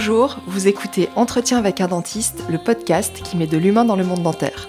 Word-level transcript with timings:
Bonjour, 0.00 0.36
vous 0.46 0.68
écoutez 0.68 1.08
Entretien 1.16 1.58
avec 1.58 1.80
un 1.80 1.88
dentiste, 1.88 2.44
le 2.48 2.58
podcast 2.58 3.20
qui 3.24 3.36
met 3.36 3.48
de 3.48 3.58
l'humain 3.58 3.84
dans 3.84 3.96
le 3.96 4.04
monde 4.04 4.22
dentaire. 4.22 4.68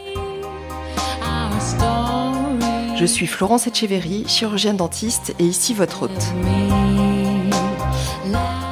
Je 2.96 3.06
suis 3.06 3.28
Florence 3.28 3.68
Etcheverry, 3.68 4.26
chirurgienne 4.28 4.76
dentiste 4.76 5.36
et 5.38 5.44
ici 5.44 5.76
votre 5.76 6.02
hôte. 6.02 6.34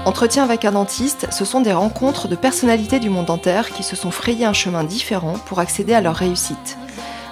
Entretien 0.06 0.44
avec 0.44 0.66
un 0.66 0.72
dentiste, 0.72 1.28
ce 1.32 1.46
sont 1.46 1.62
des 1.62 1.74
rencontres 1.74 2.28
de 2.28 2.36
personnalités 2.36 3.00
du 3.00 3.12
monde 3.12 3.28
dentaire 3.28 3.70
qui 3.70 3.84
se 3.84 3.96
sont 3.96 4.10
frayées 4.10 4.46
un 4.46 4.54
chemin 4.54 4.84
différent 4.84 5.36
pour 5.46 5.60
accéder 5.60 5.94
à 5.94 6.02
leur 6.02 6.16
réussite. 6.16 6.80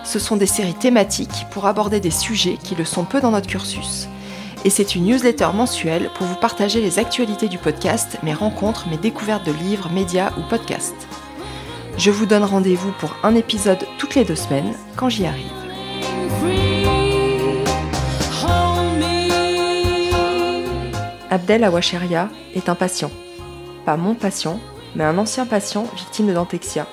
Ce 0.03 0.19
sont 0.19 0.37
des 0.37 0.45
séries 0.45 0.75
thématiques 0.75 1.47
pour 1.49 1.65
aborder 1.65 1.99
des 1.99 2.11
sujets 2.11 2.59
qui 2.63 2.75
le 2.75 2.85
sont 2.85 3.05
peu 3.05 3.21
dans 3.21 3.31
notre 3.31 3.47
cursus 3.47 4.07
et 4.65 4.71
c'est 4.71 4.95
une 4.95 5.05
newsletter 5.05 5.49
mensuelle 5.53 6.09
pour 6.15 6.25
vous 6.25 6.35
partager 6.35 6.81
les 6.81 6.97
actualités 6.97 7.47
du 7.47 7.59
podcast, 7.59 8.17
mes 8.23 8.33
rencontres, 8.33 8.89
mes 8.89 8.97
découvertes 8.97 9.45
de 9.45 9.51
livres, 9.51 9.91
médias 9.91 10.33
ou 10.39 10.49
podcasts. 10.49 11.07
Je 11.99 12.09
vous 12.09 12.25
donne 12.25 12.43
rendez-vous 12.43 12.91
pour 12.93 13.15
un 13.21 13.35
épisode 13.35 13.85
toutes 13.99 14.15
les 14.15 14.25
deux 14.25 14.35
semaines 14.35 14.73
quand 14.95 15.07
j'y 15.07 15.27
arrive. 15.27 15.45
Abdel 21.29 21.63
Awacheria 21.63 22.29
est 22.55 22.67
un 22.67 22.75
patient. 22.75 23.11
Pas 23.85 23.97
mon 23.97 24.15
patient, 24.15 24.59
mais 24.95 25.03
un 25.03 25.19
ancien 25.19 25.45
patient 25.45 25.83
victime 25.95 26.27
de 26.27 26.33
dentexia. 26.33 26.87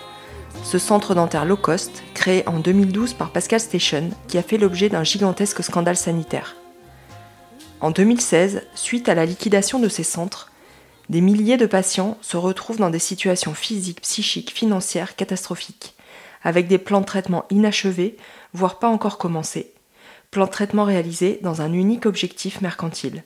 Ce 0.62 0.78
centre 0.78 1.14
dentaire 1.14 1.46
low 1.46 1.56
cost, 1.56 2.02
créé 2.12 2.46
en 2.46 2.59
2012 2.59 3.14
par 3.14 3.30
Pascal 3.30 3.60
Station, 3.60 4.10
qui 4.28 4.36
a 4.36 4.42
fait 4.42 4.59
l'objet 4.59 4.90
d'un 4.90 5.04
gigantesque 5.04 5.62
scandale 5.62 5.96
sanitaire. 5.96 6.56
En 7.82 7.91
2016, 7.91 8.62
suite 8.77 9.09
à 9.09 9.15
la 9.16 9.26
liquidation 9.26 9.80
de 9.80 9.88
ces 9.88 10.04
centres, 10.04 10.52
des 11.09 11.20
milliers 11.20 11.57
de 11.57 11.66
patients 11.66 12.16
se 12.20 12.37
retrouvent 12.37 12.79
dans 12.79 12.90
des 12.90 13.01
situations 13.01 13.54
physiques, 13.54 14.02
psychiques, 14.02 14.52
financières 14.52 15.16
catastrophiques, 15.16 15.96
avec 16.45 16.68
des 16.68 16.79
plans 16.79 17.01
de 17.01 17.07
traitement 17.07 17.45
inachevés, 17.51 18.16
voire 18.54 18.79
pas 18.79 18.87
encore 18.87 19.18
commencés, 19.18 19.74
plans 20.30 20.46
de 20.46 20.52
traitement 20.52 20.84
réalisés 20.84 21.40
dans 21.42 21.60
un 21.60 21.73
unique 21.73 22.07
objectif 22.07 22.60
mercantile. 22.60 23.24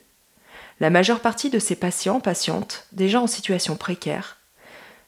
La 0.79 0.89
majeure 0.89 1.19
partie 1.19 1.51
de 1.51 1.59
ces 1.59 1.75
patients, 1.75 2.19
patientes, 2.19 2.87
déjà 2.93 3.21
en 3.21 3.27
situation 3.27 3.75
précaire, 3.75 4.37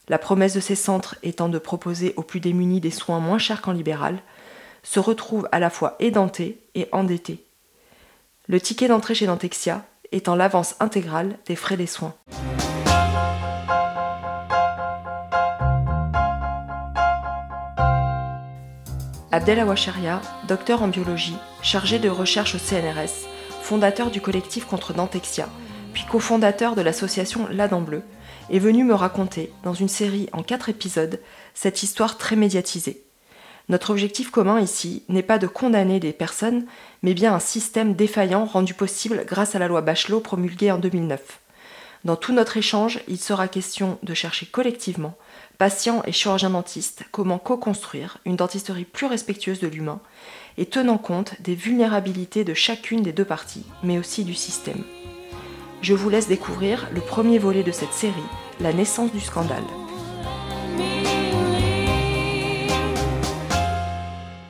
la 0.09 0.19
promesse 0.19 0.53
de 0.53 0.59
ces 0.59 0.75
centres 0.75 1.15
étant 1.23 1.49
de 1.49 1.57
proposer 1.57 2.13
aux 2.17 2.23
plus 2.23 2.39
démunis 2.39 2.81
des 2.81 2.91
soins 2.91 3.19
moins 3.19 3.39
chers 3.39 3.63
qu'en 3.63 3.71
libéral, 3.71 4.21
se 4.83 4.99
retrouvent 4.99 5.49
à 5.52 5.57
la 5.57 5.71
fois 5.71 5.95
édentés 5.99 6.59
et 6.75 6.87
endettés 6.91 7.48
le 8.50 8.59
ticket 8.59 8.88
d'entrée 8.88 9.14
chez 9.14 9.28
Dentexia 9.28 9.86
étant 10.11 10.36
l'avance 10.36 10.75
intégrale 10.80 11.38
des 11.45 11.55
frais 11.55 11.78
des 11.78 11.86
soins. 11.86 12.16
Abdel 19.31 19.59
Awacharia, 19.59 20.20
docteur 20.47 20.81
en 20.81 20.88
biologie, 20.88 21.38
chargé 21.61 22.00
de 22.00 22.09
recherche 22.09 22.55
au 22.55 22.58
CNRS, 22.58 23.27
fondateur 23.61 24.09
du 24.09 24.20
collectif 24.20 24.66
contre 24.66 24.94
Dentexia, 24.94 25.47
puis 25.94 26.05
cofondateur 26.09 26.73
de 26.73 26.81
l'association 26.81 27.47
La 27.52 27.67
Dent 27.67 27.81
Bleue, 27.81 28.02
est 28.50 28.58
venu 28.58 28.83
me 28.83 28.95
raconter, 28.95 29.53
dans 29.61 29.75
une 29.75 29.88
série 29.88 30.27
en 30.33 30.42
quatre 30.42 30.70
épisodes, 30.70 31.20
cette 31.53 31.83
histoire 31.83 32.17
très 32.17 32.36
médiatisée. 32.36 33.03
Notre 33.69 33.91
objectif 33.91 34.31
commun 34.31 34.59
ici 34.59 35.03
n'est 35.09 35.23
pas 35.23 35.37
de 35.37 35.45
condamner 35.45 35.99
des 35.99 36.11
personnes, 36.11 36.65
mais 37.03 37.13
bien 37.13 37.35
un 37.35 37.39
système 37.39 37.93
défaillant 37.93 38.45
rendu 38.45 38.73
possible 38.73 39.23
grâce 39.27 39.53
à 39.53 39.59
la 39.59 39.67
loi 39.67 39.81
Bachelot 39.81 40.21
promulguée 40.21 40.71
en 40.71 40.79
2009. 40.79 41.39
Dans 42.03 42.15
tout 42.15 42.33
notre 42.33 42.57
échange, 42.57 42.99
il 43.07 43.19
sera 43.19 43.47
question 43.47 43.99
de 44.01 44.13
chercher 44.13 44.47
collectivement, 44.47 45.15
patients 45.59 46.02
et 46.08 46.11
chirurgiens 46.11 46.49
dentistes, 46.49 47.03
comment 47.11 47.37
co-construire 47.37 48.17
une 48.25 48.37
dentisterie 48.37 48.85
plus 48.85 49.05
respectueuse 49.05 49.59
de 49.59 49.67
l'humain 49.67 49.99
et 50.58 50.65
tenant 50.65 50.97
compte 50.97 51.39
des 51.41 51.55
vulnérabilités 51.55 52.43
de 52.43 52.53
chacune 52.53 53.03
des 53.03 53.11
deux 53.11 53.25
parties, 53.25 53.65
mais 53.83 53.99
aussi 53.99 54.23
du 54.23 54.33
système. 54.33 54.83
Je 55.81 55.93
vous 55.93 56.09
laisse 56.09 56.27
découvrir 56.27 56.89
le 56.93 57.02
premier 57.02 57.37
volet 57.37 57.63
de 57.63 57.71
cette 57.71 57.93
série, 57.93 58.15
la 58.59 58.73
naissance 58.73 59.11
du 59.11 59.19
scandale. 59.19 59.63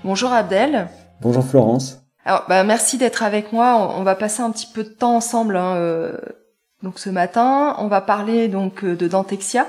Bonjour 0.05 0.31
Abdel. 0.31 0.87
Bonjour 1.21 1.45
Florence. 1.45 2.01
Alors, 2.23 2.45
bah, 2.47 2.63
merci 2.63 2.97
d'être 2.97 3.21
avec 3.21 3.51
moi. 3.51 3.93
On 3.97 4.03
va 4.03 4.15
passer 4.15 4.41
un 4.41 4.49
petit 4.51 4.67
peu 4.67 4.83
de 4.83 4.89
temps 4.89 5.17
ensemble. 5.17 5.57
Hein, 5.57 5.75
euh, 5.75 6.17
donc 6.83 6.99
ce 6.99 7.09
matin, 7.09 7.75
on 7.79 7.87
va 7.87 7.99
parler 7.99 8.47
donc 8.47 8.85
euh, 8.85 8.95
de 8.95 9.07
Dentexia, 9.09 9.67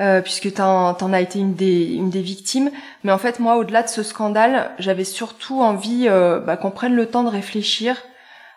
euh, 0.00 0.20
puisque 0.20 0.52
tu 0.52 0.60
en 0.60 1.12
as 1.12 1.20
été 1.22 1.38
une 1.38 1.54
des, 1.54 1.94
une 1.94 2.10
des 2.10 2.20
victimes. 2.20 2.70
Mais 3.04 3.12
en 3.12 3.16
fait, 3.16 3.40
moi, 3.40 3.56
au-delà 3.56 3.82
de 3.82 3.88
ce 3.88 4.02
scandale, 4.02 4.70
j'avais 4.78 5.04
surtout 5.04 5.62
envie 5.62 6.08
bah, 6.08 6.58
qu'on 6.58 6.70
prenne 6.70 6.94
le 6.94 7.06
temps 7.06 7.24
de 7.24 7.30
réfléchir 7.30 7.96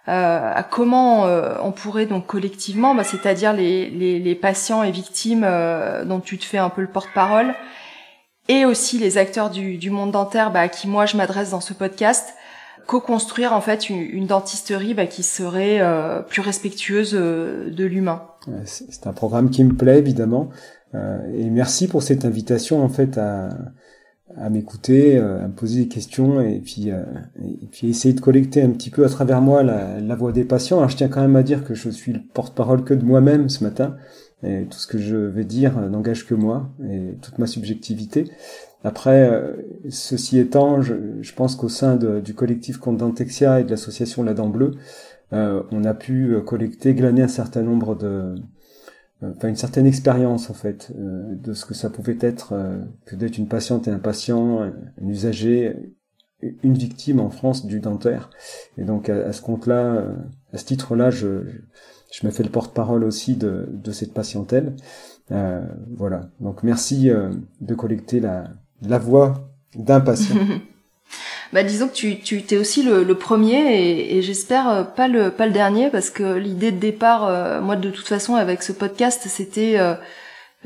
à 0.08 0.64
comment 0.64 1.26
on 1.62 1.74
pourrait 1.74 2.06
donc 2.06 2.26
collectivement, 2.28 2.96
bah, 2.96 3.04
c'est-à-dire 3.04 3.52
les, 3.52 3.90
les, 3.90 4.20
les, 4.20 4.36
patients 4.36 4.84
et 4.84 4.92
victimes 4.92 5.46
dont 6.06 6.22
tu 6.22 6.38
te 6.38 6.46
fais 6.46 6.58
un 6.58 6.70
peu 6.70 6.82
le 6.82 6.88
porte-parole, 6.88 7.54
et 8.48 8.66
aussi 8.66 8.98
les 8.98 9.18
acteurs 9.18 9.50
du, 9.50 9.78
du 9.78 9.90
monde 9.90 10.12
dentaire 10.12 10.52
bah, 10.52 10.62
à 10.62 10.68
qui 10.68 10.88
moi 10.88 11.06
je 11.06 11.18
m'adresse 11.18 11.52
dans 11.52 11.62
ce 11.62 11.74
podcast, 11.74 12.34
co-construire 12.86 13.54
en 13.54 13.62
fait 13.62 13.90
une, 13.90 14.26
dentisterie 14.28 14.94
bah, 14.94 15.06
qui 15.06 15.24
serait 15.24 15.80
euh, 15.82 16.22
plus 16.22 16.42
respectueuse 16.42 17.12
euh, 17.14 17.70
de 17.70 17.86
l'humain. 17.86 18.24
C'est 18.64 19.08
un 19.08 19.14
programme 19.14 19.50
qui 19.50 19.64
me 19.64 19.74
plaît 19.74 20.00
évidemment 20.00 20.50
euh, 20.96 21.20
et 21.34 21.50
merci 21.50 21.88
pour 21.88 22.02
cette 22.02 22.24
invitation 22.24 22.82
en 22.82 22.88
fait 22.88 23.18
à, 23.18 23.50
à 24.38 24.50
m'écouter, 24.50 25.18
à 25.18 25.48
me 25.48 25.54
poser 25.54 25.82
des 25.82 25.88
questions 25.90 26.40
et 26.40 26.60
puis 26.60 26.90
et 26.90 27.68
puis 27.70 27.90
essayer 27.90 28.14
de 28.14 28.22
collecter 28.22 28.62
un 28.62 28.70
petit 28.70 28.90
peu 28.90 29.04
à 29.04 29.10
travers 29.10 29.42
moi 29.42 29.64
la, 29.64 30.00
la 30.00 30.16
voix 30.16 30.32
des 30.32 30.46
patients. 30.46 30.78
Alors 30.78 30.90
je 30.90 30.96
tiens 30.96 31.10
quand 31.10 31.22
même 31.22 31.36
à 31.36 31.44
dire 31.44 31.66
que 31.66 31.74
je 31.74 31.90
suis 31.90 32.14
le 32.14 32.22
porte-parole 32.34 32.86
que 32.86 32.94
de 32.94 33.04
moi-même 33.04 33.50
ce 33.50 33.66
matin. 33.66 33.98
Et 34.44 34.66
tout 34.70 34.78
ce 34.78 34.86
que 34.86 35.00
je 35.00 35.16
vais 35.16 35.46
dire 35.46 35.80
n'engage 35.90 36.28
que 36.28 36.36
moi 36.36 36.70
et 36.88 37.18
toute 37.22 37.40
ma 37.40 37.48
subjectivité. 37.48 38.26
Après, 38.84 39.30
euh, 39.30 39.54
ceci 39.90 40.38
étant, 40.38 40.82
je, 40.82 41.34
pense 41.36 41.56
qu'au 41.56 41.70
sein 41.70 41.96
du 41.98 42.34
collectif 42.34 42.78
Compte 42.78 42.98
Dentexia 42.98 43.60
et 43.60 43.64
de 43.64 43.72
l'association 43.72 44.24
La 44.24 44.34
Dent 44.34 44.50
Bleue, 44.50 44.72
euh, 45.34 45.64
on 45.72 45.84
a 45.84 45.94
pu 45.94 46.36
euh, 46.36 46.42
collecter, 46.42 46.94
glaner 46.94 47.24
un 47.24 47.28
certain 47.28 47.64
nombre 47.64 47.96
de, 47.96 48.36
enfin 49.22 49.50
une 49.50 49.56
certaine 49.56 49.88
expérience 49.88 50.50
en 50.50 50.54
fait 50.54 50.92
de 50.96 51.54
ce 51.54 51.66
que 51.66 51.74
ça 51.74 51.90
pouvait 51.90 52.18
être 52.22 52.54
que 53.06 53.16
d'être 53.16 53.38
une 53.38 53.48
patiente 53.48 53.88
et 53.88 53.92
un 53.92 54.00
patient, 54.00 54.62
un 54.62 55.08
usager, 55.08 55.76
une 56.64 56.78
victime 56.78 57.20
en 57.20 57.32
France 57.32 57.66
du 57.66 57.80
dentaire. 57.80 58.30
Et 58.78 58.84
donc 58.84 59.10
à, 59.10 59.34
ce 59.34 59.42
compte-là, 59.42 60.06
à 60.54 60.58
ce 60.58 60.66
titre-là, 60.66 61.10
je, 61.10 61.46
je 61.48 61.58
me 62.26 62.32
fais 62.32 62.44
le 62.44 62.50
porte-parole 62.50 63.04
aussi 63.04 63.36
de, 63.36 63.68
de 63.70 63.92
cette 63.92 64.14
patientèle. 64.14 64.76
Euh, 65.32 65.62
voilà. 65.96 66.30
Donc 66.40 66.64
merci 66.64 67.10
euh, 67.10 67.30
de 67.62 67.76
collecter 67.76 68.20
la, 68.20 68.46
la 68.82 68.98
voix 68.98 69.50
d'un 69.76 70.00
patient. 70.00 70.36
bah 71.54 71.64
disons 71.64 71.88
que 71.88 71.94
tu, 71.94 72.20
tu 72.20 72.44
es 72.50 72.58
aussi 72.58 72.84
le, 72.84 73.04
le 73.04 73.16
premier 73.16 73.76
et, 73.76 74.18
et 74.18 74.22
j'espère 74.22 74.70
euh, 74.70 74.84
pas 74.84 75.08
le 75.08 75.32
pas 75.32 75.46
le 75.46 75.54
dernier 75.54 75.90
parce 75.90 76.10
que 76.10 76.36
l'idée 76.36 76.72
de 76.72 76.80
départ, 76.80 77.26
euh, 77.26 77.62
moi 77.62 77.76
de 77.76 77.90
toute 77.90 78.08
façon 78.08 78.36
avec 78.36 78.64
ce 78.64 78.72
podcast, 78.72 79.24
c'était 79.28 79.78
euh, 79.78 79.96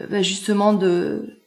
bah, 0.09 0.21
justement 0.21 0.73
de 0.73 1.37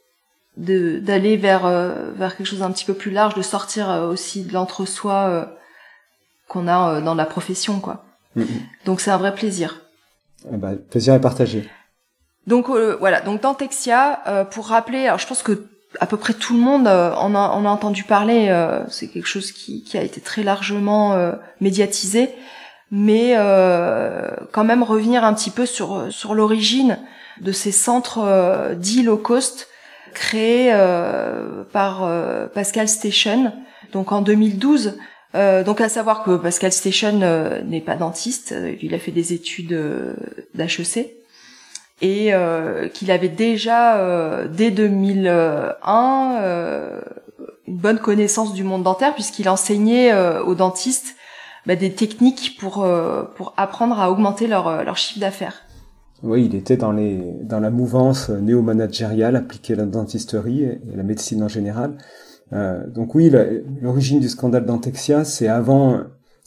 d'aller 0.56 1.36
vers 1.36 1.68
vers 2.14 2.36
quelque 2.36 2.46
chose 2.46 2.60
d'un 2.60 2.70
petit 2.70 2.84
peu 2.84 2.94
plus 2.94 3.10
large, 3.10 3.34
de 3.34 3.42
sortir 3.42 3.88
aussi 4.08 4.44
de 4.44 4.52
l'entre-soi 4.52 5.52
qu'on 6.46 6.68
a 6.68 7.00
dans 7.00 7.16
la 7.16 7.26
profession 7.26 7.80
quoi. 7.80 8.04
Mm-hmm. 8.36 8.46
Donc 8.84 9.00
c'est 9.00 9.10
un 9.10 9.16
vrai 9.16 9.34
plaisir. 9.34 9.83
Eh 10.52 10.56
ben, 10.56 10.76
plaisir 10.76 11.14
à 11.14 11.18
partager. 11.18 11.68
Donc 12.46 12.68
euh, 12.68 12.96
voilà, 13.00 13.20
donc 13.20 13.40
dans 13.40 13.54
Texia, 13.54 14.20
euh, 14.26 14.44
pour 14.44 14.66
rappeler, 14.66 15.06
alors 15.06 15.18
je 15.18 15.26
pense 15.26 15.42
que 15.42 15.64
à 16.00 16.06
peu 16.06 16.16
près 16.16 16.34
tout 16.34 16.54
le 16.54 16.60
monde 16.60 16.86
euh, 16.88 17.14
en, 17.14 17.34
a, 17.34 17.38
en 17.38 17.64
a 17.64 17.68
entendu 17.68 18.02
parler, 18.02 18.52
c'est 18.88 19.08
quelque 19.08 19.26
chose 19.26 19.52
qui, 19.52 19.82
qui, 19.84 19.96
a 19.96 20.02
été 20.02 20.20
très 20.20 20.42
largement 20.42 21.16
médiatisé, 21.60 22.30
mais 22.90 23.34
quand 24.52 24.64
même 24.64 24.82
revenir 24.82 25.24
un 25.24 25.32
petit 25.34 25.50
peu 25.50 25.66
sur, 25.66 26.12
sur 26.12 26.34
l'origine 26.34 26.98
de 27.40 27.52
ces 27.52 27.72
centres 27.72 28.74
dits 28.76 29.02
low 29.02 29.16
cost 29.16 29.68
créés 30.12 30.70
par 31.72 32.08
Pascal 32.52 32.88
Station, 32.88 33.52
donc 33.92 34.12
en 34.12 34.20
2012. 34.20 34.98
Donc 35.34 35.80
à 35.80 35.88
savoir 35.88 36.22
que 36.22 36.36
Pascal 36.36 36.72
Station 36.72 37.18
n'est 37.64 37.80
pas 37.80 37.96
dentiste, 37.96 38.54
il 38.80 38.94
a 38.94 38.98
fait 38.98 39.10
des 39.10 39.32
études 39.32 39.76
d'HEC 40.54 41.24
et 42.02 42.34
euh, 42.34 42.88
qu'il 42.88 43.10
avait 43.10 43.28
déjà 43.28 43.98
euh, 43.98 44.48
dès 44.48 44.70
2001 44.70 46.36
euh, 46.42 47.00
une 47.66 47.76
bonne 47.76 47.98
connaissance 47.98 48.52
du 48.52 48.64
monde 48.64 48.82
dentaire 48.82 49.14
puisqu'il 49.14 49.48
enseignait 49.48 50.12
aux 50.40 50.54
dentistes 50.54 51.16
bah, 51.66 51.76
des 51.76 51.92
techniques 51.92 52.58
pour 52.58 52.86
pour 53.36 53.54
apprendre 53.56 53.98
à 53.98 54.10
augmenter 54.10 54.46
leur 54.46 54.84
leur 54.84 54.98
chiffre 54.98 55.20
d'affaires. 55.20 55.62
oui, 56.22 56.44
il 56.44 56.54
était 56.54 56.76
dans 56.76 56.92
les 56.92 57.18
dans 57.42 57.60
la 57.60 57.70
mouvance 57.70 58.28
néo-managériale 58.28 59.36
appliquée 59.36 59.72
à 59.72 59.76
la 59.76 59.86
dentisterie 59.86 60.64
et 60.64 60.80
la 60.94 61.02
médecine 61.02 61.42
en 61.42 61.48
général. 61.48 61.96
Euh, 62.54 62.86
donc 62.86 63.14
oui, 63.14 63.32
l'origine 63.80 64.20
du 64.20 64.28
scandale 64.28 64.64
Dentexia, 64.64 65.24
c'est 65.24 65.48
avant 65.48 66.00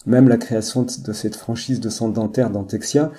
même 0.05 0.29
la 0.29 0.37
création 0.37 0.83
de 0.83 1.13
cette 1.13 1.35
franchise 1.35 1.79
de 1.79 1.89
centre 1.89 2.13
dentaire 2.13 2.49
Dentexia, 2.49 3.11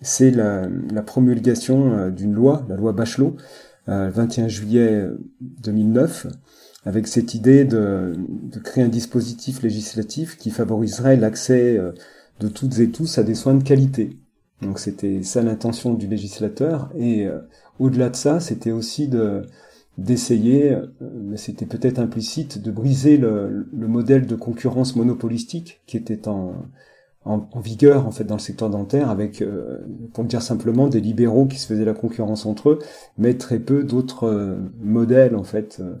c'est 0.00 0.32
la, 0.32 0.68
promulgation 1.06 1.92
euh, 1.92 2.10
d'une 2.10 2.34
loi, 2.34 2.66
la 2.68 2.76
loi 2.76 2.92
Bachelot, 2.92 3.36
euh, 3.88 4.10
21 4.10 4.48
juillet 4.48 5.08
2009, 5.40 6.26
avec 6.84 7.06
cette 7.06 7.34
idée 7.34 7.64
de, 7.64 8.12
créer 8.62 8.84
un 8.84 8.88
dispositif 8.88 9.62
législatif 9.62 10.36
qui 10.36 10.50
favoriserait 10.50 11.16
l'accès 11.16 11.76
euh, 11.76 11.92
de 12.40 12.48
toutes 12.48 12.78
et 12.78 12.90
tous 12.90 13.18
à 13.18 13.22
des 13.22 13.34
soins 13.34 13.54
de 13.54 13.62
qualité. 13.62 14.16
Donc 14.60 14.78
c'était 14.78 15.22
ça 15.22 15.42
l'intention 15.42 15.94
du 15.94 16.06
législateur, 16.06 16.90
et 16.96 17.26
euh, 17.26 17.38
au-delà 17.78 18.08
de 18.10 18.16
ça, 18.16 18.40
c'était 18.40 18.70
aussi 18.70 19.08
de 19.08 19.42
d'essayer, 19.98 20.76
mais 21.00 21.36
c'était 21.36 21.66
peut-être 21.66 21.98
implicite, 21.98 22.62
de 22.62 22.70
briser 22.70 23.18
le, 23.18 23.68
le, 23.72 23.88
modèle 23.88 24.26
de 24.26 24.36
concurrence 24.36 24.96
monopolistique 24.96 25.82
qui 25.86 25.98
était 25.98 26.28
en, 26.28 26.54
en, 27.24 27.60
vigueur 27.60 28.06
en 28.06 28.10
fait 28.10 28.24
dans 28.24 28.36
le 28.36 28.40
secteur 28.40 28.70
dentaire, 28.70 29.10
avec, 29.10 29.42
euh, 29.42 29.78
pour 30.12 30.24
dire 30.24 30.42
simplement, 30.42 30.88
des 30.88 31.00
libéraux 31.00 31.46
qui 31.46 31.58
se 31.58 31.66
faisaient 31.66 31.84
la 31.84 31.94
concurrence 31.94 32.46
entre 32.46 32.70
eux, 32.70 32.78
mais 33.18 33.34
très 33.34 33.58
peu 33.58 33.84
d'autres 33.84 34.26
euh, 34.26 34.56
modèles 34.80 35.36
en 35.36 35.44
fait 35.44 35.78
euh, 35.80 35.94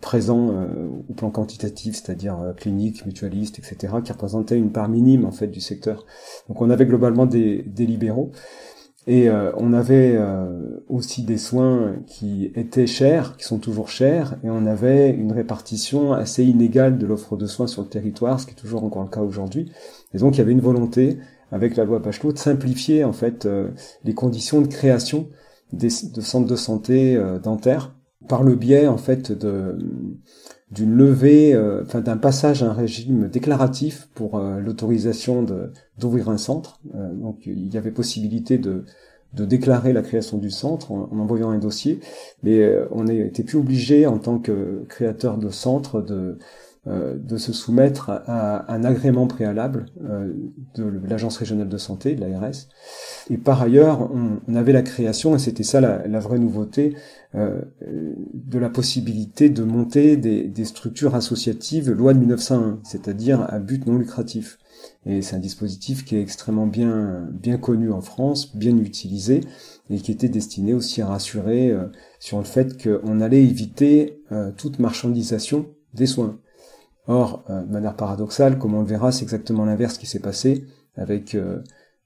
présents 0.00 0.66
au 1.08 1.12
plan 1.12 1.30
quantitatif, 1.30 1.94
c'est-à-dire 1.94 2.54
cliniques, 2.56 3.06
mutualistes, 3.06 3.60
etc., 3.60 3.94
qui 4.02 4.10
représentaient 4.10 4.58
une 4.58 4.72
part 4.72 4.88
minime 4.88 5.24
en 5.24 5.30
fait 5.30 5.46
du 5.46 5.60
secteur. 5.60 6.06
Donc 6.48 6.60
on 6.60 6.70
avait 6.70 6.86
globalement 6.86 7.24
des 7.24 7.62
libéraux. 7.78 8.32
Et 9.06 9.28
euh, 9.28 9.50
on 9.56 9.72
avait 9.72 10.14
euh, 10.14 10.80
aussi 10.88 11.22
des 11.22 11.38
soins 11.38 11.96
qui 12.06 12.52
étaient 12.54 12.86
chers, 12.86 13.36
qui 13.36 13.44
sont 13.44 13.58
toujours 13.58 13.88
chers, 13.88 14.36
et 14.44 14.50
on 14.50 14.64
avait 14.64 15.10
une 15.10 15.32
répartition 15.32 16.12
assez 16.12 16.44
inégale 16.44 16.98
de 16.98 17.06
l'offre 17.06 17.36
de 17.36 17.46
soins 17.46 17.66
sur 17.66 17.82
le 17.82 17.88
territoire, 17.88 18.38
ce 18.38 18.46
qui 18.46 18.52
est 18.52 18.56
toujours 18.56 18.84
encore 18.84 19.02
le 19.02 19.08
cas 19.08 19.22
aujourd'hui. 19.22 19.72
Et 20.14 20.18
donc 20.18 20.36
il 20.36 20.38
y 20.38 20.40
avait 20.40 20.52
une 20.52 20.60
volonté, 20.60 21.18
avec 21.50 21.76
la 21.76 21.84
loi 21.84 21.98
Bachelot, 21.98 22.32
de 22.32 22.38
simplifier 22.38 23.02
en 23.02 23.12
fait 23.12 23.44
euh, 23.44 23.70
les 24.04 24.14
conditions 24.14 24.60
de 24.60 24.68
création 24.68 25.28
des, 25.72 25.88
de 25.88 26.20
centres 26.20 26.48
de 26.48 26.56
santé 26.56 27.20
dentaires 27.42 27.96
par 28.28 28.42
le 28.42 28.54
biais 28.54 28.86
en 28.86 28.98
fait 28.98 29.32
de 29.32 29.78
d'une 30.72 30.94
levée, 30.94 31.54
euh, 31.54 31.82
enfin 31.82 32.00
d'un 32.00 32.16
passage 32.16 32.62
à 32.62 32.70
un 32.70 32.72
régime 32.72 33.28
déclaratif 33.28 34.08
pour 34.14 34.38
euh, 34.38 34.58
l'autorisation 34.58 35.44
d'ouvrir 35.98 36.30
un 36.30 36.38
centre. 36.38 36.80
Euh, 36.94 37.12
donc 37.12 37.46
il 37.46 37.72
y 37.72 37.76
avait 37.76 37.90
possibilité 37.90 38.56
de, 38.56 38.84
de 39.34 39.44
déclarer 39.44 39.92
la 39.92 40.02
création 40.02 40.38
du 40.38 40.50
centre 40.50 40.90
en, 40.90 41.10
envoyant 41.12 41.50
un 41.50 41.58
dossier, 41.58 42.00
mais 42.42 42.66
on 42.90 43.04
n'était 43.04 43.42
plus 43.42 43.58
obligé 43.58 44.06
en 44.06 44.18
tant 44.18 44.38
que 44.38 44.84
créateur 44.88 45.36
de 45.38 45.50
centre 45.50 46.00
de 46.00 46.38
de 46.84 47.36
se 47.36 47.52
soumettre 47.52 48.10
à, 48.10 48.72
un 48.74 48.82
agrément 48.82 49.28
préalable 49.28 49.86
de 50.74 50.84
l'agence 51.08 51.36
régionale 51.36 51.68
de 51.68 51.78
santé, 51.78 52.16
de 52.16 52.20
l'ARS. 52.22 52.66
Et 53.30 53.36
par 53.36 53.62
ailleurs, 53.62 54.10
on, 54.12 54.54
avait 54.56 54.72
la 54.72 54.82
création, 54.82 55.36
et 55.36 55.38
c'était 55.38 55.62
ça 55.62 55.80
la, 55.80 56.04
la 56.08 56.18
vraie 56.18 56.40
nouveauté, 56.40 56.96
de 57.34 58.58
la 58.58 58.68
possibilité 58.68 59.48
de 59.48 59.62
monter 59.62 60.16
des, 60.16 60.64
structures 60.64 61.14
associatives 61.14 61.90
loi 61.90 62.12
de 62.12 62.18
1901, 62.18 62.80
c'est-à-dire 62.84 63.46
à 63.48 63.58
but 63.58 63.86
non 63.86 63.96
lucratif. 63.96 64.58
Et 65.06 65.22
c'est 65.22 65.36
un 65.36 65.40
dispositif 65.40 66.04
qui 66.04 66.16
est 66.16 66.20
extrêmement 66.20 66.66
bien, 66.66 67.28
bien 67.32 67.56
connu 67.56 67.90
en 67.90 68.00
France, 68.00 68.54
bien 68.56 68.76
utilisé, 68.76 69.40
et 69.90 69.98
qui 69.98 70.12
était 70.12 70.28
destiné 70.28 70.74
aussi 70.74 71.00
à 71.02 71.06
rassurer 71.06 71.70
euh, 71.70 71.86
sur 72.18 72.38
le 72.38 72.44
fait 72.44 72.82
qu'on 72.82 73.20
allait 73.20 73.42
éviter 73.42 74.22
euh, 74.32 74.50
toute 74.56 74.78
marchandisation 74.78 75.66
des 75.94 76.06
soins. 76.06 76.38
Or, 77.08 77.44
de 77.48 77.72
manière 77.72 77.96
paradoxale, 77.96 78.58
comme 78.58 78.74
on 78.74 78.80
le 78.80 78.86
verra, 78.86 79.10
c'est 79.10 79.24
exactement 79.24 79.64
l'inverse 79.64 79.98
qui 79.98 80.06
s'est 80.06 80.20
passé 80.20 80.66
avec 80.96 81.36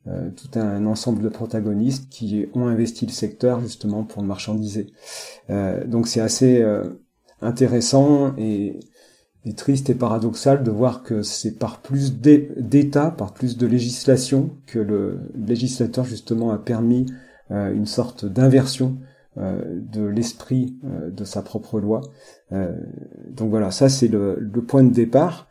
euh, 0.09 0.31
tout 0.31 0.59
un 0.59 0.87
ensemble 0.87 1.21
de 1.21 1.29
protagonistes 1.29 2.09
qui 2.11 2.47
ont 2.55 2.69
investi 2.69 3.07
le 3.07 3.13
secteur 3.13 3.61
justement 3.61 4.05
pour 4.05 4.23
marchandiser. 4.23 4.93
Euh, 5.51 5.85
donc 5.85 6.07
c'est 6.07 6.21
assez 6.21 6.63
euh, 6.63 6.85
intéressant 7.41 8.33
et, 8.39 8.79
et, 9.45 9.55
triste 9.55 9.91
et 9.91 9.97
paradoxal 9.97 10.63
de 10.63 10.71
voir 10.71 11.03
que 11.03 11.23
c'est 11.23 11.59
par 11.59 11.83
plus 11.83 12.21
d'État, 12.21 13.11
par 13.11 13.35
plus 13.35 13.57
de 13.57 13.67
législation 13.67 14.51
que 14.67 14.79
le 14.79 15.19
législateur 15.35 16.05
justement 16.05 16.53
a 16.53 16.59
permis 16.59 17.07
une 17.51 17.87
sorte 17.87 18.25
d'inversion 18.25 18.99
de 19.37 20.03
l'esprit 20.03 20.77
de 20.83 21.25
sa 21.25 21.43
propre 21.43 21.79
loi. 21.79 22.01
donc 22.51 23.51
voilà, 23.51 23.71
ça 23.71 23.89
c'est 23.89 24.09
le, 24.09 24.39
le, 24.41 24.63
point 24.63 24.83
de 24.83 24.93
départ 24.93 25.49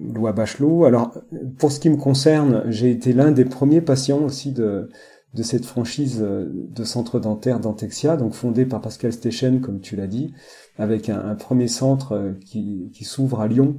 loi 0.00 0.32
Bachelot. 0.32 0.84
Alors, 0.84 1.12
pour 1.58 1.70
ce 1.70 1.80
qui 1.80 1.90
me 1.90 1.96
concerne, 1.96 2.64
j'ai 2.68 2.90
été 2.90 3.12
l'un 3.12 3.30
des 3.30 3.44
premiers 3.44 3.80
patients 3.80 4.24
aussi 4.24 4.52
de, 4.52 4.88
de 5.34 5.42
cette 5.42 5.64
franchise 5.64 6.20
euh, 6.22 6.46
de 6.50 6.84
centre 6.84 7.20
dentaire 7.20 7.60
Dentexia, 7.60 8.16
donc 8.16 8.32
fondée 8.32 8.66
par 8.66 8.80
Pascal 8.80 9.12
Stechen, 9.12 9.60
comme 9.60 9.80
tu 9.80 9.96
l'as 9.96 10.06
dit, 10.06 10.32
avec 10.78 11.08
un, 11.08 11.34
premier 11.34 11.68
centre 11.68 12.12
euh, 12.12 12.32
qui, 12.44 12.90
qui 12.94 13.04
s'ouvre 13.04 13.40
à 13.40 13.48
Lyon 13.48 13.78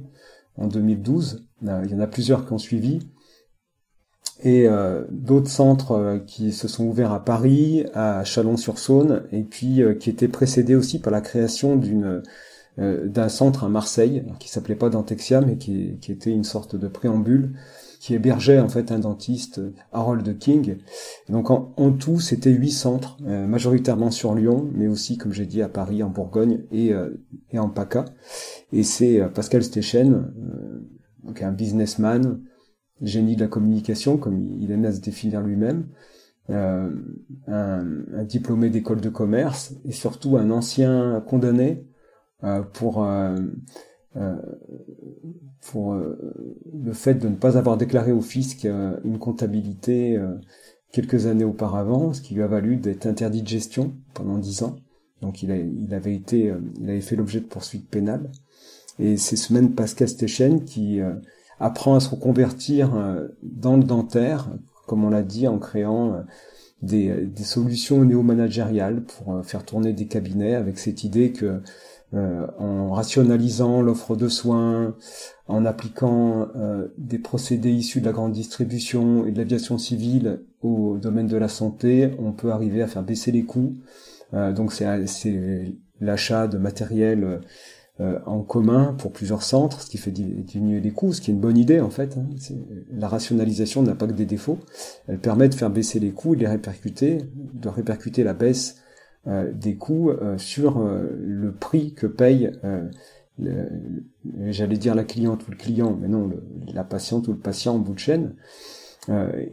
en 0.56 0.68
2012. 0.68 1.46
Euh, 1.66 1.82
il 1.84 1.90
y 1.90 1.94
en 1.94 2.00
a 2.00 2.06
plusieurs 2.06 2.46
qui 2.46 2.52
ont 2.52 2.58
suivi. 2.58 3.00
Et 4.42 4.66
d'autres 5.10 5.50
centres 5.50 6.22
qui 6.26 6.52
se 6.52 6.66
sont 6.66 6.84
ouverts 6.84 7.12
à 7.12 7.24
Paris, 7.24 7.84
à 7.94 8.24
Chalon-sur-Saône, 8.24 9.24
et 9.32 9.42
puis 9.42 9.82
qui 9.98 10.08
étaient 10.08 10.28
précédés 10.28 10.74
aussi 10.74 10.98
par 10.98 11.12
la 11.12 11.20
création 11.20 11.76
d'une 11.76 12.22
euh, 12.78 13.08
d'un 13.08 13.28
centre 13.28 13.64
à 13.64 13.68
Marseille 13.68 14.22
qui 14.38 14.48
s'appelait 14.48 14.76
pas 14.76 14.90
Dentexia 14.90 15.40
mais 15.40 15.56
qui, 15.56 15.98
qui, 16.00 16.12
était 16.12 16.30
une 16.30 16.44
sorte 16.44 16.76
de 16.76 16.86
préambule 16.86 17.56
qui 17.98 18.14
hébergeait 18.14 18.60
en 18.60 18.68
fait 18.68 18.92
un 18.92 19.00
dentiste 19.00 19.60
Harold 19.92 20.38
King. 20.38 20.76
donc 21.28 21.50
en, 21.50 21.90
tout 21.90 22.20
c'était 22.20 22.52
huit 22.52 22.70
centres 22.70 23.18
euh, 23.26 23.46
majoritairement 23.46 24.12
sur 24.12 24.36
Lyon 24.36 24.70
mais 24.72 24.86
aussi 24.86 25.18
comme 25.18 25.32
j'ai 25.32 25.46
dit 25.46 25.62
à 25.62 25.68
Paris, 25.68 26.04
en 26.04 26.10
Bourgogne 26.10 26.60
et, 26.70 26.94
euh, 26.94 27.10
et 27.50 27.58
en 27.58 27.68
PACA. 27.68 28.04
Et 28.72 28.84
c'est 28.84 29.20
Pascal 29.34 29.64
Stechen, 29.64 30.32
donc 31.24 31.42
un 31.42 31.50
businessman, 31.50 32.40
génie 33.02 33.36
de 33.36 33.42
la 33.42 33.48
communication 33.48 34.16
comme 34.16 34.38
il 34.60 34.70
aime 34.70 34.84
à 34.84 34.92
se 34.92 35.00
définir 35.00 35.40
lui-même. 35.40 35.86
un, 36.48 36.90
un, 37.46 38.24
diplômé 38.24 38.70
d'école 38.70 39.00
de 39.00 39.08
commerce 39.08 39.74
et 39.84 39.92
surtout 39.92 40.36
un 40.36 40.50
ancien 40.50 41.22
condamné 41.26 41.86
euh, 42.42 42.62
pour 42.62 43.04
euh, 43.04 43.36
euh, 44.16 44.36
pour 45.70 45.94
le 45.94 46.92
fait 46.94 47.14
de 47.14 47.28
ne 47.28 47.36
pas 47.36 47.58
avoir 47.58 47.76
déclaré 47.76 48.12
au 48.12 48.22
fisc 48.22 48.64
une 48.64 49.18
comptabilité 49.18 50.18
quelques 50.90 51.26
années 51.26 51.44
auparavant, 51.44 52.14
ce 52.14 52.22
qui 52.22 52.34
lui 52.34 52.42
a 52.42 52.46
valu 52.46 52.76
d'être 52.76 53.06
interdit 53.06 53.42
de 53.42 53.48
gestion 53.48 53.94
pendant 54.14 54.38
dix 54.38 54.62
ans. 54.62 54.76
Donc 55.20 55.42
il, 55.42 55.52
a, 55.52 55.56
il 55.56 55.92
avait 55.92 56.14
été, 56.14 56.52
il 56.80 56.88
avait 56.88 57.02
fait 57.02 57.14
l'objet 57.14 57.40
de 57.40 57.44
poursuites 57.44 57.88
pénales. 57.88 58.30
Et 58.98 59.18
c'est 59.18 59.36
ce 59.36 59.52
même 59.52 59.74
Pascal 59.74 60.08
Stechen 60.08 60.64
qui 60.64 61.00
apprend 61.60 61.94
à 61.94 62.00
se 62.00 62.08
reconvertir 62.08 62.90
dans 63.42 63.76
le 63.76 63.84
dentaire, 63.84 64.48
comme 64.86 65.04
on 65.04 65.10
l'a 65.10 65.22
dit, 65.22 65.46
en 65.46 65.58
créant 65.58 66.24
des, 66.82 67.26
des 67.26 67.44
solutions 67.44 68.04
néo-managériales 68.04 69.04
pour 69.04 69.44
faire 69.44 69.64
tourner 69.64 69.92
des 69.92 70.06
cabinets 70.06 70.54
avec 70.54 70.78
cette 70.78 71.04
idée 71.04 71.32
que 71.32 71.60
euh, 72.12 72.44
en 72.58 72.90
rationalisant 72.90 73.82
l'offre 73.82 74.16
de 74.16 74.28
soins, 74.28 74.96
en 75.46 75.64
appliquant 75.64 76.48
euh, 76.56 76.88
des 76.98 77.20
procédés 77.20 77.70
issus 77.70 78.00
de 78.00 78.06
la 78.06 78.10
grande 78.10 78.32
distribution 78.32 79.26
et 79.26 79.30
de 79.30 79.38
l'aviation 79.38 79.78
civile 79.78 80.40
au 80.60 80.98
domaine 80.98 81.28
de 81.28 81.36
la 81.36 81.46
santé, 81.46 82.10
on 82.18 82.32
peut 82.32 82.50
arriver 82.50 82.82
à 82.82 82.88
faire 82.88 83.04
baisser 83.04 83.30
les 83.30 83.44
coûts. 83.44 83.76
Euh, 84.34 84.52
donc 84.52 84.72
c'est 84.72 84.86
l'achat 86.00 86.48
de 86.48 86.58
matériel 86.58 87.42
en 88.26 88.40
commun 88.40 88.94
pour 88.98 89.12
plusieurs 89.12 89.42
centres, 89.42 89.82
ce 89.82 89.90
qui 89.90 89.98
fait 89.98 90.10
diminuer 90.10 90.80
les 90.80 90.90
coûts, 90.90 91.12
ce 91.12 91.20
qui 91.20 91.30
est 91.30 91.34
une 91.34 91.40
bonne 91.40 91.58
idée 91.58 91.80
en 91.80 91.90
fait. 91.90 92.16
Hein. 92.16 92.26
La 92.90 93.08
rationalisation 93.08 93.82
n'a 93.82 93.94
pas 93.94 94.06
que 94.06 94.12
des 94.12 94.26
défauts. 94.26 94.58
Elle 95.06 95.18
permet 95.18 95.48
de 95.48 95.54
faire 95.54 95.70
baisser 95.70 96.00
les 96.00 96.10
coûts 96.10 96.32
et 96.34 96.36
de 96.36 96.40
les 96.42 96.48
répercuter, 96.48 97.18
de 97.34 97.68
répercuter 97.68 98.24
la 98.24 98.32
baisse 98.32 98.76
euh, 99.26 99.52
des 99.52 99.76
coûts 99.76 100.10
euh, 100.10 100.38
sur 100.38 100.78
euh, 100.78 101.14
le 101.20 101.52
prix 101.52 101.92
que 101.92 102.06
paye 102.06 102.50
j'allais 104.48 104.76
dire 104.76 104.94
la 104.94 105.04
cliente 105.04 105.46
ou 105.46 105.50
le 105.50 105.56
client, 105.56 105.96
mais 105.98 106.08
non, 106.08 106.30
la 106.72 106.84
patiente 106.84 107.28
ou 107.28 107.32
le 107.32 107.38
patient 107.38 107.74
en 107.74 107.78
bout 107.78 107.94
de 107.94 107.98
chaîne. 107.98 108.34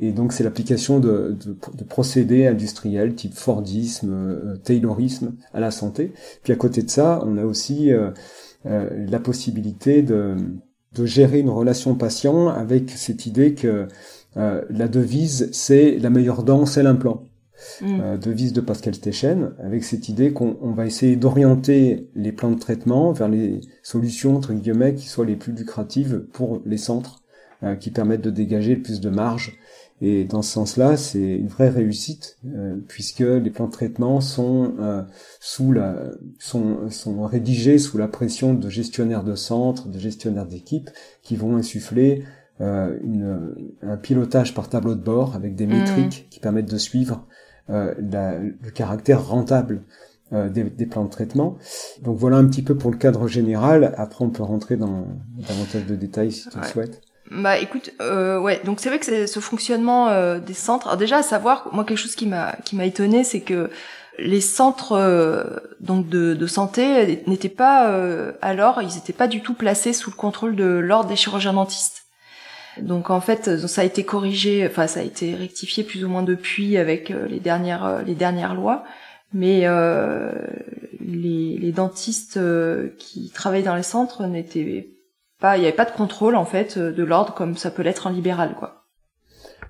Et 0.02 0.12
donc 0.12 0.34
c'est 0.34 0.44
l'application 0.44 1.00
de, 1.00 1.36
de, 1.44 1.84
procédés 1.84 2.48
industriels 2.48 3.16
type 3.16 3.34
Fordisme, 3.34 4.60
Taylorisme 4.64 5.36
à 5.54 5.60
la 5.60 5.72
santé. 5.72 6.14
Puis 6.44 6.54
à 6.54 6.56
côté 6.56 6.84
de 6.84 6.90
ça, 6.90 7.24
on 7.26 7.38
a 7.38 7.46
aussi 7.46 7.92
la 8.66 9.20
possibilité 9.20 10.02
de, 10.02 10.36
de 10.94 11.06
gérer 11.06 11.40
une 11.40 11.50
relation 11.50 11.96
patient 11.96 12.50
avec 12.50 12.90
cette 12.92 13.26
idée 13.26 13.54
que 13.54 13.88
la 14.36 14.88
devise 14.88 15.50
c'est 15.54 15.98
la 15.98 16.10
meilleure 16.10 16.44
dent, 16.44 16.66
c'est 16.66 16.84
l'implant. 16.84 17.24
mmh. 17.82 18.18
devise 18.20 18.54
de 18.54 18.62
Pascal 18.62 18.94
Stechen, 18.94 19.54
avec 19.60 19.84
cette 19.84 20.10
idée 20.10 20.32
qu'on 20.32 20.74
va 20.74 20.86
essayer 20.86 21.16
d'orienter 21.16 22.08
les 22.16 22.32
plans 22.32 22.52
de 22.52 22.60
traitement 22.60 23.12
vers 23.12 23.30
les 23.30 23.62
solutions 23.82 24.36
entre 24.36 24.54
guillemets 24.54 24.94
qui 24.94 25.08
soient 25.08 25.26
les 25.26 25.36
plus 25.36 25.54
lucratives 25.54 26.26
pour 26.34 26.62
les 26.66 26.78
centres, 26.78 27.24
qui 27.80 27.92
permettent 27.92 28.22
de 28.22 28.30
dégager 28.30 28.76
le 28.76 28.82
plus 28.82 29.02
de 29.02 29.10
marge 29.10 29.58
et 30.00 30.26
dans 30.26 30.44
ce 30.44 30.52
sens-là, 30.52 30.96
c'est 30.96 31.38
une 31.38 31.48
vraie 31.48 31.70
réussite 31.70 32.38
euh, 32.46 32.76
puisque 32.88 33.22
les 33.22 33.50
plans 33.50 33.66
de 33.66 33.72
traitement 33.72 34.22
sont 34.22 34.76
euh, 34.80 35.02
sous 35.40 35.72
la 35.72 36.12
sont 36.38 36.90
sont 36.92 37.24
rédigés 37.24 37.80
sous 37.80 37.98
la 37.98 38.08
pression 38.08 38.54
de 38.54 38.70
gestionnaires 38.70 39.24
de 39.24 39.34
centres, 39.34 39.88
de 39.88 39.98
gestionnaires 39.98 40.46
d'équipes 40.46 40.92
qui 41.24 41.36
vont 41.36 41.56
insuffler 41.56 42.24
euh, 42.62 42.96
une, 43.04 43.56
un 43.82 43.98
pilotage 43.98 44.54
par 44.54 44.70
tableau 44.70 44.94
de 44.94 45.02
bord 45.02 45.36
avec 45.36 45.56
des 45.56 45.66
mmh. 45.66 45.70
métriques 45.70 46.28
qui 46.30 46.40
permettent 46.40 46.72
de 46.72 46.78
suivre 46.78 47.26
la, 47.70 48.40
le 48.40 48.72
caractère 48.74 49.28
rentable 49.28 49.84
des, 50.32 50.64
des, 50.64 50.86
plans 50.86 51.04
de 51.04 51.10
traitement. 51.10 51.58
Donc 52.02 52.18
voilà 52.18 52.38
un 52.38 52.46
petit 52.46 52.62
peu 52.62 52.78
pour 52.78 52.92
le 52.92 52.98
cadre 52.98 53.28
général. 53.28 53.94
Après, 53.98 54.24
on 54.24 54.30
peut 54.30 54.44
rentrer 54.44 54.78
dans 54.78 55.06
davantage 55.38 55.86
de 55.86 55.96
détails 55.98 56.32
si 56.32 56.48
tu 56.48 56.58
le 56.58 56.64
souhaites. 56.64 57.02
Bah 57.30 57.58
écoute, 57.58 57.92
euh, 58.00 58.40
ouais, 58.40 58.62
donc 58.64 58.80
c'est 58.80 58.88
vrai 58.90 59.00
que 59.00 59.26
ce 59.26 59.40
fonctionnement 59.40 60.08
euh, 60.10 60.40
des 60.40 60.54
centres. 60.54 60.88
Alors 60.88 60.98
déjà 60.98 61.18
à 61.18 61.24
savoir, 61.24 61.70
moi 61.74 61.84
quelque 61.84 61.98
chose 61.98 62.16
qui 62.16 62.26
m'a 62.26 62.54
qui 62.64 62.76
m'a 62.76 62.86
étonné, 62.86 63.24
c'est 63.24 63.42
que 63.42 63.70
les 64.18 64.40
centres 64.40 64.94
euh, 64.94 65.44
donc 65.82 66.08
de, 66.08 66.34
de 66.34 66.48
santé 66.48 67.22
n'étaient 67.28 67.50
pas 67.50 67.90
euh, 67.90 68.32
alors, 68.42 68.82
ils 68.82 68.96
n'étaient 68.96 69.14
pas 69.14 69.28
du 69.28 69.42
tout 69.42 69.54
placés 69.56 69.92
sous 69.94 70.10
le 70.10 70.16
contrôle 70.16 70.56
de 70.56 70.66
l'ordre 70.66 71.10
des 71.10 71.18
chirurgiens 71.18 71.54
dentistes. 71.54 72.06
Donc 72.80 73.10
en 73.10 73.20
fait, 73.20 73.58
ça 73.68 73.82
a 73.82 73.84
été 73.84 74.04
corrigé, 74.04 74.66
enfin 74.66 74.88
ça 74.88 75.02
a 75.02 75.04
été 75.04 75.36
rectifié 75.36 75.84
plus 75.84 76.06
ou 76.06 76.10
moins 76.10 76.24
depuis 76.24 76.78
avec 76.78 77.10
les 77.10 77.40
dernières 77.40 78.04
les 78.06 78.16
dernières 78.16 78.54
lois, 78.54 78.86
mais 79.34 79.68
les, 81.00 81.58
les 81.58 81.72
dentistes 81.72 82.40
qui 83.00 83.32
travaillent 83.32 83.64
dans 83.64 83.76
les 83.76 83.84
centres 83.84 84.28
n'étaient 84.28 84.90
il 85.42 85.60
n'y 85.60 85.68
avait 85.68 85.76
pas 85.76 85.86
de 85.86 85.92
contrôle 85.92 86.36
en 86.36 86.46
fait 86.46 86.78
euh, 86.78 86.92
de 86.92 87.04
l'ordre 87.04 87.34
comme 87.34 87.58
ça 87.58 87.72
peut 87.72 87.84
l'être 87.84 88.08
en 88.08 88.10
libéral, 88.10 88.56
quoi. 88.56 88.84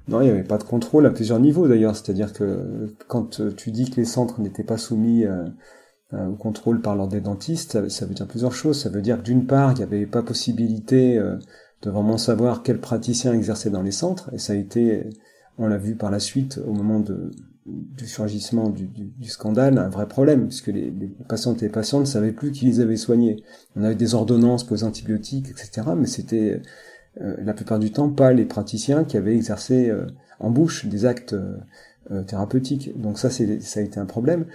Non, 0.08 0.22
il 0.22 0.26
n'y 0.26 0.32
avait 0.32 0.44
pas 0.44 0.58
de 0.58 0.64
contrôle 0.64 1.06
à 1.06 1.10
plusieurs 1.10 1.40
niveaux 1.40 1.68
d'ailleurs. 1.68 1.96
C'est-à-dire 1.96 2.32
que 2.32 2.96
quand 3.08 3.42
euh, 3.42 3.54
tu 3.54 3.72
dis 3.72 3.90
que 3.90 3.98
les 3.98 4.06
centres 4.06 4.40
n'étaient 4.40 4.64
pas 4.64 4.78
soumis 4.78 5.26
euh, 5.26 5.46
au 6.14 6.36
contrôle 6.36 6.80
par 6.80 6.96
l'ordre 6.96 7.12
des 7.12 7.20
dentistes, 7.20 7.90
ça, 7.90 8.06
veut 8.06 8.14
dire 8.14 8.28
plusieurs 8.28 8.54
choses. 8.54 8.82
Ça 8.82 8.90
veut 8.90 9.02
dire 9.02 9.18
que 9.18 9.24
d'une 9.24 9.46
part, 9.46 9.74
il 9.74 9.78
n'y 9.78 9.84
avait 9.84 10.06
pas 10.06 10.24
possibilité 10.24 11.20
de 11.82 11.90
vraiment 11.90 12.18
savoir 12.18 12.64
quel 12.64 12.80
praticien 12.80 13.34
exerçait 13.34 13.70
dans 13.70 13.82
les 13.82 13.92
centres, 13.92 14.30
et 14.34 14.38
ça 14.38 14.54
a 14.54 14.56
été, 14.56 15.10
on 15.58 15.68
l'a 15.68 15.78
vu 15.78 15.98
par 15.98 16.10
la 16.10 16.22
suite 16.22 16.62
au 16.66 16.72
moment 16.72 17.02
de, 17.02 17.32
du 17.68 18.08
surgissement 18.08 18.70
du, 18.70 18.88
du, 18.88 19.30
scandale 19.30 19.78
un 19.78 19.90
vrai 19.90 20.08
problème, 20.08 20.48
puisque 20.48 20.68
les, 20.68 20.90
les 20.90 21.08
patientes 21.28 21.62
et 21.62 21.66
les 21.66 21.72
patients 21.72 22.00
ne 22.00 22.06
savaient 22.06 22.32
plus 22.32 22.52
qui 22.52 22.66
les 22.66 22.80
avait 22.80 22.96
soignés. 22.96 23.44
On 23.76 23.84
avait 23.84 23.96
des 23.96 24.16
ordonnances 24.16 24.64
pour 24.64 24.76
les 24.76 24.84
antibiotiques, 24.84 25.50
etc., 25.50 25.88
mais 25.98 26.08
c'était 26.08 26.62
euh, 27.22 27.36
la 27.44 27.54
plupart 27.54 27.80
du 27.80 27.92
temps 27.92 28.10
pas 28.10 28.32
les 28.32 28.46
praticiens 28.46 29.04
qui 29.04 29.18
avaient 29.18 29.36
exercé 29.36 29.90
euh, 29.90 30.06
en 30.40 30.50
bouche 30.50 30.86
des 30.86 31.06
actes 31.06 31.34
euh, 31.34 32.24
thérapeutiques. 32.24 33.00
Donc 33.00 33.20
ça, 33.20 33.30
ça 33.30 33.44
a 33.44 33.84
été 33.84 34.00
un 34.00 34.06
problème. 34.06 34.46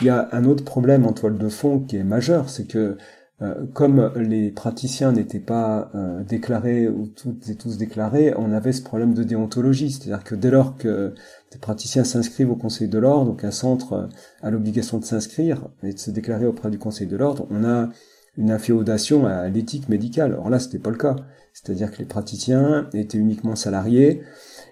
Il 0.00 0.06
y 0.06 0.10
a 0.10 0.28
un 0.32 0.44
autre 0.44 0.64
problème 0.64 1.06
en 1.06 1.12
toile 1.12 1.38
de 1.38 1.48
fond 1.48 1.80
qui 1.80 1.96
est 1.96 2.04
majeur, 2.04 2.48
c'est 2.48 2.64
que 2.64 2.96
euh, 3.40 3.66
comme 3.72 4.12
les 4.16 4.50
praticiens 4.50 5.12
n'étaient 5.12 5.38
pas 5.38 5.90
euh, 5.94 6.24
déclarés 6.24 6.88
ou 6.88 7.06
toutes 7.06 7.48
et 7.48 7.54
tous 7.54 7.76
déclarés, 7.76 8.34
on 8.36 8.50
avait 8.50 8.72
ce 8.72 8.82
problème 8.82 9.14
de 9.14 9.22
déontologie, 9.22 9.92
c'est-à-dire 9.92 10.24
que 10.24 10.34
dès 10.34 10.50
lors 10.50 10.76
que 10.76 11.14
des 11.52 11.58
praticiens 11.58 12.02
s'inscrivent 12.02 12.50
au 12.50 12.56
Conseil 12.56 12.88
de 12.88 12.98
l'ordre, 12.98 13.26
donc 13.26 13.44
un 13.44 13.52
centre 13.52 13.92
euh, 13.92 14.06
a 14.42 14.50
l'obligation 14.50 14.98
de 14.98 15.04
s'inscrire 15.04 15.68
et 15.84 15.92
de 15.92 15.98
se 15.98 16.10
déclarer 16.10 16.46
auprès 16.46 16.68
du 16.70 16.78
Conseil 16.78 17.06
de 17.06 17.16
l'ordre, 17.16 17.46
on 17.50 17.64
a 17.64 17.88
une 18.36 18.50
inféodation 18.50 19.26
à 19.26 19.48
l'éthique 19.48 19.88
médicale. 19.88 20.34
Or 20.34 20.50
là, 20.50 20.58
c'était 20.58 20.78
pas 20.78 20.90
le 20.90 20.96
cas, 20.96 21.14
c'est-à-dire 21.52 21.92
que 21.92 21.98
les 21.98 22.06
praticiens 22.06 22.88
étaient 22.92 23.18
uniquement 23.18 23.56
salariés. 23.56 24.22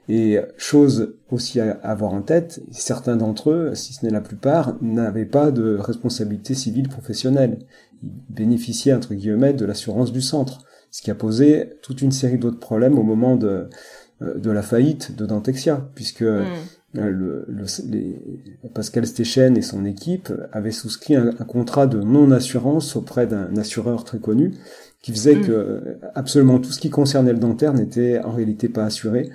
Et 0.09 0.39
chose 0.57 1.17
aussi 1.31 1.59
à 1.59 1.73
avoir 1.83 2.13
en 2.13 2.23
tête, 2.23 2.61
certains 2.71 3.17
d'entre 3.17 3.51
eux, 3.51 3.75
si 3.75 3.93
ce 3.93 4.05
n'est 4.05 4.13
la 4.13 4.21
plupart, 4.21 4.77
n'avaient 4.81 5.25
pas 5.25 5.51
de 5.51 5.77
responsabilité 5.77 6.55
civile 6.55 6.89
professionnelle 6.89 7.59
bénéficier 8.03 8.93
entre 8.95 9.15
guillemets 9.15 9.53
de 9.53 9.65
l'assurance 9.65 10.13
du 10.13 10.21
centre, 10.21 10.61
ce 10.91 11.03
qui 11.03 11.11
a 11.11 11.15
posé 11.15 11.71
toute 11.83 12.03
une 12.03 12.13
série 12.13 12.39
d'autres 12.39 12.59
problèmes 12.59 12.99
au 12.99 13.03
moment 13.03 13.37
de, 13.37 13.69
euh, 14.23 14.39
de 14.39 14.51
la 14.51 14.63
faillite 14.63 15.17
de 15.17 15.27
Dentexia, 15.27 15.89
puisque 15.95 16.23
hmm. 16.23 16.45
euh, 16.97 17.11
le, 17.11 17.45
le, 17.49 17.65
les, 17.89 18.49
Pascal 18.75 19.07
Stechen 19.07 19.57
et 19.57 19.63
son 19.63 19.85
équipe 19.85 20.33
avaient 20.53 20.71
souscrit 20.71 21.17
un, 21.17 21.33
contrat 21.33 21.87
de 21.87 22.01
non-assurance 22.01 22.97
auprès 22.97 23.27
d'un 23.27 23.57
assureur 23.57 24.05
très 24.05 24.19
connu, 24.19 24.55
qui 25.03 25.13
faisait 25.13 25.37
hmm. 25.37 25.47
que 25.47 25.99
absolument 26.15 26.59
tout 26.59 26.73
ce 26.73 26.81
qui 26.81 26.91
concernait 26.91 27.33
le 27.33 27.39
dentaire 27.39 27.75
n'était 27.75 28.21
en 28.21 28.33
réalité 28.33 28.69
pas 28.69 28.85
assuré 28.85 29.31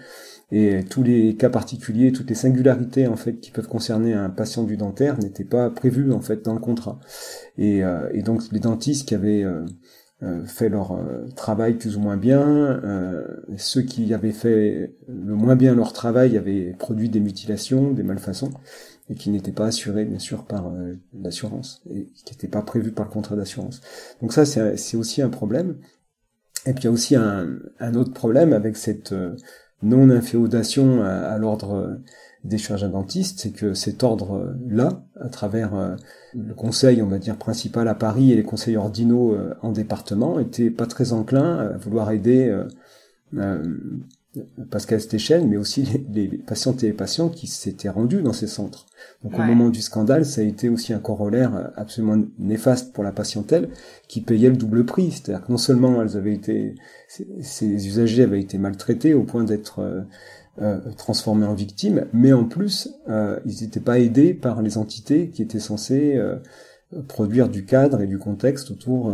et 0.52 0.84
tous 0.84 1.02
les 1.02 1.36
cas 1.36 1.50
particuliers, 1.50 2.12
toutes 2.12 2.30
les 2.30 2.36
singularités 2.36 3.08
en 3.08 3.16
fait 3.16 3.40
qui 3.40 3.52
peuvent 3.52 3.70
concerner 3.70 4.14
un 4.14 4.30
patient 4.30 4.64
du 4.64 4.76
dentaire 4.76 5.18
n'étaient 5.18 5.46
pas 5.46 5.70
prévues 5.70 6.12
en 6.12 6.20
fait 6.20 6.44
dans 6.44 6.54
le 6.54 6.60
contrat. 6.60 7.00
Et, 7.58 7.84
euh, 7.84 8.10
et 8.14 8.22
donc 8.22 8.42
les 8.52 8.60
dentistes 8.60 9.08
qui 9.08 9.16
avaient 9.16 9.44
euh, 9.44 9.64
euh, 10.24 10.44
fait 10.46 10.68
leur 10.68 11.00
travail 11.38 11.76
plus 11.76 11.96
ou 11.96 12.02
moins 12.02 12.18
bien, 12.18 12.82
ceux 13.58 13.82
qui 13.82 14.14
avaient 14.14 14.34
fait 14.34 14.94
le 15.08 15.36
moins 15.36 15.56
bien 15.56 15.74
leur 15.74 15.94
travail 15.94 16.38
avaient 16.38 16.76
produit 16.78 17.10
des 17.10 17.22
mutilations, 17.22 17.92
des 17.92 18.04
malfaçons 18.04 18.52
et 19.10 19.16
qui 19.16 19.30
n'étaient 19.30 19.52
pas 19.54 19.68
assurés 19.68 20.06
bien 20.06 20.20
sûr 20.20 20.46
par 20.46 20.72
l'assurance 21.14 21.82
et 21.90 22.08
qui 22.26 22.34
n'étaient 22.34 22.48
pas 22.50 22.62
prévus 22.62 22.92
par 22.92 23.06
le 23.06 23.12
contrat 23.12 23.38
d'assurance. 23.38 23.82
Donc 24.22 24.34
ça 24.34 24.46
c'est 24.46 24.98
aussi 24.98 25.22
un 25.22 25.30
problème. 25.30 25.78
Et 26.68 26.74
puis 26.74 26.84
il 26.84 26.86
y 26.86 26.88
a 26.90 26.92
aussi 26.92 27.16
un, 27.16 27.48
un 27.80 27.96
autre 27.96 28.14
problème 28.14 28.54
avec 28.54 28.78
cette 28.78 29.16
non-inféodation 29.84 31.04
à, 31.04 31.38
l'ordre 31.38 32.00
des 32.44 32.58
chirurgiens 32.58 32.90
dentistes, 32.90 33.40
c'est 33.40 33.52
que 33.52 33.74
cet 33.74 34.04
ordre-là, 34.04 35.04
à 35.20 35.30
travers 35.30 35.76
euh, 35.76 35.96
le 36.34 36.54
conseil, 36.54 37.02
on 37.02 37.08
va 37.08 37.20
dire, 37.20 37.38
principal 37.38 37.88
à 37.88 37.94
Paris 37.94 38.32
et 38.32 38.36
les 38.36 38.44
conseils 38.44 38.78
ordinaux 38.78 39.34
euh, 39.34 39.54
en 39.62 39.72
département, 39.72 40.40
était 40.40 40.72
pas 40.72 40.88
très 40.88 41.14
enclin 41.14 41.58
à 41.58 41.78
vouloir 41.78 42.12
aider 42.12 42.50
euh, 43.36 43.64
Pascal 44.70 45.02
Stéchen, 45.02 45.48
mais 45.48 45.58
aussi 45.58 45.84
les, 46.14 46.28
les, 46.28 46.38
patientes 46.38 46.84
et 46.84 46.88
les 46.88 46.94
patients 46.94 47.30
qui 47.30 47.48
s'étaient 47.48 47.90
rendus 47.90 48.22
dans 48.22 48.34
ces 48.34 48.48
centres. 48.48 48.86
Donc 49.24 49.34
au 49.36 49.44
moment 49.44 49.70
du 49.70 49.82
scandale, 49.82 50.26
ça 50.26 50.42
a 50.42 50.44
été 50.44 50.70
aussi 50.70 50.94
un 50.94 51.00
corollaire 51.00 51.72
absolument 51.76 52.24
néfaste 52.40 52.94
pour 52.94 53.04
la 53.04 53.12
patientèle 53.12 53.70
qui 54.08 54.22
payait 54.22 54.50
le 54.50 54.56
double 54.56 54.86
prix. 54.86 55.12
C'est-à-dire 55.12 55.46
que 55.46 55.52
non 55.52 55.58
seulement 55.58 56.02
elles 56.02 56.16
avaient 56.16 56.34
été, 56.34 56.76
ces 57.08 57.88
usagers 57.88 58.24
avaient 58.24 58.40
été 58.40 58.58
maltraités 58.58 59.14
au 59.14 59.24
point 59.24 59.44
d'être 59.44 59.80
euh, 59.80 60.02
euh, 60.60 60.80
transformés 60.98 61.46
en 61.46 61.54
victimes, 61.54 62.08
mais 62.12 62.34
en 62.34 62.44
plus, 62.44 62.90
euh, 63.08 63.40
ils 63.46 63.64
n'étaient 63.64 63.80
pas 63.80 64.00
aidés 64.00 64.34
par 64.34 64.62
les 64.62 64.78
entités 64.78 65.30
qui 65.30 65.42
étaient 65.42 65.62
censées 65.62 66.18
euh, 66.18 66.36
produire 67.08 67.48
du 67.48 67.64
cadre 67.64 68.02
et 68.02 68.06
du 68.06 68.20
contexte 68.20 68.70
autour 68.70 69.14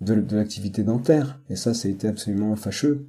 de, 0.00 0.14
de 0.14 0.36
l'activité 0.36 0.84
dentaire. 0.84 1.40
Et 1.50 1.56
ça, 1.56 1.74
ça 1.74 1.88
a 1.88 1.90
été 1.90 2.06
absolument 2.06 2.54
fâcheux. 2.54 3.08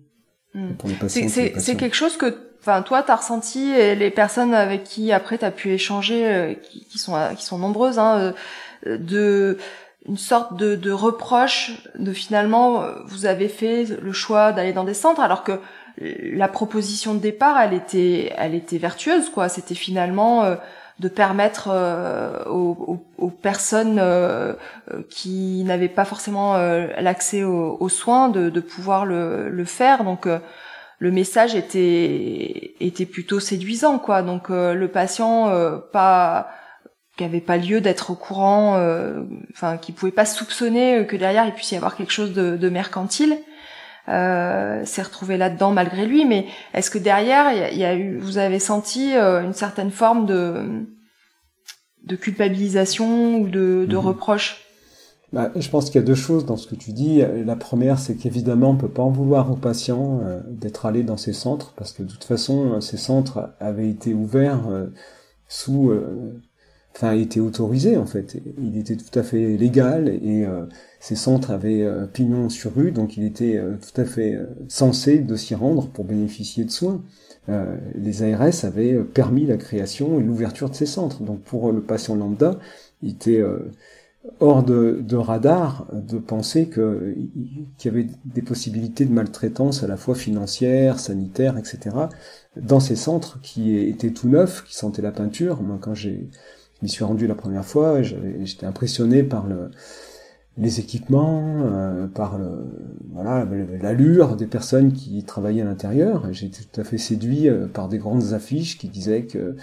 Hmm. 0.53 0.71
C'est 1.07 1.75
quelque 1.77 1.95
chose 1.95 2.17
que, 2.17 2.37
enfin, 2.59 2.81
toi, 2.81 3.03
t'as 3.03 3.15
ressenti 3.15 3.69
et 3.69 3.95
les 3.95 4.11
personnes 4.11 4.53
avec 4.53 4.83
qui 4.83 5.11
après 5.11 5.37
t'as 5.37 5.51
pu 5.51 5.71
échanger, 5.71 6.25
euh, 6.25 6.53
qui, 6.53 6.85
qui, 6.85 6.97
sont 6.97 7.17
qui 7.37 7.45
sont 7.45 7.57
nombreuses, 7.57 7.99
hein, 7.99 8.33
euh, 8.87 8.97
de 8.97 9.57
une 10.07 10.17
sorte 10.17 10.57
de, 10.57 10.75
de 10.75 10.91
reproche 10.91 11.83
de 11.97 12.11
finalement 12.11 12.81
euh, 12.81 12.95
vous 13.05 13.27
avez 13.27 13.47
fait 13.47 13.85
le 14.01 14.11
choix 14.11 14.51
d'aller 14.51 14.73
dans 14.73 14.83
des 14.83 14.95
centres 14.95 15.21
alors 15.21 15.43
que 15.43 15.59
la 15.99 16.47
proposition 16.47 17.13
de 17.13 17.19
départ 17.19 17.61
elle 17.61 17.75
était 17.75 18.33
elle 18.35 18.55
était 18.55 18.79
vertueuse 18.79 19.29
quoi 19.29 19.47
c'était 19.47 19.75
finalement 19.75 20.55
de 21.01 21.07
permettre 21.07 21.69
euh, 21.71 22.43
aux, 22.45 23.03
aux, 23.17 23.29
personnes 23.29 23.97
euh, 23.99 24.53
qui 25.09 25.63
n'avaient 25.63 25.89
pas 25.89 26.05
forcément 26.05 26.55
euh, 26.55 26.87
l'accès 26.99 27.43
aux, 27.43 27.89
soins 27.89 28.29
de, 28.29 28.51
de 28.51 28.59
pouvoir 28.61 29.05
le, 29.05 29.49
le, 29.49 29.65
faire. 29.65 30.03
Donc 30.03 30.27
le 30.99 31.11
message 31.11 31.55
était 31.55 32.75
était 32.79 33.07
plutôt 33.07 33.39
séduisant 33.39 33.97
quoi. 33.97 34.21
Donc 34.21 34.49
le 34.49 34.87
patient 34.87 35.51
pas 35.91 36.51
qui 37.17 37.23
avait 37.23 37.41
pas 37.41 37.57
lieu 37.57 37.81
d'être 37.81 38.11
au 38.11 38.15
courant, 38.15 38.79
enfin 39.51 39.77
qui 39.77 39.93
pouvait 39.93 40.11
pas 40.11 40.25
soupçonner 40.25 41.07
que 41.07 41.15
derrière 41.15 41.45
il 41.45 41.53
puisse 41.53 41.71
y 41.71 41.75
avoir 41.75 41.95
quelque 41.95 42.13
chose 42.13 42.33
de, 42.33 42.57
de 42.57 42.69
mercantile 42.69 43.37
euh, 44.09 44.83
s'est 44.85 45.01
retrouvé 45.01 45.37
là-dedans 45.37 45.71
malgré 45.71 46.05
lui. 46.05 46.25
Mais 46.25 46.47
est-ce 46.73 46.89
que 46.89 46.97
derrière, 46.97 47.71
il 47.71 47.77
y, 47.77 47.85
a 47.85 47.95
eu, 47.95 48.17
vous 48.17 48.37
avez 48.37 48.59
senti 48.59 49.15
euh, 49.15 49.43
une 49.43 49.53
certaine 49.53 49.91
forme 49.91 50.25
de 50.25 50.85
de 52.03 52.15
culpabilisation 52.15 53.37
ou 53.37 53.47
de, 53.47 53.85
de 53.87 53.95
mhm. 53.95 54.05
reproche? 54.05 54.65
Bah, 55.33 55.51
je 55.55 55.69
pense 55.69 55.85
qu'il 55.85 55.95
y 55.95 56.03
a 56.03 56.05
deux 56.05 56.15
choses 56.15 56.45
dans 56.45 56.57
ce 56.57 56.67
que 56.67 56.75
tu 56.75 56.93
dis. 56.93 57.21
La 57.45 57.55
première, 57.55 57.99
c'est 57.99 58.15
qu'évidemment, 58.15 58.71
on 58.71 58.75
peut 58.75 58.89
pas 58.89 59.03
en 59.03 59.11
vouloir 59.11 59.51
aux 59.51 59.55
patients 59.55 60.19
euh, 60.23 60.41
d'être 60.49 60.87
allés 60.87 61.03
dans 61.03 61.15
ces 61.15 61.31
centres, 61.31 61.73
parce 61.77 61.93
que 61.93 62.01
de 62.03 62.09
toute 62.09 62.23
façon, 62.23 62.81
ces 62.81 62.97
centres 62.97 63.53
avaient 63.59 63.87
été 63.87 64.15
ouverts 64.15 64.61
sous, 65.47 65.93
enfin, 66.95 67.13
était 67.13 67.39
autorisé 67.39 67.97
en 67.97 68.05
fait. 68.05 68.37
Il 68.61 68.77
était 68.77 68.95
tout 68.95 69.17
à 69.17 69.23
fait 69.23 69.57
légal 69.57 70.09
et 70.09 70.45
ces 70.99 71.15
centres 71.15 71.51
avaient 71.51 71.87
pignon 72.13 72.49
sur 72.49 72.73
rue, 72.75 72.91
donc 72.91 73.17
il 73.17 73.23
était 73.23 73.59
tout 73.81 74.01
à 74.01 74.05
fait 74.05 74.37
censé 74.67 75.19
de 75.19 75.35
s'y 75.35 75.55
rendre 75.55 75.87
pour 75.87 76.05
bénéficier 76.05 76.65
de 76.65 76.71
soins. 76.71 77.03
les 77.95 78.23
ARS 78.23 78.65
avaient 78.65 78.95
permis 79.03 79.45
la 79.45 79.57
création 79.57 80.19
et 80.19 80.23
l'ouverture 80.23 80.69
de 80.69 80.75
ces 80.75 80.85
centres. 80.85 81.23
Donc 81.23 81.41
pour 81.41 81.71
le 81.71 81.81
patient 81.81 82.15
lambda, 82.15 82.59
il 83.01 83.11
était 83.11 83.43
hors 84.39 84.63
de, 84.63 85.15
radar 85.15 85.87
de 85.93 86.17
penser 86.19 86.69
qu'il 86.69 87.29
y 87.83 87.87
avait 87.87 88.07
des 88.25 88.41
possibilités 88.41 89.05
de 89.05 89.11
maltraitance 89.11 89.83
à 89.83 89.87
la 89.87 89.97
fois 89.97 90.15
financière, 90.15 90.99
sanitaire, 90.99 91.57
etc. 91.57 91.95
dans 92.55 92.79
ces 92.79 92.95
centres 92.95 93.39
qui 93.41 93.75
étaient 93.77 94.11
tout 94.11 94.29
neufs, 94.29 94.63
qui 94.63 94.75
sentaient 94.75 95.01
la 95.01 95.11
peinture. 95.11 95.61
Moi, 95.61 95.77
quand 95.81 95.95
j'ai 95.95 96.29
m'y 96.81 96.89
suis 96.89 97.03
rendu 97.03 97.27
la 97.27 97.35
première 97.35 97.65
fois, 97.65 98.01
j'étais 98.01 98.65
impressionné 98.65 99.23
par 99.23 99.47
le, 99.47 99.71
les 100.57 100.79
équipements, 100.79 101.63
euh, 101.65 102.07
par 102.07 102.39
voilà 103.11 103.47
l'allure 103.81 104.35
des 104.35 104.47
personnes 104.47 104.93
qui 104.93 105.23
travaillaient 105.23 105.61
à 105.61 105.65
l'intérieur. 105.65 106.31
J'étais 106.31 106.63
tout 106.63 106.81
à 106.81 106.83
fait 106.83 106.97
séduit 106.97 107.47
euh, 107.47 107.67
par 107.67 107.87
des 107.87 107.97
grandes 107.97 108.33
affiches 108.33 108.77
qui 108.77 108.87
disaient 108.89 109.23
que 109.23 109.55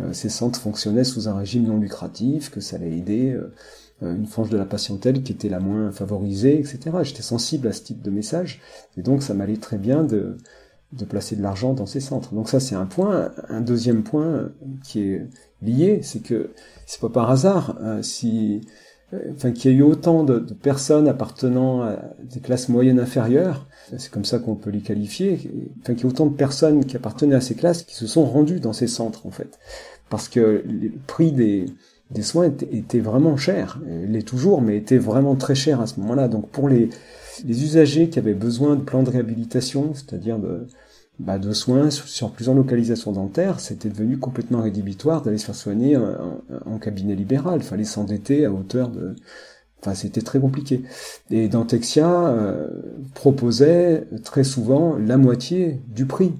euh, 0.00 0.12
ces 0.12 0.28
centres 0.28 0.60
fonctionnaient 0.60 1.04
sous 1.04 1.28
un 1.28 1.34
régime 1.34 1.64
non 1.64 1.78
lucratif, 1.78 2.50
que 2.50 2.60
ça 2.60 2.76
allait 2.76 2.96
aider 2.96 3.36
une 4.00 4.26
frange 4.26 4.50
de 4.50 4.56
la 4.56 4.64
patientèle 4.64 5.22
qui 5.22 5.30
était 5.30 5.48
la 5.48 5.60
moins 5.60 5.92
favorisée, 5.92 6.58
etc. 6.58 6.80
J'étais 7.04 7.22
sensible 7.22 7.68
à 7.68 7.72
ce 7.72 7.82
type 7.82 8.02
de 8.02 8.10
message, 8.10 8.60
et 8.96 9.02
donc 9.02 9.22
ça 9.22 9.32
m'allait 9.32 9.58
très 9.58 9.78
bien 9.78 10.02
de, 10.02 10.38
de 10.92 11.04
placer 11.04 11.36
de 11.36 11.42
l'argent 11.42 11.72
dans 11.72 11.86
ces 11.86 12.00
centres. 12.00 12.34
Donc 12.34 12.48
ça 12.48 12.58
c'est 12.58 12.74
un 12.74 12.86
point. 12.86 13.30
Un 13.48 13.60
deuxième 13.60 14.02
point 14.02 14.50
qui 14.82 15.02
est 15.02 15.28
lié, 15.62 16.00
c'est 16.02 16.22
que 16.22 16.50
c'est 16.86 17.00
pas 17.00 17.08
par 17.08 17.30
hasard 17.30 17.76
hein, 17.80 18.02
si, 18.02 18.60
euh, 19.14 19.18
enfin 19.34 19.52
qu'il 19.52 19.72
y 19.72 19.74
a 19.74 19.78
eu 19.78 19.82
autant 19.82 20.24
de, 20.24 20.38
personnes 20.38 21.08
appartenant 21.08 21.82
à 21.82 21.96
des 22.22 22.40
classes 22.40 22.68
moyennes 22.68 23.00
inférieures, 23.00 23.66
c'est 23.96 24.10
comme 24.10 24.24
ça 24.24 24.38
qu'on 24.38 24.54
peut 24.54 24.70
les 24.70 24.80
qualifier, 24.80 25.38
enfin 25.82 25.94
qu'il 25.94 26.04
y 26.04 26.06
a 26.06 26.10
autant 26.10 26.26
de 26.26 26.34
personnes 26.34 26.84
qui 26.84 26.96
appartenaient 26.96 27.34
à 27.34 27.40
ces 27.40 27.54
classes 27.54 27.82
qui 27.82 27.94
se 27.94 28.06
sont 28.06 28.24
rendues 28.24 28.60
dans 28.60 28.72
ces 28.72 28.86
centres 28.86 29.26
en 29.26 29.30
fait, 29.30 29.58
parce 30.10 30.28
que 30.28 30.62
le 30.66 30.92
prix 31.06 31.32
des 31.32 31.66
soins 32.22 32.50
étaient, 32.70 33.00
vraiment 33.00 33.36
chers, 33.36 33.80
il 34.04 34.16
est 34.16 34.26
toujours, 34.26 34.62
mais 34.62 34.76
étaient 34.76 34.98
vraiment 34.98 35.34
très 35.34 35.54
chers 35.54 35.80
à 35.80 35.86
ce 35.86 35.98
moment-là. 36.00 36.28
Donc 36.28 36.48
pour 36.50 36.68
les, 36.68 36.90
les 37.44 37.64
usagers 37.64 38.08
qui 38.08 38.18
avaient 38.18 38.34
besoin 38.34 38.76
de 38.76 38.82
plans 38.82 39.02
de 39.02 39.10
réhabilitation, 39.10 39.92
c'est-à-dire 39.94 40.38
de, 40.38 40.66
bah, 41.24 41.38
de 41.38 41.52
soins 41.52 41.90
sur, 41.90 42.30
plusieurs 42.30 42.54
localisations 42.54 43.12
dentaires, 43.12 43.60
c'était 43.60 43.88
devenu 43.88 44.18
complètement 44.18 44.60
rédhibitoire 44.60 45.22
d'aller 45.22 45.38
se 45.38 45.46
faire 45.46 45.54
soigner 45.54 45.96
en, 45.96 46.78
cabinet 46.78 47.14
libéral. 47.14 47.60
Il 47.60 47.64
fallait 47.64 47.84
s'endetter 47.84 48.44
à 48.44 48.52
hauteur 48.52 48.88
de... 48.88 49.14
Enfin, 49.80 49.94
c'était 49.94 50.20
très 50.20 50.38
compliqué. 50.38 50.82
Et 51.30 51.48
Dentexia 51.48 52.08
euh, 52.08 52.68
proposait 53.14 54.06
très 54.22 54.44
souvent 54.44 54.96
la 54.96 55.16
moitié 55.16 55.80
du 55.88 56.06
prix. 56.06 56.32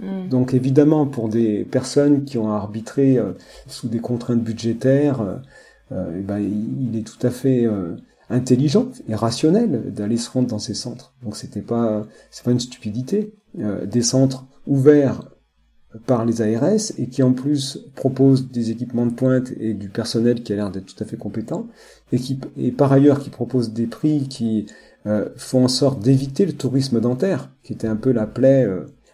Mm. 0.00 0.28
Donc 0.28 0.54
évidemment, 0.54 1.06
pour 1.06 1.28
des 1.28 1.64
personnes 1.64 2.24
qui 2.24 2.38
ont 2.38 2.50
arbitré 2.50 3.18
euh, 3.18 3.32
sous 3.66 3.88
des 3.88 4.00
contraintes 4.00 4.42
budgétaires, 4.42 5.20
euh, 5.92 6.22
ben, 6.22 6.38
il 6.38 6.98
est 6.98 7.06
tout 7.06 7.24
à 7.26 7.30
fait 7.30 7.66
intelligent 8.30 8.88
et 9.08 9.14
rationnel 9.14 9.92
d'aller 9.92 10.16
se 10.16 10.30
rendre 10.30 10.48
dans 10.48 10.58
ces 10.58 10.74
centres. 10.74 11.14
Donc 11.22 11.36
c'était 11.36 11.62
pas 11.62 12.06
c'est 12.30 12.44
pas 12.44 12.52
une 12.52 12.60
stupidité. 12.60 13.32
des 13.54 14.02
centres 14.02 14.46
ouverts 14.66 15.22
par 16.06 16.26
les 16.26 16.42
ARS 16.42 16.92
et 16.98 17.08
qui 17.08 17.22
en 17.22 17.32
plus 17.32 17.78
proposent 17.94 18.50
des 18.50 18.70
équipements 18.70 19.06
de 19.06 19.12
pointe 19.12 19.52
et 19.58 19.72
du 19.72 19.88
personnel 19.88 20.42
qui 20.42 20.52
a 20.52 20.56
l'air 20.56 20.70
d'être 20.70 20.86
tout 20.86 21.02
à 21.02 21.06
fait 21.06 21.16
compétent 21.16 21.68
et 22.12 22.18
qui 22.18 22.38
et 22.58 22.72
par 22.72 22.92
ailleurs 22.92 23.20
qui 23.20 23.30
proposent 23.30 23.72
des 23.72 23.86
prix 23.86 24.28
qui 24.28 24.66
font 25.36 25.64
en 25.64 25.68
sorte 25.68 26.00
d'éviter 26.00 26.44
le 26.44 26.52
tourisme 26.52 27.00
dentaire 27.00 27.50
qui 27.62 27.72
était 27.72 27.86
un 27.86 27.96
peu 27.96 28.10
la 28.10 28.26
plaie 28.26 28.66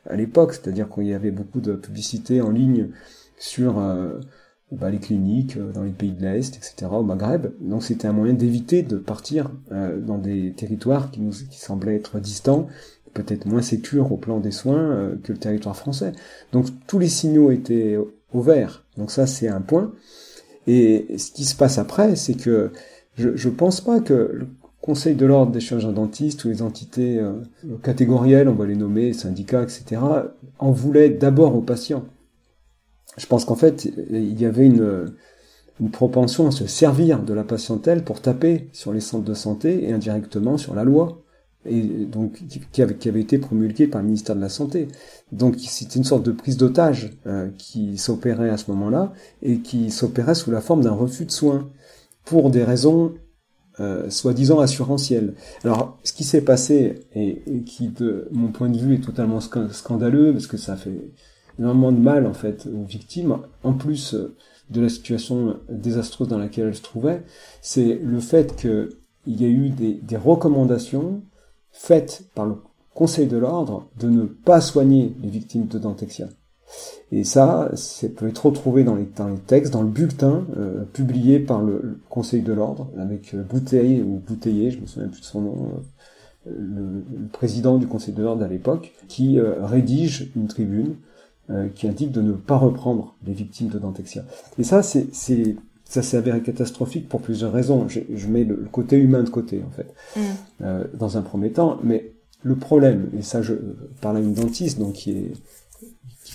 à 0.09 0.17
l'époque, 0.17 0.55
c'est-à-dire 0.55 0.89
qu'il 0.89 1.07
y 1.07 1.15
avait 1.15 1.31
beaucoup 1.31 1.61
de 1.61 1.75
publicité 1.75 2.41
en 2.41 2.51
ligne 2.51 2.89
sur 3.39 3.79
euh, 3.79 4.21
bah, 4.73 4.91
les 4.91 4.99
cliniques 4.99 5.57
euh, 5.57 5.73
dans 5.73 5.83
les 5.83 5.91
pays 5.91 6.13
de 6.13 6.23
l'Est, 6.23 6.57
etc., 6.57 6.91
au 6.93 7.03
Maghreb. 7.03 7.53
Donc 7.61 7.83
c'était 7.83 8.09
un 8.09 8.13
moyen 8.13 8.35
d'éviter 8.35 8.83
de 8.83 8.97
partir 8.97 9.51
euh, 9.71 10.01
dans 10.01 10.19
des 10.19 10.53
territoires 10.53 11.11
qui 11.11 11.21
nous 11.21 11.33
qui 11.33 11.61
semblaient 11.61 11.97
être 11.97 12.19
distants, 12.19 12.67
peut-être 13.15 13.47
moins 13.47 13.63
sécures 13.63 14.13
au 14.13 14.17
plan 14.17 14.41
des 14.41 14.51
soins 14.53 15.13
que 15.23 15.33
le 15.33 15.39
territoire 15.39 15.77
français. 15.77 16.13
Donc 16.53 16.67
tous 16.87 16.99
les 16.99 17.09
signaux 17.09 17.51
étaient 17.51 17.99
au 18.33 18.41
vert. 18.41 18.85
Donc 18.97 19.11
ça 19.11 19.27
c'est 19.27 19.49
un 19.49 19.61
point. 19.61 19.93
Et 20.67 21.19
ce 21.19 21.31
qui 21.31 21.45
se 21.45 21.55
passe 21.55 21.79
après, 21.79 22.17
c'est 22.17 22.35
que 22.35 22.71
je, 23.17 23.37
je 23.37 23.49
pense 23.49 23.81
pas 23.81 24.01
que 24.01 24.47
Conseil 24.83 25.15
de 25.15 25.27
l'ordre 25.27 25.53
des 25.53 25.61
chirurgiens 25.61 25.93
dentistes 25.93 26.45
ou 26.45 26.49
les 26.49 26.61
entités 26.61 27.21
euh, 27.21 27.35
catégorielles, 27.85 28.49
on 28.49 28.55
va 28.55 28.67
les 28.67 28.75
nommer, 28.75 29.13
syndicats, 29.13 29.63
etc., 29.63 30.03
en 30.59 30.73
voulaient 30.73 31.09
d'abord 31.09 31.55
aux 31.55 31.61
patients. 31.61 32.05
Je 33.17 33.27
pense 33.27 33.45
qu'en 33.45 33.57
fait, 33.57 33.85
il 34.11 34.41
y 34.41 34.47
avait 34.47 34.67
une, 34.67 35.13
une 35.81 35.91
propension 35.91 36.47
à 36.47 36.51
se 36.51 36.67
servir 36.67 37.23
de 37.23 37.35
la 37.35 37.45
patientèle 37.45 38.05
pour 38.05 38.21
taper 38.21 38.69
sur 38.73 38.93
les 38.93 39.01
centres 39.01 39.25
de 39.25 39.35
santé 39.35 39.89
et 39.89 39.93
indirectement 39.93 40.57
sur 40.57 40.75
la 40.75 40.85
loi, 40.85 41.23
et 41.65 41.83
donc 42.07 42.43
qui 42.73 42.83
avait, 42.83 42.97
qui 42.97 43.09
avait 43.09 43.21
été 43.21 43.39
promulguée 43.39 43.87
par 43.87 44.01
le 44.01 44.07
ministère 44.07 44.35
de 44.35 44.41
la 44.41 44.49
Santé. 44.49 44.89
Donc 45.31 45.57
c'était 45.59 45.97
une 45.97 46.05
sorte 46.05 46.25
de 46.25 46.33
prise 46.33 46.57
d'otage 46.57 47.11
euh, 47.27 47.51
qui 47.57 47.99
s'opérait 47.99 48.51
à 48.51 48.57
ce 48.57 48.71
moment-là 48.73 49.13
et 49.43 49.59
qui 49.59 49.91
s'opérait 49.91 50.35
sous 50.35 50.51
la 50.51 50.61
forme 50.61 50.83
d'un 50.83 50.93
refus 50.93 51.25
de 51.25 51.31
soins 51.31 51.71
pour 52.25 52.51
des 52.51 52.65
raisons 52.65 53.15
euh, 53.81 54.11
soi-disant 54.11 54.61
assurantiel. 54.61 55.35
Alors, 55.65 55.99
ce 56.05 56.13
qui 56.13 56.25
s'est 56.25 56.43
passé, 56.43 57.07
et, 57.15 57.43
qui, 57.65 57.89
de 57.89 58.29
mon 58.31 58.49
point 58.49 58.69
de 58.69 58.77
vue, 58.77 58.97
est 58.97 59.05
totalement 59.05 59.41
scandaleux, 59.41 60.33
parce 60.33 60.47
que 60.47 60.59
ça 60.59 60.77
fait 60.77 61.11
énormément 61.59 61.93
de 61.93 61.99
mal, 61.99 62.27
en 62.27 62.33
fait, 62.33 62.67
aux 62.67 62.85
victimes, 62.85 63.39
en 63.63 63.73
plus 63.73 64.15
euh, 64.15 64.35
de 64.71 64.81
la 64.81 64.89
situation 64.89 65.57
désastreuse 65.69 66.29
dans 66.29 66.39
laquelle 66.39 66.69
elles 66.69 66.75
se 66.75 66.83
trouvaient, 66.83 67.23
c'est 67.61 68.01
le 68.03 68.21
fait 68.21 68.57
qu'il 68.57 68.89
y 69.27 69.45
a 69.45 69.49
eu 69.49 69.71
des, 69.71 69.95
des 69.95 70.17
recommandations 70.17 71.23
faites 71.71 72.25
par 72.35 72.47
le 72.47 72.57
Conseil 72.95 73.27
de 73.27 73.39
l'ordre 73.39 73.89
de 73.99 74.11
ne 74.11 74.25
pas 74.25 74.61
soigner 74.61 75.17
les 75.23 75.31
victimes 75.31 75.67
de 75.67 75.79
dentexia. 75.79 76.29
Et 77.11 77.25
ça, 77.25 77.71
ça 77.75 78.09
peut 78.09 78.29
être 78.29 78.47
retrouvé 78.47 78.85
dans 78.85 78.95
les, 78.95 79.07
dans 79.17 79.29
les 79.29 79.39
textes, 79.39 79.73
dans 79.73 79.83
le 79.83 79.89
bulletin 79.89 80.47
euh, 80.57 80.85
publié 80.85 81.39
par 81.39 81.63
le, 81.63 82.01
Conseil 82.09 82.43
de 82.43 82.53
l'ordre, 82.53 82.91
avec 82.99 83.35
euh, 83.35 83.43
Bouteille 83.43 84.03
ou 84.03 84.19
Bouteillé, 84.19 84.71
je 84.71 84.81
me 84.81 84.87
souviens 84.87 85.09
plus 85.09 85.21
de 85.21 85.27
son 85.27 85.41
nom, 85.41 85.83
le, 86.47 87.05
président 87.33 87.79
du 87.79 87.87
Conseil 87.87 88.15
de 88.15 88.23
l'ordre 88.23 88.45
à 88.45 88.49
l'époque, 88.49 88.93
qui 89.09 89.39
rédige 89.41 90.31
une 90.37 90.49
tribune 90.49 90.97
qui 91.75 91.87
indique 91.87 92.13
de 92.13 92.23
ne 92.23 92.33
pas 92.33 92.57
reprendre 92.57 93.15
les 93.27 93.35
victimes 93.35 93.69
de 93.69 93.79
Dentexia. 93.79 94.25
Et 94.59 94.65
ça, 94.65 94.83
c'est, 94.83 95.09
ça 95.85 96.03
s'est 96.03 96.17
avéré 96.17 96.41
catastrophique 96.41 97.09
pour 97.09 97.21
plusieurs 97.21 97.53
raisons. 97.53 97.89
Je, 97.89 98.01
je 98.15 98.27
mets 98.27 98.45
le, 98.45 98.67
côté 98.71 98.97
humain 98.97 99.23
de 99.23 99.29
côté, 99.29 99.63
en 99.67 99.71
fait, 99.71 99.93
mm. 100.17 100.97
dans 100.97 101.19
un 101.19 101.23
premier 101.23 101.51
temps. 101.51 101.79
Mais 101.83 102.13
le 102.43 102.57
problème, 102.57 103.11
et 103.19 103.23
ça, 103.23 103.43
je 103.43 103.55
parle 104.01 104.17
à 104.17 104.21
une 104.21 104.33
dentiste, 104.33 104.79
donc 104.79 104.95
qui 104.95 105.11
est 105.11 105.33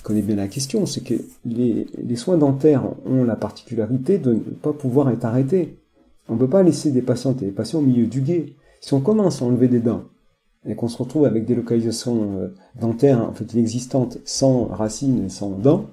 connaît 0.08 0.22
bien 0.22 0.38
la 0.38 0.48
question, 0.48 0.86
c'est 0.86 1.02
que 1.02 1.16
les, 1.46 2.16
soins 2.16 2.38
dentaires 2.38 2.84
ont 3.06 3.26
la 3.26 3.36
particularité 3.36 4.18
de 4.18 4.34
ne 4.36 4.40
pas 4.40 4.72
pouvoir 4.72 5.10
être 5.10 5.26
arrêtés. 5.26 5.78
On 6.30 6.36
ne 6.36 6.40
peut 6.40 6.48
pas 6.48 6.64
laisser 6.64 6.92
des 6.92 7.02
patients 7.02 7.34
et 7.34 7.46
des 7.46 7.52
patients 7.52 7.80
au 7.80 7.84
milieu 7.84 8.08
du 8.08 8.22
guet. 8.22 8.54
Si 8.80 8.94
on 8.94 9.02
commence 9.02 9.42
à 9.42 9.46
enlever 9.46 9.68
des 9.68 9.82
dents 9.82 10.04
et 10.68 10.76
qu'on 10.76 10.88
se 10.88 10.98
retrouve 10.98 11.26
avec 11.26 11.46
des 11.46 11.56
localisations 11.56 12.40
euh, 12.40 12.48
dentaires 12.80 13.22
en 13.22 13.34
fait 13.34 13.54
inexistantes 13.54 14.20
sans 14.26 14.66
racines 14.66 15.26
et 15.26 15.30
sans 15.30 15.52
dents, 15.52 15.88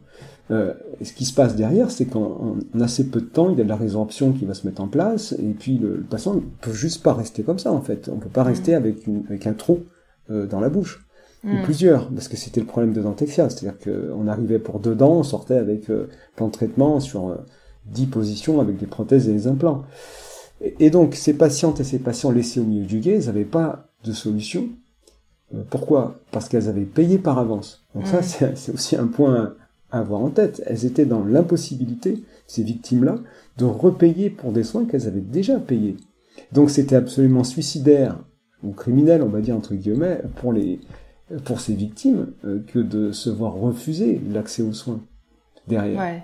euh, 0.50 0.74
ce 1.02 1.12
qui 1.12 1.24
se 1.24 1.32
passe 1.32 1.56
derrière, 1.56 1.90
c'est 1.90 2.04
qu'en 2.04 2.56
assez 2.78 3.08
peu 3.08 3.20
de 3.20 3.26
temps, 3.26 3.48
il 3.50 3.56
y 3.56 3.60
a 3.62 3.64
de 3.64 3.68
la 3.68 3.76
résorption 3.76 4.32
qui 4.32 4.44
va 4.44 4.52
se 4.52 4.66
mettre 4.66 4.82
en 4.82 4.88
place, 4.88 5.32
et 5.32 5.54
puis 5.58 5.78
le, 5.78 6.04
patient 6.08 6.34
ne 6.34 6.40
peut 6.40 6.72
juste 6.72 7.02
pas 7.02 7.14
rester 7.14 7.42
comme 7.42 7.58
ça 7.58 7.72
en 7.72 7.80
fait. 7.80 8.10
On 8.12 8.16
ne 8.16 8.20
peut 8.20 8.28
pas 8.28 8.42
rester 8.42 8.74
avec, 8.74 9.06
une, 9.06 9.24
avec 9.26 9.46
un 9.46 9.54
trou 9.54 9.80
euh, 10.30 10.46
dans 10.46 10.60
la 10.60 10.68
bouche 10.68 11.06
ou 11.44 11.48
hmm. 11.48 11.62
plusieurs, 11.62 12.08
parce 12.08 12.28
que 12.28 12.36
c'était 12.36 12.60
le 12.60 12.66
problème 12.66 12.92
de 12.92 13.00
Dentexia, 13.00 13.48
c'est-à-dire 13.48 13.78
qu'on 13.78 14.28
arrivait 14.28 14.58
pour 14.58 14.80
deux 14.80 14.94
dents, 14.94 15.16
on 15.16 15.22
sortait 15.22 15.56
avec 15.56 15.90
euh, 15.90 16.08
plan 16.36 16.46
de 16.46 16.52
traitement 16.52 17.00
sur 17.00 17.38
dix 17.86 18.06
positions 18.06 18.60
avec 18.60 18.76
des 18.76 18.86
prothèses 18.86 19.28
et 19.28 19.32
des 19.32 19.46
implants. 19.46 19.82
Et, 20.60 20.90
donc 20.90 21.14
ces 21.14 21.34
patientes 21.34 21.80
et 21.80 21.84
ces 21.84 21.98
patients 21.98 22.30
laissés 22.30 22.60
au 22.60 22.64
milieu 22.64 22.86
du 22.86 23.00
guet, 23.00 23.18
ils 23.18 23.26
n'avaient 23.26 23.44
pas 23.44 23.93
de 24.04 24.12
solution. 24.12 24.68
Euh, 25.54 25.62
pourquoi? 25.68 26.20
Parce 26.30 26.48
qu'elles 26.48 26.68
avaient 26.68 26.82
payé 26.82 27.18
par 27.18 27.38
avance. 27.38 27.84
Donc 27.94 28.06
ça, 28.06 28.20
hmm. 28.20 28.54
c'est 28.54 28.72
aussi 28.72 28.96
un 28.96 29.06
point 29.06 29.54
à 29.90 29.98
avoir 29.98 30.20
en 30.20 30.30
tête. 30.30 30.62
Elles 30.66 30.84
étaient 30.84 31.06
dans 31.06 31.24
l'impossibilité, 31.24 32.22
ces 32.46 32.62
victimes-là, 32.62 33.16
de 33.58 33.64
repayer 33.64 34.30
pour 34.30 34.52
des 34.52 34.64
soins 34.64 34.84
qu'elles 34.84 35.06
avaient 35.06 35.20
déjà 35.20 35.58
payés. 35.58 35.96
Donc 36.52 36.70
c'était 36.70 36.96
absolument 36.96 37.44
suicidaire 37.44 38.18
ou 38.62 38.72
criminel, 38.72 39.22
on 39.22 39.28
va 39.28 39.40
dire 39.40 39.56
entre 39.56 39.74
guillemets, 39.74 40.22
pour 40.36 40.52
les 40.52 40.80
pour 41.44 41.60
ces 41.60 41.74
victimes 41.74 42.32
euh, 42.44 42.60
que 42.66 42.78
de 42.78 43.12
se 43.12 43.30
voir 43.30 43.54
refuser 43.54 44.20
l'accès 44.30 44.62
aux 44.62 44.72
soins 44.72 45.00
derrière. 45.66 46.22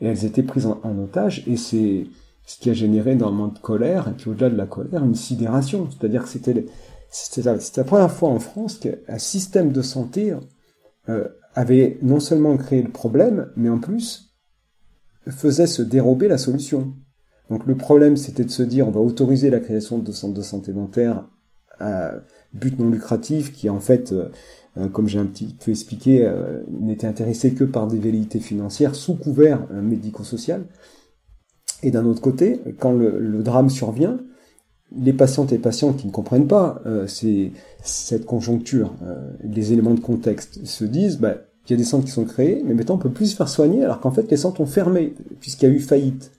et 0.00 0.06
elles 0.06 0.24
étaient 0.24 0.42
prises 0.42 0.66
en, 0.66 0.98
otage, 0.98 1.42
et 1.46 1.56
c'est 1.56 2.06
ce 2.44 2.58
qui 2.58 2.70
a 2.70 2.74
généré 2.74 3.12
énormément 3.12 3.48
de 3.48 3.58
colère, 3.58 4.08
et 4.08 4.12
puis 4.12 4.30
au-delà 4.30 4.50
de 4.50 4.56
la 4.56 4.66
colère, 4.66 5.04
une 5.04 5.14
sidération. 5.14 5.88
C'est-à-dire 5.90 6.24
que 6.24 6.28
c'était 6.28 6.66
c'était 7.12 7.42
la, 7.42 7.84
première 7.84 8.10
fois 8.10 8.30
en 8.30 8.40
France 8.40 8.78
qu'un 8.78 9.18
système 9.18 9.70
de 9.70 9.82
santé 9.82 10.34
euh, 11.08 11.28
avait 11.54 11.98
non 12.02 12.18
seulement 12.18 12.56
créé 12.56 12.82
le 12.82 12.90
problème, 12.90 13.52
mais 13.54 13.68
en 13.68 13.78
plus 13.78 14.34
faisait 15.30 15.66
se 15.68 15.82
dérober 15.82 16.26
la 16.26 16.38
solution. 16.38 16.94
Donc 17.50 17.66
le 17.66 17.76
problème, 17.76 18.16
c'était 18.16 18.44
de 18.44 18.50
se 18.50 18.62
dire, 18.62 18.88
on 18.88 18.90
va 18.90 19.00
autoriser 19.00 19.50
la 19.50 19.60
création 19.60 19.98
de 19.98 20.10
centres 20.10 20.34
de 20.34 20.42
santé 20.42 20.72
dentaire 20.72 21.28
à 21.78 22.14
but 22.54 22.78
non 22.78 22.90
lucratif, 22.90 23.52
qui 23.52 23.68
en 23.68 23.80
fait, 23.80 24.12
euh, 24.12 24.28
euh, 24.78 24.88
comme 24.88 25.08
j'ai 25.08 25.18
un 25.18 25.26
petit 25.26 25.54
peu 25.62 25.70
expliqué, 25.70 26.24
euh, 26.24 26.62
n'était 26.70 27.06
intéressé 27.06 27.54
que 27.54 27.64
par 27.64 27.86
des 27.86 27.98
velléités 27.98 28.40
financières 28.40 28.94
sous 28.94 29.16
couvert 29.16 29.66
médico-social. 29.70 30.64
Et 31.82 31.90
d'un 31.90 32.06
autre 32.06 32.20
côté, 32.20 32.60
quand 32.78 32.92
le, 32.92 33.42
drame 33.42 33.68
survient, 33.68 34.20
les 34.96 35.12
patientes 35.12 35.52
et 35.52 35.58
patients 35.58 35.92
qui 35.92 36.06
ne 36.06 36.12
comprennent 36.12 36.48
pas 36.48 36.80
euh, 36.86 37.06
cette 37.82 38.26
conjoncture, 38.26 38.94
les 39.42 39.72
éléments 39.72 39.94
de 39.94 40.00
contexte, 40.00 40.64
se 40.64 40.84
disent, 40.84 41.18
bah, 41.18 41.36
il 41.66 41.70
y 41.70 41.74
a 41.74 41.76
des 41.76 41.84
centres 41.84 42.04
qui 42.04 42.10
sont 42.10 42.24
créés, 42.24 42.62
mais 42.64 42.74
maintenant 42.74 42.96
on 42.96 42.98
peut 42.98 43.10
plus 43.10 43.26
se 43.26 43.36
faire 43.36 43.48
soigner 43.48 43.84
alors 43.84 44.00
qu'en 44.00 44.10
fait 44.10 44.30
les 44.30 44.36
centres 44.36 44.60
ont 44.60 44.66
fermé 44.66 45.14
puisqu'il 45.40 45.68
y 45.68 45.72
a 45.72 45.74
eu 45.74 45.80
faillite. 45.80 46.32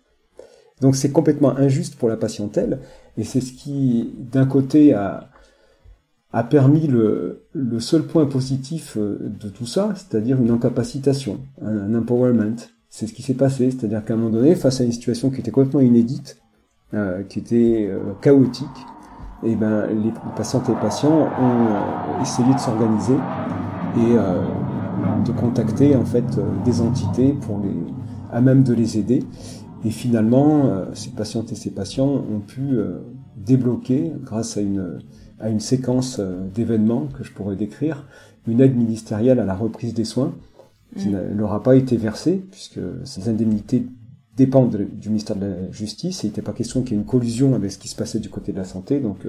Donc 0.82 0.96
c'est 0.96 1.12
complètement 1.12 1.56
injuste 1.56 1.96
pour 1.96 2.10
la 2.10 2.18
patientèle 2.18 2.80
et 3.18 3.24
c'est 3.24 3.42
ce 3.42 3.54
qui 3.54 4.14
d'un 4.18 4.46
côté 4.46 4.94
a, 4.94 5.30
a 6.34 6.44
permis 6.44 6.88
le, 6.88 7.48
le, 7.54 7.80
seul 7.80 8.04
point 8.04 8.26
positif 8.26 8.98
euh, 8.98 9.18
de 9.22 9.50
tout 9.50 9.68
ça, 9.68 9.94
c'est-à-dire 9.96 10.42
une 10.42 10.50
incapacitation, 10.50 11.40
un, 11.62 11.94
empowerment. 11.96 12.56
C'est 12.90 13.08
ce 13.08 13.14
qui 13.14 13.22
s'est 13.22 13.34
passé, 13.34 13.72
c'est-à-dire 13.72 14.04
qu'à 14.04 14.14
un 14.14 14.18
moment 14.18 14.30
donné, 14.30 14.56
face 14.56 14.82
à 14.82 14.84
une 14.84 14.92
situation 14.92 15.32
qui 15.32 15.40
était 15.40 15.52
complètement 15.52 15.80
inédite, 15.80 16.43
euh, 16.94 17.24
qui 17.24 17.40
était 17.40 17.88
euh, 17.90 18.14
chaotique, 18.22 18.68
et 19.44 19.52
eh 19.52 19.56
ben 19.56 19.88
les, 19.88 20.14
patientes 20.38 20.70
et 20.70 20.72
les 20.72 20.80
patients 20.80 21.28
ont 21.28 22.22
essayé 22.22 22.54
de 22.54 22.60
s'organiser 22.60 23.18
et 23.98 24.16
de 25.26 25.32
contacter 25.32 25.96
en 25.96 26.06
fait 26.06 26.38
euh, 26.38 26.44
des 26.66 26.82
entités 26.82 27.34
pour 27.34 27.60
les 27.60 27.74
à 28.32 28.42
même 28.42 28.64
de 28.64 28.74
les 28.74 28.98
aider. 28.98 29.24
Et 29.86 29.92
finalement, 29.92 30.66
euh, 30.66 30.86
ces 30.94 31.12
patientes 31.12 31.52
et 31.52 31.56
ces 31.56 31.70
patients 31.70 32.10
ont 32.10 32.40
pu 32.40 32.62
euh, 32.62 33.00
débloquer, 33.38 34.12
grâce 34.24 34.58
à 34.58 34.62
une, 34.62 35.00
à 35.40 35.50
une 35.50 35.60
séquence 35.60 36.20
d'événements 36.56 37.08
que 37.16 37.24
je 37.24 37.32
pourrais 37.32 37.56
décrire, 37.56 38.08
une 38.48 38.60
aide 38.60 38.76
ministérielle 38.76 39.40
à 39.40 39.46
la 39.46 39.54
reprise 39.54 39.94
des 39.94 40.06
soins 40.06 40.34
qui 40.98 41.10
mmh. 41.10 41.12
ne 41.12 41.38
leur 41.38 41.54
a 41.54 41.62
pas 41.62 41.76
été 41.76 41.96
versée, 41.96 42.44
puisque 42.50 42.80
ces 43.04 43.30
indemnités 43.30 43.86
dépendent 44.36 44.76
du 44.76 45.10
ministère 45.10 45.36
de 45.36 45.46
la 45.46 45.72
Justice, 45.72 46.24
et 46.24 46.28
il 46.28 46.30
n'était 46.30 46.42
pas 46.42 46.54
question 46.54 46.82
qu'il 46.82 46.94
y 46.94 46.96
ait 46.96 47.02
une 47.02 47.06
collusion 47.06 47.54
avec 47.54 47.72
ce 47.72 47.78
qui 47.78 47.88
se 47.88 47.96
passait 47.96 48.20
du 48.20 48.30
côté 48.30 48.52
de 48.52 48.58
la 48.58 48.64
santé, 48.64 49.00
donc 49.00 49.28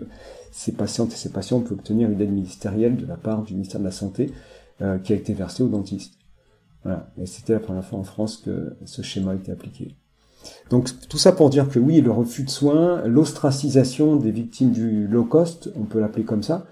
ces 0.51 0.73
patientes 0.73 1.12
et 1.12 1.17
ces 1.17 1.31
patients 1.31 1.61
peuvent 1.61 1.73
obtenir 1.73 2.11
une 2.11 2.21
aide 2.21 2.31
ministérielle 2.31 2.97
de 2.97 3.07
la 3.07 3.17
part 3.17 3.43
du 3.43 3.55
ministère 3.55 3.81
de 3.81 3.85
la 3.85 3.90
Santé, 3.90 4.33
euh, 4.81 4.99
qui 4.99 5.12
a 5.12 5.17
été 5.17 5.35
versé 5.35 5.62
au 5.62 5.69
dentiste. 5.69 6.14
Voilà. 6.83 7.11
Et 7.21 7.27
c'était 7.27 7.53
la 7.53 7.61
première 7.61 7.85
fois 7.85 7.99
en 7.99 8.05
France 8.05 8.38
que 8.38 8.77
ce 8.85 9.03
schéma 9.03 9.33
a 9.33 9.35
été 9.35 9.53
appliqué. 9.53 9.95
Donc 10.71 10.90
tout 11.09 11.17
ça 11.19 11.33
pour 11.33 11.49
dire 11.49 11.69
que 11.69 11.79
oui, 11.79 12.01
le 12.01 12.11
refus 12.11 12.43
de 12.43 12.51
soins, 12.51 13.03
l'ostracisation 13.07 14.17
des 14.17 14.31
victimes 14.31 14.73
du 14.73 15.07
low 15.07 15.25
cost, 15.25 15.71
on 15.77 15.85
peut 15.85 16.01
l'appeler 16.01 16.25
comme 16.25 16.43
ça. 16.43 16.67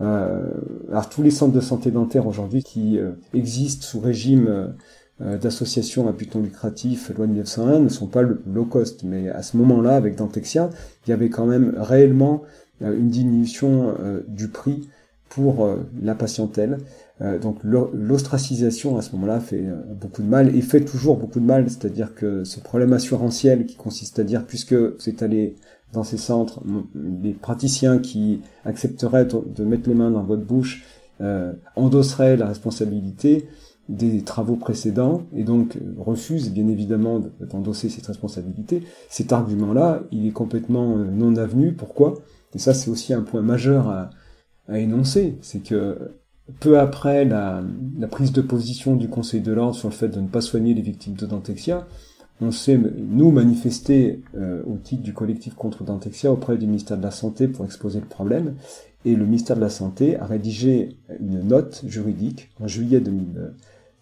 Euh, 0.00 0.50
alors 0.90 1.08
tous 1.08 1.22
les 1.22 1.30
centres 1.30 1.52
de 1.52 1.60
santé 1.60 1.90
dentaire 1.90 2.26
aujourd'hui 2.26 2.62
qui 2.62 2.98
euh, 2.98 3.12
existent 3.34 3.84
sous 3.84 4.00
régime 4.00 4.74
euh, 5.20 5.38
d'association 5.38 6.08
à 6.08 6.12
but 6.12 6.34
non 6.34 6.42
lucratif, 6.42 7.10
loi 7.16 7.26
de 7.26 7.32
1901, 7.32 7.80
ne 7.80 7.88
sont 7.88 8.06
pas 8.06 8.22
le 8.22 8.42
low 8.46 8.64
cost. 8.64 9.02
Mais 9.04 9.28
à 9.28 9.42
ce 9.42 9.56
moment-là, 9.56 9.96
avec 9.96 10.16
Dentexia, 10.16 10.70
il 11.06 11.10
y 11.10 11.12
avait 11.12 11.30
quand 11.30 11.46
même 11.46 11.74
réellement 11.76 12.42
une 12.80 13.08
diminution 13.08 13.96
du 14.28 14.46
prix 14.46 14.88
pour 15.28 15.68
la 16.00 16.14
patientèle. 16.14 16.78
Euh, 17.20 17.38
donc 17.38 17.58
l'ostracisation 17.64 18.96
à 18.96 19.02
ce 19.02 19.12
moment-là 19.12 19.40
fait 19.40 19.64
euh, 19.64 19.82
beaucoup 20.00 20.22
de 20.22 20.28
mal 20.28 20.54
et 20.54 20.62
fait 20.62 20.84
toujours 20.84 21.16
beaucoup 21.16 21.40
de 21.40 21.44
mal, 21.44 21.68
c'est-à-dire 21.68 22.14
que 22.14 22.44
ce 22.44 22.60
problème 22.60 22.92
assurantiel 22.92 23.66
qui 23.66 23.74
consiste 23.74 24.20
à 24.20 24.24
dire 24.24 24.44
puisque 24.46 24.76
c'est 25.00 25.22
allé 25.22 25.56
dans 25.92 26.04
ces 26.04 26.18
centres, 26.18 26.62
les 27.22 27.32
praticiens 27.32 27.98
qui 27.98 28.42
accepteraient 28.64 29.26
de 29.26 29.64
mettre 29.64 29.88
les 29.88 29.94
mains 29.94 30.10
dans 30.10 30.22
votre 30.22 30.44
bouche 30.44 30.84
euh, 31.20 31.52
endosseraient 31.76 32.36
la 32.36 32.46
responsabilité 32.46 33.48
des 33.88 34.22
travaux 34.22 34.56
précédents 34.56 35.22
et 35.34 35.44
donc 35.44 35.76
euh, 35.76 35.94
refusent 35.98 36.52
bien 36.52 36.68
évidemment 36.68 37.20
d'endosser 37.40 37.88
cette 37.88 38.06
responsabilité. 38.06 38.82
Cet 39.08 39.32
argument-là, 39.32 40.02
il 40.12 40.26
est 40.26 40.32
complètement 40.32 40.96
non 40.96 41.36
avenu. 41.36 41.72
Pourquoi? 41.72 42.14
Et 42.54 42.58
ça, 42.58 42.74
c'est 42.74 42.90
aussi 42.90 43.14
un 43.14 43.22
point 43.22 43.42
majeur 43.42 43.88
à, 43.88 44.10
énoncer, 44.70 45.38
c'est 45.40 45.60
que 45.60 46.12
peu 46.60 46.78
après 46.78 47.24
la, 47.24 47.62
prise 48.10 48.32
de 48.32 48.42
position 48.42 48.96
du 48.96 49.08
Conseil 49.08 49.40
de 49.40 49.50
l'ordre 49.50 49.74
sur 49.74 49.88
le 49.88 49.94
fait 49.94 50.08
de 50.08 50.20
ne 50.20 50.28
pas 50.28 50.42
soigner 50.42 50.74
les 50.74 50.82
victimes 50.82 51.14
de 51.14 51.24
Dentexia, 51.24 51.86
on 52.42 52.50
s'est, 52.50 52.78
nous, 52.78 53.30
manifesté 53.30 54.22
euh, 54.36 54.62
au 54.66 54.76
titre 54.76 55.02
du 55.02 55.14
collectif 55.14 55.54
contre 55.54 55.84
Dentexia 55.84 56.30
auprès 56.30 56.58
du 56.58 56.66
ministère 56.66 56.98
de 56.98 57.02
la 57.02 57.10
Santé 57.10 57.48
pour 57.48 57.64
exposer 57.64 57.98
le 57.98 58.06
problème, 58.06 58.56
et 59.04 59.14
le 59.14 59.24
ministère 59.24 59.56
de 59.56 59.62
la 59.62 59.70
Santé 59.70 60.18
a 60.18 60.26
rédigé 60.26 60.98
une 61.18 61.40
note 61.40 61.82
juridique 61.86 62.50
en 62.60 62.66
juillet 62.66 63.00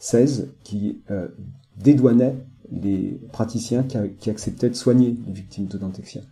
2016 0.00 0.48
qui 0.62 1.02
euh, 1.10 1.28
dédouanait 1.76 2.36
les 2.70 3.20
praticiens 3.32 3.84
qui, 3.84 4.30
acceptaient 4.30 4.70
de 4.70 4.74
soigner 4.74 5.16
les 5.26 5.32
victimes 5.32 5.66
de 5.66 5.78
Dentexia. 5.78 6.22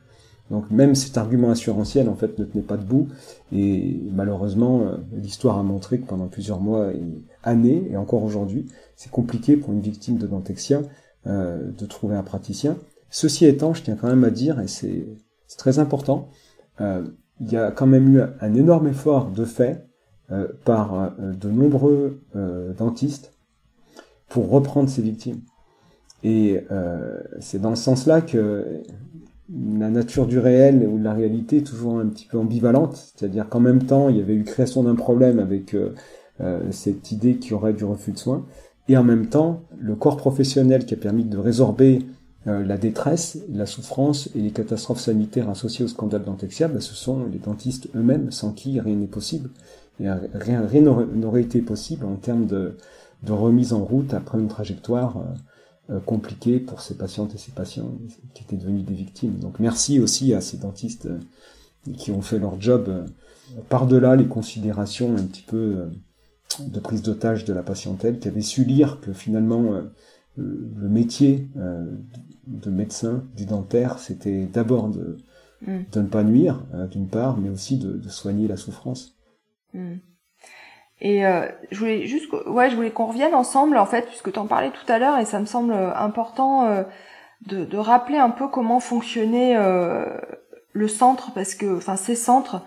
Donc 0.51 0.71
même 0.71 0.95
cet 0.95 1.17
argument 1.17 1.51
assurantiel 1.51 2.09
en 2.09 2.17
fait 2.17 2.39
ne 2.39 2.45
tenait 2.45 2.65
pas 2.65 2.77
debout 2.77 3.09
et 3.53 4.01
malheureusement 4.13 4.83
euh, 4.83 4.97
l'histoire 5.13 5.59
a 5.59 5.63
montré 5.63 6.01
que 6.01 6.07
pendant 6.07 6.27
plusieurs 6.27 6.61
mois 6.61 6.93
et 6.93 7.03
années 7.43 7.89
et 7.91 7.97
encore 7.97 8.23
aujourd'hui 8.23 8.67
c'est 8.95 9.11
compliqué 9.11 9.57
pour 9.57 9.73
une 9.73 9.81
victime 9.81 10.19
de 10.19 10.27
dentexia 10.27 10.83
euh, 11.27 11.71
de 11.71 11.87
trouver 11.87 12.17
un 12.17 12.23
praticien. 12.23 12.77
Ceci 13.09 13.47
étant, 13.47 13.73
je 13.73 13.83
tiens 13.85 13.97
quand 13.99 14.09
même 14.09 14.25
à 14.25 14.31
dire 14.31 14.61
et 14.61 14.67
c'est 14.67 15.07
très 15.57 15.79
important, 15.79 16.29
euh, 16.81 17.05
il 17.41 17.53
y 17.53 17.57
a 17.57 17.71
quand 17.71 17.87
même 17.87 18.15
eu 18.15 18.21
un 18.41 18.55
énorme 18.55 18.89
effort 18.89 19.31
de 19.31 19.45
fait 19.45 19.87
euh, 20.31 20.49
par 20.65 20.95
euh, 20.95 21.33
de 21.33 21.49
nombreux 21.51 22.21
dentistes 22.79 23.34
pour 24.29 24.51
reprendre 24.51 24.89
ces 24.89 25.03
victimes. 25.03 25.41
Et 26.23 26.65
c'est 27.41 27.61
dans 27.61 27.75
ce 27.77 27.83
sens-là 27.83 28.23
que 28.23 28.83
la 29.53 29.91
nature 29.91 30.27
du 30.27 30.39
réel 30.39 30.87
ou 30.89 30.99
de 30.99 31.05
la 31.05 31.13
réalité 31.13 31.59
est 31.59 31.67
toujours 31.67 31.99
un 31.99 32.07
petit 32.07 32.27
peu 32.27 32.39
ambivalente, 32.39 33.13
c'est-à-dire 33.17 33.49
qu'en 33.49 33.61
même 33.61 33.83
temps, 33.83 34.09
il 34.09 34.17
y 34.17 34.21
avait 34.21 34.35
eu 34.35 34.45
création 34.45 34.83
d'un 34.83 34.95
problème 34.95 35.39
avec 35.39 35.75
euh, 35.75 35.95
euh, 36.41 36.61
cette 36.71 37.13
idée 37.13 37.37
qu'il 37.37 37.53
y 37.53 37.55
aurait 37.55 37.75
du 37.75 37.85
refus 37.85 38.13
de 38.13 38.19
soins, 38.19 38.47
et 38.89 38.97
en 38.97 39.05
même 39.05 39.27
temps, 39.27 39.63
le 39.79 39.95
corps 39.97 40.17
professionnel 40.17 40.87
qui 40.87 40.95
a 40.95 40.97
permis 40.97 41.25
de 41.25 41.37
résorber 41.37 42.01
euh, 42.47 42.65
la 42.65 42.77
détresse, 42.79 43.39
la 43.53 43.67
souffrance 43.67 44.31
et 44.35 44.41
les 44.41 44.51
catastrophes 44.51 45.01
sanitaires 45.01 45.49
associées 45.51 45.85
au 45.85 45.89
scandale 45.89 46.25
Dentexia, 46.25 46.69
ben, 46.69 46.81
ce 46.81 46.95
sont 46.95 47.27
les 47.31 47.39
dentistes 47.39 47.89
eux-mêmes, 47.95 48.31
sans 48.31 48.53
qui 48.53 48.81
rien 48.81 48.97
n'est 48.97 49.07
possible. 49.07 49.51
Et 50.01 50.09
rien 50.11 50.67
n'aurait 51.15 51.43
été 51.43 51.61
possible 51.61 52.05
en 52.05 52.17
termes 52.17 52.47
de, 52.47 52.77
de, 53.25 53.33
remise 53.33 53.73
en 53.73 53.85
route 53.85 54.15
après 54.15 54.39
une 54.39 54.49
trajectoire 54.49 55.23
euh, 55.91 56.01
compliqué 56.01 56.61
pour 56.61 56.81
ces 56.81 56.97
patientes 56.97 57.35
et 57.35 57.39
ces 57.39 57.53
patients 57.53 57.93
qui 58.33 58.43
étaient 58.43 58.57
devenus 58.57 58.87
des 58.87 58.95
victimes. 58.95 59.39
Donc 59.39 59.61
merci 59.61 60.01
aussi 60.01 60.33
à 60.33 60.41
ces 60.41 60.57
dentistes 60.57 61.05
euh, 61.05 61.19
qui 61.93 62.11
ont 62.11 62.23
fait 62.23 62.39
leur 62.39 62.59
job 62.59 62.87
euh, 62.89 63.07
par-delà 63.69 64.17
les 64.17 64.27
considérations 64.27 65.15
un 65.15 65.25
petit 65.25 65.43
peu 65.43 65.91
de 66.59 66.81
prise 66.81 67.03
d'otage 67.03 67.45
de 67.45 67.53
la 67.53 67.63
patientèle, 67.63 68.19
qui 68.19 68.29
avaient 68.29 68.41
su 68.41 68.65
lire 68.65 68.99
que 69.03 69.13
finalement 69.13 69.83
le 70.37 70.89
métier 70.89 71.51
de 72.47 72.71
médecin, 72.71 73.25
du 73.37 73.45
dentaire, 73.45 73.99
c'était 73.99 74.47
d'abord 74.47 74.89
de, 74.89 75.19
mm. 75.67 75.81
de 75.93 76.01
ne 76.01 76.07
pas 76.07 76.25
nuire, 76.25 76.65
d'une 76.91 77.09
part, 77.09 77.37
mais 77.37 77.51
aussi 77.51 77.77
de, 77.77 77.93
de 77.93 78.09
soigner 78.09 78.49
la 78.49 78.57
souffrance. 78.57 79.15
Mm. 79.75 79.97
Et 81.01 81.27
euh, 81.27 81.47
je 81.71 81.79
voulais 81.79 82.07
juste, 82.07 82.33
ouais, 82.47 82.71
je 82.71 82.77
voulais 82.77 82.91
qu'on 82.91 83.07
revienne 83.07 83.35
ensemble 83.35 83.77
en 83.77 83.87
fait, 83.87 84.07
puisque 84.07 84.33
tu 84.33 84.39
en 84.39 84.47
parlais 84.47 84.71
tout 84.71 84.91
à 84.91 84.99
l'heure, 84.99 85.19
et 85.19 85.25
ça 85.25 85.41
me 85.41 85.47
semble 85.47 85.73
important 85.73 86.67
euh, 86.67 86.83
de, 87.47 87.65
de, 87.65 87.77
rappeler 87.77 88.19
un 88.19 88.31
peu 88.31 88.49
comment 88.49 88.81
fonctionnait 88.81 89.57
euh, 89.57 90.07
le 90.73 90.89
centre, 90.89 91.33
parce 91.35 91.55
que, 91.55 91.77
enfin, 91.77 91.97
ces 91.97 92.15
centres, 92.15 92.63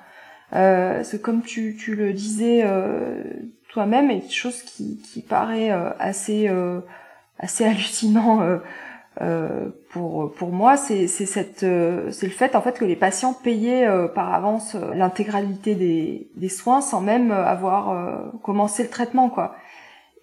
euh, 0.53 1.03
c'est 1.03 1.21
comme 1.21 1.41
tu, 1.41 1.77
tu 1.77 1.95
le 1.95 2.13
disais 2.13 2.61
euh, 2.63 3.23
toi-même, 3.69 4.11
et 4.11 4.21
chose 4.29 4.61
qui, 4.61 5.01
qui 5.01 5.21
paraît 5.21 5.71
assez 5.99 6.49
assez 7.39 7.65
hallucinant 7.65 8.59
euh, 9.21 9.69
pour 9.91 10.31
pour 10.33 10.49
moi, 10.49 10.77
c'est 10.77 11.07
c'est 11.07 11.25
cette 11.25 11.63
euh, 11.63 12.11
c'est 12.11 12.27
le 12.27 12.31
fait 12.31 12.55
en 12.55 12.61
fait 12.61 12.77
que 12.77 12.85
les 12.85 12.95
patients 12.95 13.33
payaient 13.33 13.87
euh, 13.87 14.07
par 14.07 14.33
avance 14.33 14.75
l'intégralité 14.93 15.75
des 15.75 16.29
des 16.35 16.49
soins 16.49 16.81
sans 16.81 17.01
même 17.01 17.31
avoir 17.31 18.31
commencé 18.43 18.83
le 18.83 18.89
traitement 18.89 19.29
quoi. 19.29 19.55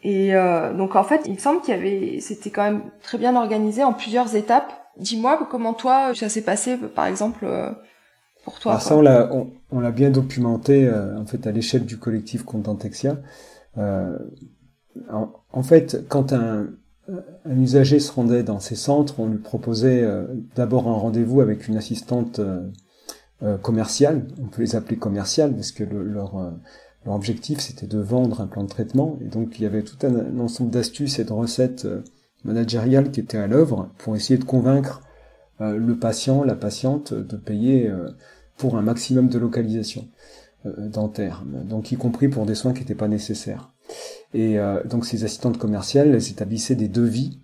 Et 0.05 0.35
euh, 0.35 0.75
donc 0.75 0.97
en 0.97 1.03
fait, 1.03 1.23
il 1.25 1.33
me 1.33 1.39
semble 1.39 1.63
qu'il 1.63 1.75
y 1.75 1.79
avait, 1.79 2.21
c'était 2.21 2.51
quand 2.51 2.63
même 2.63 2.83
très 3.03 3.17
bien 3.17 3.35
organisé 3.35 3.83
en 3.83 3.95
plusieurs 3.95 4.37
étapes. 4.37 4.71
Dis-moi 4.99 5.49
comment 5.51 5.73
toi 5.73 6.15
ça 6.15 6.29
s'est 6.29 6.43
passé, 6.43 6.77
par 6.77 7.07
exemple, 7.07 7.47
euh, 7.47 7.71
pour 8.45 8.61
toi. 8.61 8.73
Alors 8.73 8.83
ça, 8.83 8.97
on 8.97 9.01
l'a, 9.01 9.31
on, 9.71 9.81
l'a 9.81 9.91
bien 9.91 10.11
documenté 10.11 10.87
euh, 10.87 11.19
en 11.19 11.25
fait 11.25 11.47
à 11.47 11.53
l'échelle 11.53 11.87
du 11.87 11.99
collectif 11.99 12.45
Contentexia. 12.45 13.17
Euh, 13.79 14.19
en, 15.11 15.33
en, 15.51 15.63
fait, 15.63 16.07
quand 16.09 16.35
un, 16.35 16.69
un 17.09 17.61
usager 17.61 18.01
se 18.01 18.13
rendait 18.13 18.43
dans 18.43 18.61
ces 18.61 18.77
centres, 18.77 19.21
on 19.21 19.29
lui 19.29 19.39
proposait 19.39 20.09
d'abord 20.55 20.89
un 20.89 20.95
rendez-vous 20.95 21.41
avec 21.41 21.69
une 21.69 21.77
assistante 21.77 22.41
commerciale. 23.63 24.27
On 24.43 24.47
peut 24.47 24.63
les 24.63 24.75
appeler 24.75 24.97
commerciales 24.97 25.55
parce 25.55 25.73
que 25.73 25.85
le, 25.85 26.03
leur 26.03 26.55
objectif, 27.13 27.61
c'était 27.61 27.87
de 27.87 27.99
vendre 27.99 28.41
un 28.41 28.47
plan 28.47 28.63
de 28.63 28.69
traitement, 28.69 29.19
et 29.21 29.29
donc 29.29 29.59
il 29.59 29.63
y 29.63 29.67
avait 29.67 29.83
tout 29.83 29.99
un, 30.07 30.39
ensemble 30.39 30.71
d'astuces 30.71 31.19
et 31.19 31.25
de 31.25 31.33
recettes 31.33 31.85
euh, 31.85 32.03
managériales 32.45 33.11
qui 33.11 33.21
étaient 33.21 33.39
à 33.39 33.47
l'œuvre 33.47 33.91
pour 33.99 34.17
essayer 34.17 34.39
de 34.39 34.45
convaincre 34.45 35.03
euh, 35.61 35.77
le 35.77 35.99
patient, 35.99 36.45
la 36.45 36.55
patiente, 36.55 37.13
de 37.13 37.37
payer 37.37 37.89
euh, 37.89 38.09
pour 38.57 38.77
un 38.77 38.83
maximum 38.83 39.29
de 39.29 39.39
localisation 39.39 40.09
dentaire, 40.65 41.45
donc 41.45 41.93
y 41.93 41.97
compris 41.97 42.29
pour 42.29 42.47
des 42.47 42.55
soins 42.55 42.73
qui 42.73 42.81
n'étaient 42.81 42.95
pas 42.95 43.09
nécessaires. 43.09 43.74
Et 44.33 44.59
donc 44.87 45.07
ces 45.07 45.25
assistantes 45.25 45.59
commerciales, 45.59 46.09
elles 46.09 46.31
établissaient 46.31 46.75
des 46.75 46.89
devis. 46.89 47.39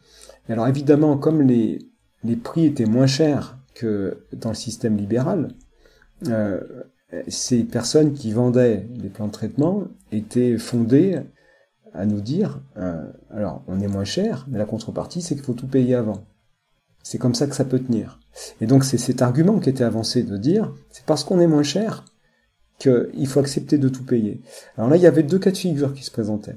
Alors 0.49 0.67
évidemment, 0.67 1.17
comme 1.17 1.43
les, 1.43 1.79
les 2.25 2.37
prix 2.37 2.67
étaient 2.67 2.85
moins 2.85 3.07
chers 3.07 3.59
que 3.75 4.27
dans 4.33 4.49
le 4.49 4.57
système 4.57 4.97
libéral, 4.97 5.55
ces 7.29 7.65
personnes 7.65 8.13
qui 8.13 8.33
vendaient 8.33 8.89
les 9.01 9.09
plans 9.09 9.27
de 9.29 9.33
traitement 9.33 9.85
étaient 10.13 10.59
fondées 10.59 11.21
à 11.93 12.07
nous 12.07 12.21
dire, 12.21 12.61
euh, 12.77 13.05
alors 13.31 13.65
on 13.67 13.81
est 13.81 13.89
moins 13.89 14.05
cher, 14.05 14.47
mais 14.49 14.59
la 14.59 14.65
contrepartie 14.65 15.23
c'est 15.23 15.35
qu'il 15.35 15.45
faut 15.45 15.55
tout 15.55 15.67
payer 15.67 15.95
avant. 15.95 16.25
C'est 17.03 17.19
comme 17.19 17.35
ça 17.35 17.47
que 17.47 17.55
ça 17.55 17.65
peut 17.65 17.81
tenir. 17.81 18.21
Et 18.61 18.67
donc 18.67 18.85
c'est 18.85 18.99
cet 18.99 19.23
argument 19.23 19.59
qui 19.59 19.71
était 19.71 19.85
avancé 19.85 20.23
de 20.23 20.37
dire, 20.37 20.73
c'est 20.91 21.05
parce 21.05 21.25
qu'on 21.25 21.41
est 21.41 21.47
moins 21.47 21.63
cher 21.63 22.05
qu'il 22.81 23.27
faut 23.27 23.38
accepter 23.38 23.79
de 23.79 23.88
tout 23.88 24.05
payer. 24.05 24.40
Alors 24.77 24.90
là, 24.90 24.97
il 24.97 25.03
y 25.03 25.07
avait 25.07 25.23
deux 25.23 25.38
cas 25.38 25.53
de 25.53 25.57
figure 25.57 25.95
qui 25.95 26.03
se 26.03 26.11
présentaient. 26.11 26.57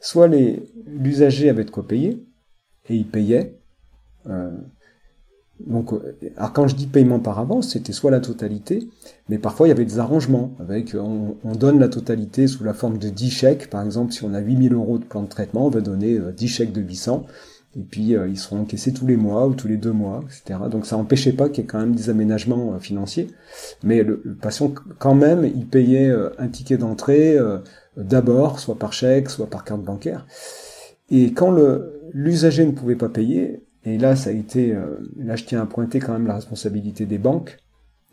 Soit 0.00 0.28
l'usager 0.86 1.48
avait 1.48 1.64
de 1.64 1.70
quoi 1.70 1.86
payer, 1.86 2.26
et 2.88 2.96
il 2.96 3.06
payait, 3.06 3.58
euh, 4.28 4.50
donc, 5.66 5.92
euh, 5.92 6.16
alors 6.36 6.52
quand 6.52 6.66
je 6.66 6.74
dis 6.74 6.86
paiement 6.86 7.20
par 7.20 7.38
avance, 7.38 7.70
c'était 7.70 7.92
soit 7.92 8.10
la 8.10 8.20
totalité, 8.20 8.88
mais 9.28 9.38
parfois 9.38 9.66
il 9.66 9.70
y 9.70 9.72
avait 9.72 9.84
des 9.84 9.98
arrangements 9.98 10.54
avec, 10.58 10.94
on, 10.94 11.36
donne 11.54 11.78
la 11.78 11.88
totalité 11.88 12.46
sous 12.46 12.64
la 12.64 12.74
forme 12.74 12.98
de 12.98 13.08
10 13.08 13.30
chèques. 13.30 13.70
Par 13.70 13.84
exemple, 13.84 14.12
si 14.12 14.24
on 14.24 14.34
a 14.34 14.40
8000 14.40 14.72
euros 14.72 14.98
de 14.98 15.04
plan 15.04 15.22
de 15.22 15.28
traitement, 15.28 15.66
on 15.66 15.70
va 15.70 15.80
donner 15.80 16.18
10 16.18 16.44
euh, 16.44 16.48
chèques 16.48 16.72
de 16.72 16.80
800, 16.80 17.26
et 17.76 17.82
puis 17.82 18.14
euh, 18.14 18.28
ils 18.28 18.38
seront 18.38 18.60
encaissés 18.60 18.92
tous 18.92 19.06
les 19.06 19.16
mois 19.16 19.46
ou 19.46 19.54
tous 19.54 19.68
les 19.68 19.76
deux 19.76 19.92
mois, 19.92 20.22
etc. 20.26 20.60
Donc 20.70 20.86
ça 20.86 20.96
n'empêchait 20.96 21.32
pas 21.32 21.48
qu'il 21.48 21.64
y 21.64 21.64
ait 21.64 21.68
quand 21.68 21.80
même 21.80 21.94
des 21.94 22.10
aménagements 22.10 22.78
financiers, 22.78 23.28
mais 23.82 24.02
le, 24.02 24.20
patient 24.40 24.72
quand 24.98 25.14
même, 25.14 25.44
il 25.44 25.66
payait 25.66 26.12
un 26.38 26.48
ticket 26.48 26.76
d'entrée 26.76 27.38
d'abord, 27.96 28.60
soit 28.60 28.78
par 28.78 28.92
chèque, 28.92 29.30
soit 29.30 29.48
par 29.48 29.64
carte 29.64 29.82
bancaire. 29.82 30.26
Et 31.10 31.32
quand 31.32 31.56
l'usager 32.12 32.64
ne 32.64 32.72
pouvait 32.72 32.96
pas 32.96 33.08
payer, 33.08 33.62
et 33.84 33.98
là, 33.98 34.16
ça 34.16 34.30
a 34.30 34.32
été, 34.32 34.74
euh, 34.74 34.98
là, 35.16 35.36
je 35.36 35.44
tiens 35.44 35.62
à 35.62 35.66
pointer 35.66 35.98
quand 35.98 36.12
même 36.12 36.26
la 36.26 36.36
responsabilité 36.36 37.06
des 37.06 37.18
banques. 37.18 37.58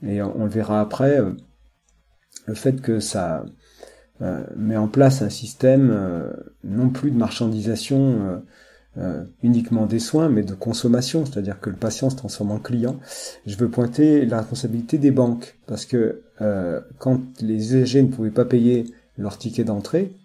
Et 0.04 0.22
on, 0.22 0.46
le 0.46 0.50
verra 0.50 0.82
après, 0.82 1.20
euh, 1.20 1.32
le 2.48 2.54
fait 2.56 2.82
que 2.82 3.00
ça 3.00 3.46
euh, 4.22 4.44
met 4.56 4.78
en 4.78 4.88
place 4.88 5.22
un 5.22 5.30
système 5.30 6.34
non 6.64 6.90
plus 6.90 7.12
de 7.12 7.18
marchandisation 7.18 8.42
uniquement 9.44 9.86
des 9.86 10.00
soins, 10.00 10.28
mais 10.28 10.44
de 10.44 10.54
consommation, 10.54 11.26
c'est-à-dire 11.26 11.62
que 11.62 11.70
le 11.70 11.78
patient 11.78 12.10
se 12.10 12.16
transforme 12.16 12.52
en 12.52 12.60
client. 12.60 13.00
Je 13.46 13.56
veux 13.56 13.70
pointer 13.70 14.26
la 14.26 14.40
responsabilité 14.40 14.98
des 14.98 15.12
banques, 15.12 15.58
parce 15.68 15.86
que 15.86 16.24
quand 16.98 17.22
les 17.42 17.76
usagers 17.76 18.02
ne 18.02 18.10
pouvaient 18.10 18.30
pas 18.30 18.46
payer 18.46 18.86
leur 19.18 19.38
ticket 19.38 19.64
d'entrée, 19.64 20.18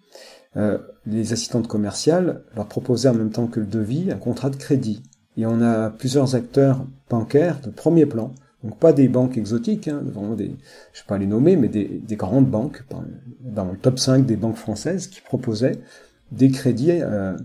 les 1.06 1.32
assistantes 1.32 1.68
commerciales 1.68 2.42
leur 2.56 2.66
proposaient 2.66 3.10
en 3.10 3.14
même 3.14 3.30
temps 3.30 3.46
que 3.46 3.60
le 3.60 3.66
devis 3.66 4.10
un 4.10 4.16
contrat 4.16 4.50
de 4.50 4.56
crédit. 4.56 5.02
Et 5.36 5.46
on 5.46 5.60
a 5.60 5.90
plusieurs 5.90 6.34
acteurs 6.34 6.84
bancaires 7.10 7.60
de 7.60 7.70
premier 7.70 8.06
plan, 8.06 8.32
donc 8.62 8.78
pas 8.78 8.92
des 8.92 9.08
banques 9.08 9.36
exotiques, 9.36 9.88
hein, 9.88 10.00
vraiment 10.02 10.34
des, 10.34 10.56
je 10.92 10.98
sais 10.98 11.04
pas 11.06 11.18
les 11.18 11.26
nommer, 11.26 11.56
mais 11.56 11.68
des, 11.68 12.00
des, 12.02 12.16
grandes 12.16 12.48
banques, 12.48 12.82
dans 13.40 13.64
le 13.64 13.76
top 13.76 13.98
5 13.98 14.24
des 14.24 14.36
banques 14.36 14.56
françaises, 14.56 15.08
qui 15.08 15.20
proposaient 15.20 15.78
des 16.32 16.50
crédits, 16.50 16.90
euh, 16.92 17.36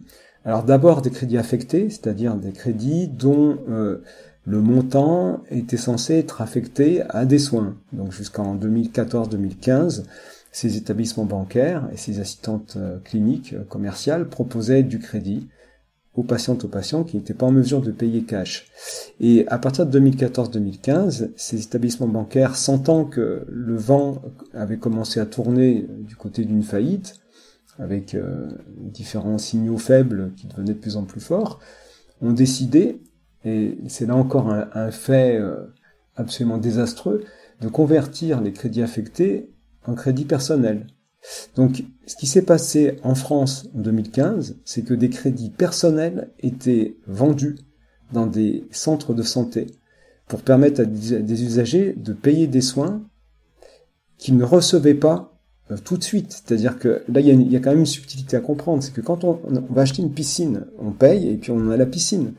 alors 0.50 0.64
d'abord 0.64 1.04
des 1.04 1.12
crédits 1.12 1.38
affectés, 1.38 1.92
c'est-à-dire 1.92 2.34
des 2.34 2.52
crédits 2.52 3.08
dont 3.08 3.60
euh, 3.70 4.02
le 4.48 4.62
montant 4.62 5.44
était 5.52 5.78
censé 5.78 6.16
être 6.16 6.42
affecté 6.42 7.04
à 7.10 7.26
des 7.28 7.38
soins. 7.38 7.76
Donc 7.94 8.12
jusqu'en 8.14 8.56
2014-2015, 8.56 10.06
ces 10.52 10.76
établissements 10.76 11.26
bancaires 11.26 11.88
et 11.94 11.98
ces 11.98 12.20
assistantes 12.20 12.78
euh, 12.78 12.98
cliniques 13.04 13.54
commerciales 13.68 14.28
proposaient 14.28 14.82
du 14.82 14.98
crédit 14.98 15.48
aux 16.16 16.24
patientes 16.24 16.66
aux 16.66 16.68
patients 16.68 17.04
qui 17.04 17.18
n'étaient 17.18 17.36
pas 17.36 17.46
en 17.46 17.52
mesure 17.52 17.82
de 17.82 17.92
payer 17.92 18.24
cash. 18.24 18.66
Et 19.20 19.48
à 19.50 19.60
partir 19.60 19.86
de 19.86 20.00
2014-2015, 20.00 21.30
ces 21.36 21.62
établissements 21.62 22.08
bancaires, 22.08 22.56
sentant 22.56 23.06
que 23.06 23.46
le 23.48 23.76
vent 23.76 24.20
avait 24.56 24.80
commencé 24.80 25.20
à 25.20 25.28
tourner 25.28 25.86
du 26.00 26.16
côté 26.16 26.44
d'une 26.44 26.64
faillite, 26.64 27.20
avec 27.80 28.14
euh, 28.14 28.50
différents 28.78 29.38
signaux 29.38 29.78
faibles 29.78 30.34
qui 30.36 30.48
devenaient 30.48 30.74
de 30.74 30.80
plus 30.80 30.98
en 30.98 31.04
plus 31.04 31.22
forts, 31.22 31.60
ont 32.22 32.34
décidé, 32.34 33.02
et 33.46 33.78
c'est 33.88 34.06
là 34.06 34.16
encore 34.16 34.52
un, 34.52 34.92
fait 34.92 35.38
euh, 35.38 35.74
absolument 36.16 36.58
désastreux, 36.58 37.24
de 37.62 37.68
convertir 37.68 38.42
les 38.42 38.52
crédits 38.52 38.84
affectés 38.84 39.50
en 39.86 39.96
crédits 39.96 40.26
personnels. 40.26 40.88
Donc, 41.56 41.84
ce 42.06 42.16
qui 42.16 42.28
s'est 42.28 42.44
passé 42.44 42.98
en 43.04 43.16
France 43.16 43.68
en 43.76 43.80
2015, 43.80 44.58
c'est 44.64 44.84
que 44.84 44.94
des 44.94 45.10
crédits 45.10 45.50
personnels 45.50 46.32
étaient 46.40 46.96
vendus 47.08 47.58
dans 48.14 48.28
des 48.28 48.68
centres 48.72 49.14
de 49.14 49.24
santé 49.24 49.68
pour 50.28 50.42
permettre 50.42 50.82
à 50.82 50.86
des 50.86 51.44
usagers 51.44 51.94
de 51.94 52.14
payer 52.14 52.48
des 52.48 52.62
soins 52.62 53.04
qu'ils 54.18 54.38
ne 54.38 54.44
recevaient 54.44 54.94
pas 54.94 55.39
euh, 55.72 55.78
tout 55.84 55.98
de 55.98 56.04
suite. 56.04 56.32
C'est-à-dire 56.32 56.80
que 56.80 57.04
là, 57.08 57.20
il 57.20 57.52
y, 57.52 57.56
a 57.56 57.60
quand 57.60 57.72
même 57.72 57.80
une 57.80 57.86
subtilité 57.86 58.38
à 58.38 58.40
comprendre. 58.40 58.84
C'est 58.84 58.94
que 58.94 59.02
quand 59.02 59.24
on, 59.24 59.40
va 59.70 59.82
acheter 59.82 60.02
une 60.02 60.12
piscine, 60.12 60.66
on 60.80 60.92
paye 60.92 61.30
et 61.30 61.38
puis 61.38 61.52
on 61.52 61.70
a 61.70 61.78
la 61.78 61.86
piscine. 61.86 62.34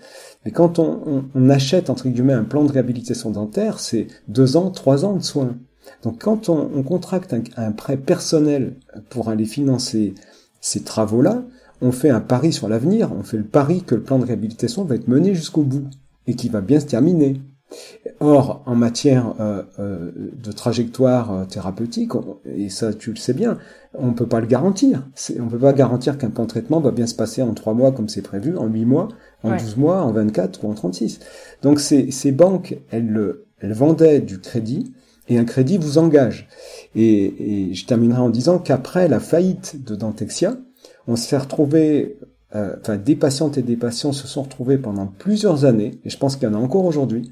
Mais 0.45 0.51
quand 0.51 0.79
on, 0.79 1.25
on 1.35 1.51
achète, 1.51 1.91
entre 1.91 2.09
guillemets, 2.09 2.33
un 2.33 2.45
plan 2.45 2.65
de 2.65 2.73
réhabilitation 2.73 3.31
dentaire, 3.31 3.81
c'est 3.81 4.07
deux 4.29 4.57
ans, 4.57 4.71
trois 4.71 5.05
ans 5.05 5.17
de 5.17 5.23
soins. 5.23 5.57
Donc 6.03 6.23
quand 6.23 6.49
on, 6.49 6.83
contracte 6.83 7.35
un, 7.57 7.73
prêt 7.73 7.97
personnel 7.97 8.77
pour 9.09 9.29
aller 9.29 9.45
financer 9.45 10.15
ces 10.61 10.83
travaux-là, 10.83 11.45
on 11.83 11.93
fait 11.93 12.11
un 12.11 12.21
pari 12.21 12.53
sur 12.53 12.69
l'avenir, 12.69 13.13
on 13.19 13.23
fait 13.23 13.39
le 13.39 13.45
pari 13.45 13.83
que 13.83 13.95
le 13.95 14.03
plan 14.03 14.19
de 14.19 14.25
réhabilitation 14.25 14.85
va 14.85 14.95
être 14.95 15.09
mené 15.09 15.35
jusqu'au 15.35 15.63
bout 15.63 15.89
et 16.27 16.35
qu'il 16.35 16.51
va 16.51 16.61
bien 16.61 16.81
se 16.81 16.87
terminer. 16.87 17.41
Or, 18.19 18.63
en 18.67 18.75
matière 18.75 19.35
euh, 19.41 19.63
euh, 19.79 20.11
de 20.43 20.53
trajectoire 20.53 21.33
euh, 21.33 21.45
thérapeutique, 21.45 22.13
et 22.47 22.69
ça 22.69 22.93
tu 22.93 23.11
le 23.11 23.17
sais 23.17 23.33
bien, 23.33 23.59
on 23.95 24.09
ne 24.09 24.13
peut 24.13 24.27
pas 24.27 24.41
le 24.41 24.47
garantir. 24.47 25.07
On 25.39 25.45
ne 25.45 25.51
peut 25.51 25.59
pas 25.59 25.73
garantir 25.73 26.19
qu'un 26.19 26.31
plan 26.31 26.45
de 26.45 26.49
traitement 26.49 26.81
va 26.81 26.91
bien 26.91 27.07
se 27.07 27.15
passer 27.15 27.43
en 27.43 27.55
trois 27.55 27.75
mois 27.75 27.93
comme 27.93 28.09
c'est 28.09 28.23
prévu, 28.23 28.57
en 28.57 28.67
huit 28.67 28.85
mois, 28.85 29.09
en 29.43 29.57
douze 29.57 29.77
mois, 29.77 30.03
en 30.03 30.13
24 30.13 30.65
ou 30.65 30.71
en 30.71 30.75
36. 30.75 31.21
Donc 31.63 31.81
ces, 31.81 32.11
ces 32.11 32.33
banques, 32.33 32.79
elles, 32.91 33.35
elles 33.61 33.73
vendaient 33.73 34.21
du 34.21 34.41
crédit 34.41 34.93
et 35.31 35.39
un 35.39 35.45
crédit 35.45 35.79
vous 35.79 35.97
engage. 35.97 36.49
Et, 36.95 37.71
je 37.73 37.87
terminerai 37.87 38.21
en 38.21 38.31
disant 38.31 38.59
qu'après 38.59 39.09
la 39.09 39.21
faillite 39.21 39.83
de 39.85 39.95
Dentexia, 39.95 40.57
on 41.07 41.17
s'est 41.17 41.39
retrouvé, 41.39 42.19
euh, 42.55 42.77
des 42.97 43.17
patientes 43.17 43.59
et 43.59 43.63
des 43.63 43.77
patients 43.77 44.13
se 44.13 44.27
sont 44.27 44.43
retrouvés 44.43 44.79
pendant 44.79 45.07
plusieurs 45.07 45.65
années, 45.65 46.01
et 46.05 46.11
je 46.11 46.19
pense 46.19 46.37
qu'il 46.37 46.49
y 46.49 46.51
en 46.51 46.55
a 46.55 46.59
encore 46.59 46.85
aujourd'hui, 46.85 47.31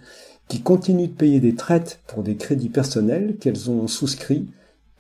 qui 0.49 0.61
continuent 0.61 1.09
de 1.09 1.13
payer 1.13 1.41
des 1.41 1.55
traites 1.55 2.01
pour 2.07 2.23
des 2.23 2.37
crédits 2.37 2.69
personnels 2.69 3.37
qu'elles 3.39 3.71
ont 3.71 3.87
souscrits 3.87 4.49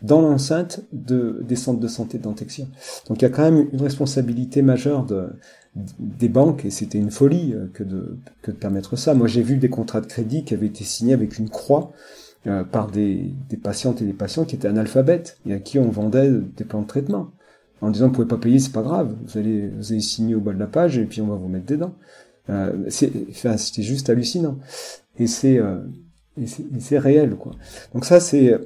dans 0.03 0.21
l'enceinte 0.21 0.81
de, 0.93 1.43
des 1.43 1.57
centres 1.57 1.81
de 1.81 1.89
santé 1.89 2.19
de 2.19 2.23
Dentexia. 2.23 2.67
Donc 3.09 3.21
il 3.21 3.23
y 3.23 3.27
a 3.27 3.31
quand 3.31 3.43
même 3.43 3.69
une 3.73 3.81
responsabilité 3.81 4.63
majeure 4.63 5.05
de, 5.05 5.31
des 5.99 6.29
banques, 6.29 6.65
et 6.65 6.71
c'était 6.71 6.99
une 6.99 7.11
folie 7.11 7.55
euh, 7.55 7.67
que 7.73 7.85
de, 7.85 8.19
que 8.43 8.51
de 8.51 8.57
permettre 8.57 8.97
ça. 8.97 9.15
Moi 9.15 9.29
j'ai 9.29 9.43
vu 9.43 9.57
des 9.57 9.71
contrats 9.71 10.01
de 10.01 10.07
crédit 10.07 10.45
qui 10.45 10.55
avaient 10.55 10.67
été 10.67 10.85
signés 10.85 11.15
avec 11.15 11.39
une 11.39 11.49
croix 11.49 11.93
euh, 12.47 12.65
par 12.65 12.91
des, 12.91 13.33
des, 13.49 13.57
patientes 13.57 14.03
et 14.03 14.05
des 14.05 14.13
patients 14.13 14.45
qui 14.45 14.57
étaient 14.57 14.69
analphabètes 14.69 15.39
et 15.47 15.55
à 15.55 15.59
qui 15.59 15.79
on 15.79 15.91
vendait 15.91 16.31
des 16.31 16.65
plans 16.65 16.83
de 16.83 16.87
traitement 16.87 17.31
en 17.81 17.91
disant 17.91 18.07
vous 18.07 18.13
pouvez 18.13 18.29
pas 18.29 18.37
payer 18.37 18.59
c'est 18.59 18.73
pas 18.73 18.83
grave 18.83 19.15
vous 19.25 19.39
allez 19.39 19.69
vous 19.69 19.93
allez 19.93 20.01
signer 20.01 20.35
au 20.35 20.41
bas 20.41 20.53
de 20.53 20.59
la 20.59 20.67
page 20.67 20.99
et 20.99 21.05
puis 21.05 21.21
on 21.21 21.27
va 21.27 21.37
vous 21.37 21.49
mettre 21.49 21.67
dedans 21.67 21.95
euh, 22.51 22.73
c'est 22.89 23.11
enfin, 23.31 23.57
c'était 23.57 23.83
juste 23.83 24.09
hallucinant 24.09 24.59
et 25.19 25.27
c'est 25.27 25.59
euh, 25.59 25.79
et 26.41 26.47
c'est 26.79 26.99
réel 26.99 27.35
quoi. 27.35 27.53
Donc 27.95 28.05
ça 28.05 28.21
c'est 28.21 28.57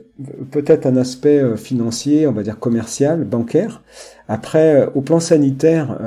peut-être 0.51 0.85
un 0.85 0.97
aspect 0.97 1.57
financier, 1.57 2.27
on 2.27 2.33
va 2.33 2.43
dire 2.43 2.59
commercial, 2.59 3.25
bancaire. 3.25 3.83
Après, 4.29 4.89
au 4.95 5.01
plan 5.01 5.21
sanitaire. 5.21 5.99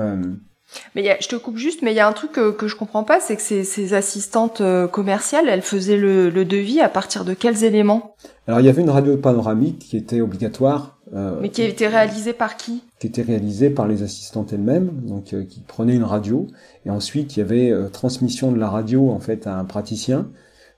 mais 0.94 1.02
y 1.02 1.10
a, 1.10 1.18
je 1.20 1.28
te 1.28 1.36
coupe 1.36 1.58
juste, 1.58 1.82
mais 1.82 1.92
il 1.92 1.96
y 1.96 2.00
a 2.00 2.08
un 2.08 2.14
truc 2.14 2.34
que, 2.34 2.52
que 2.52 2.68
je 2.68 2.76
comprends 2.76 3.04
pas, 3.04 3.20
c'est 3.20 3.36
que 3.36 3.42
ces, 3.42 3.64
ces 3.64 3.96
assistantes 3.96 4.62
commerciales, 4.92 5.50
elles 5.50 5.64
faisaient 5.64 5.98
le, 5.98 6.30
le 6.30 6.46
devis 6.46 6.82
à 6.82 6.90
partir 6.90 7.26
de 7.26 7.34
quels 7.34 7.64
éléments? 7.64 8.16
Alors 8.48 8.60
il 8.60 8.68
y 8.68 8.70
avait 8.70 8.84
une 8.84 8.92
radio 8.92 9.18
panoramique 9.18 9.80
qui 9.80 9.98
était 9.98 10.22
obligatoire 10.22 10.95
euh, 11.16 11.40
Mais 11.42 11.50
qui 11.50 11.62
a 11.62 11.66
été 11.66 11.88
réalisé 11.88 12.34
par 12.34 12.58
qui 12.58 12.84
Qui 13.00 13.08
était 13.08 13.22
réalisé 13.22 13.70
par 13.70 13.88
les 13.88 14.04
assistantes 14.04 14.52
elles-mêmes, 14.52 14.92
donc 15.06 15.34
euh, 15.34 15.44
qui 15.44 15.62
prenaient 15.62 15.96
une 15.96 16.04
radio. 16.04 16.48
Et 16.86 16.90
ensuite 16.90 17.36
il 17.36 17.40
y 17.40 17.42
avait 17.42 17.72
euh, 17.72 17.88
transmission 17.88 18.52
de 18.52 18.60
la 18.60 18.70
radio 18.70 19.12
en 19.12 19.20
fait 19.20 19.48
à 19.48 19.58
un 19.58 19.66
praticien 19.66 20.30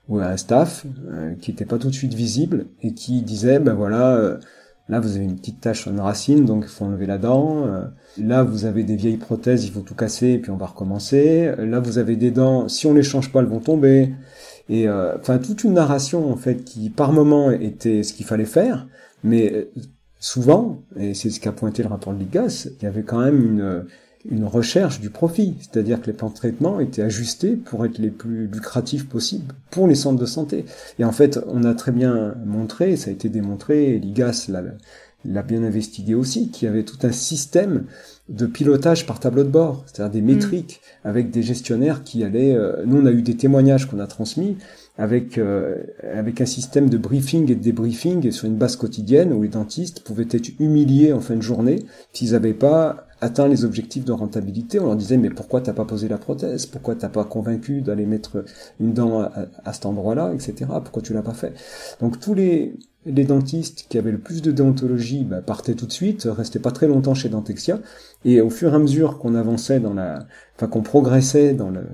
ou 0.08 0.20
à 0.20 0.26
un 0.26 0.36
staff 0.38 0.86
qui 1.42 1.50
n'était 1.50 1.66
pas 1.66 1.76
tout 1.76 1.88
de 1.88 1.94
suite 1.94 2.14
visible 2.14 2.64
et 2.80 2.94
qui 2.94 3.20
disait 3.20 3.58
ben 3.58 3.74
voilà 3.74 4.38
là 4.88 5.00
vous 5.00 5.16
avez 5.16 5.24
une 5.26 5.36
petite 5.36 5.60
tache 5.60 5.82
sur 5.82 5.90
une 5.90 6.00
racine 6.00 6.46
donc 6.46 6.64
il 6.64 6.70
faut 6.70 6.86
enlever 6.86 7.04
la 7.04 7.18
dent 7.18 7.66
là 8.16 8.42
vous 8.42 8.64
avez 8.64 8.84
des 8.84 8.96
vieilles 8.96 9.18
prothèses 9.18 9.66
il 9.66 9.70
faut 9.70 9.82
tout 9.82 9.94
casser 9.94 10.28
et 10.28 10.38
puis 10.38 10.50
on 10.50 10.56
va 10.56 10.64
recommencer 10.64 11.54
là 11.58 11.78
vous 11.78 11.98
avez 11.98 12.16
des 12.16 12.30
dents 12.30 12.68
si 12.68 12.86
on 12.86 12.94
les 12.94 13.02
change 13.02 13.30
pas 13.30 13.40
elles 13.40 13.46
vont 13.48 13.60
tomber. 13.60 14.14
Et 14.70 14.88
enfin 14.88 15.36
toute 15.36 15.62
une 15.62 15.74
narration 15.74 16.32
en 16.32 16.36
fait 16.36 16.64
qui 16.64 16.88
par 16.88 17.12
moment 17.12 17.50
était 17.50 18.02
ce 18.02 18.14
qu'il 18.14 18.24
fallait 18.24 18.46
faire 18.46 18.86
mais 19.22 19.68
souvent, 20.20 20.82
et 20.96 21.14
c'est 21.14 21.30
ce 21.30 21.40
qu'a 21.40 21.52
pointé 21.52 21.82
le 21.82 21.88
rapport 21.88 22.12
de 22.12 22.18
Ligas, 22.18 22.68
il 22.80 22.84
y 22.84 22.86
avait 22.86 23.02
quand 23.02 23.20
même 23.20 23.44
une, 23.44 23.84
une 24.30 24.44
recherche 24.44 25.00
du 25.00 25.10
profit, 25.10 25.54
c'est-à-dire 25.60 26.00
que 26.00 26.06
les 26.06 26.12
plans 26.12 26.28
de 26.28 26.34
traitement 26.34 26.80
étaient 26.80 27.02
ajustés 27.02 27.56
pour 27.56 27.84
être 27.84 27.98
les 27.98 28.10
plus 28.10 28.46
lucratifs 28.46 29.08
possibles 29.08 29.54
pour 29.70 29.86
les 29.86 29.94
centres 29.94 30.20
de 30.20 30.26
santé. 30.26 30.64
Et 30.98 31.04
en 31.04 31.12
fait, 31.12 31.38
on 31.46 31.64
a 31.64 31.74
très 31.74 31.92
bien 31.92 32.34
montré, 32.44 32.96
ça 32.96 33.10
a 33.10 33.12
été 33.12 33.28
démontré, 33.28 33.94
et 33.94 33.98
Ligas 33.98 34.50
l'a 35.24 35.42
bien 35.42 35.62
investigué 35.62 36.14
aussi, 36.14 36.50
qu'il 36.50 36.66
y 36.66 36.68
avait 36.70 36.82
tout 36.82 36.98
un 37.02 37.12
système 37.12 37.84
de 38.28 38.46
pilotage 38.46 39.06
par 39.06 39.20
tableau 39.20 39.44
de 39.44 39.48
bord, 39.48 39.84
c'est-à-dire 39.86 40.12
des 40.12 40.22
mm. 40.22 40.34
métriques 40.34 40.80
avec 41.04 41.30
des 41.30 41.42
gestionnaires 41.42 42.02
qui 42.04 42.24
allaient. 42.24 42.54
Euh, 42.54 42.82
nous, 42.84 43.00
on 43.00 43.06
a 43.06 43.12
eu 43.12 43.22
des 43.22 43.36
témoignages 43.36 43.86
qu'on 43.86 44.00
a 44.00 44.06
transmis 44.06 44.58
avec 44.98 45.38
euh, 45.38 45.76
avec 46.12 46.40
un 46.40 46.46
système 46.46 46.90
de 46.90 46.98
briefing 46.98 47.50
et 47.50 47.54
de 47.54 47.62
débriefing 47.62 48.30
sur 48.32 48.46
une 48.46 48.56
base 48.56 48.76
quotidienne 48.76 49.32
où 49.32 49.42
les 49.42 49.48
dentistes 49.48 50.00
pouvaient 50.00 50.26
être 50.30 50.50
humiliés 50.58 51.12
en 51.12 51.20
fin 51.20 51.36
de 51.36 51.42
journée 51.42 51.84
s'ils 52.12 52.32
n'avaient 52.32 52.52
pas 52.52 53.06
atteint 53.20 53.48
les 53.48 53.64
objectifs 53.64 54.04
de 54.04 54.12
rentabilité. 54.12 54.80
On 54.80 54.86
leur 54.86 54.96
disait 54.96 55.16
mais 55.16 55.30
pourquoi 55.30 55.60
t'as 55.60 55.72
pas 55.72 55.84
posé 55.84 56.08
la 56.08 56.18
prothèse? 56.18 56.66
Pourquoi 56.66 56.96
t'as 56.96 57.08
pas 57.08 57.24
convaincu 57.24 57.80
d'aller 57.80 58.06
mettre 58.06 58.44
une 58.80 58.92
dent 58.92 59.20
à, 59.64 59.72
cet 59.72 59.86
endroit-là, 59.86 60.32
etc. 60.34 60.66
Pourquoi 60.68 61.02
tu 61.02 61.14
l'as 61.14 61.22
pas 61.22 61.34
fait? 61.34 61.54
Donc 62.00 62.18
tous 62.18 62.34
les 62.34 62.74
les 63.06 63.24
dentistes 63.24 63.86
qui 63.88 63.96
avaient 63.96 64.12
le 64.12 64.18
plus 64.18 64.42
de 64.42 64.50
déontologie 64.50 65.24
bah, 65.24 65.40
partaient 65.40 65.74
tout 65.74 65.86
de 65.86 65.92
suite, 65.92 66.28
restaient 66.30 66.58
pas 66.58 66.72
très 66.72 66.88
longtemps 66.88 67.14
chez 67.14 67.30
Dentexia, 67.30 67.80
et 68.24 68.40
au 68.42 68.50
fur 68.50 68.72
et 68.72 68.76
à 68.76 68.78
mesure 68.78 69.18
qu'on 69.18 69.34
avançait 69.34 69.80
dans 69.80 69.94
la, 69.94 70.26
enfin 70.56 70.66
qu'on 70.66 70.82
progressait 70.82 71.54
dans 71.54 71.70
le, 71.70 71.86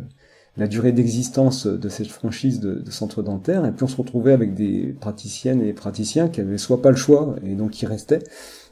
la 0.57 0.69
durée 0.69 0.93
d'existence 0.93 1.67
de 1.67 1.89
cette 1.89 2.07
franchise 2.07 2.61
de, 2.61 2.91
centre 2.91 3.23
dentaire, 3.23 3.65
et 3.65 3.73
puis 3.73 3.85
on 3.85 3.89
se 3.89 3.97
retrouvait 3.97 4.33
avec 4.33 4.55
des 4.55 4.95
praticiennes 5.01 5.63
et 5.63 5.73
praticiens 5.73 6.29
qui 6.29 6.41
avaient 6.41 6.59
soit 6.59 6.81
pas 6.81 6.91
le 6.91 6.97
choix, 6.97 7.35
et 7.45 7.55
donc 7.55 7.73
qui 7.73 7.87
restaient, 7.87 8.23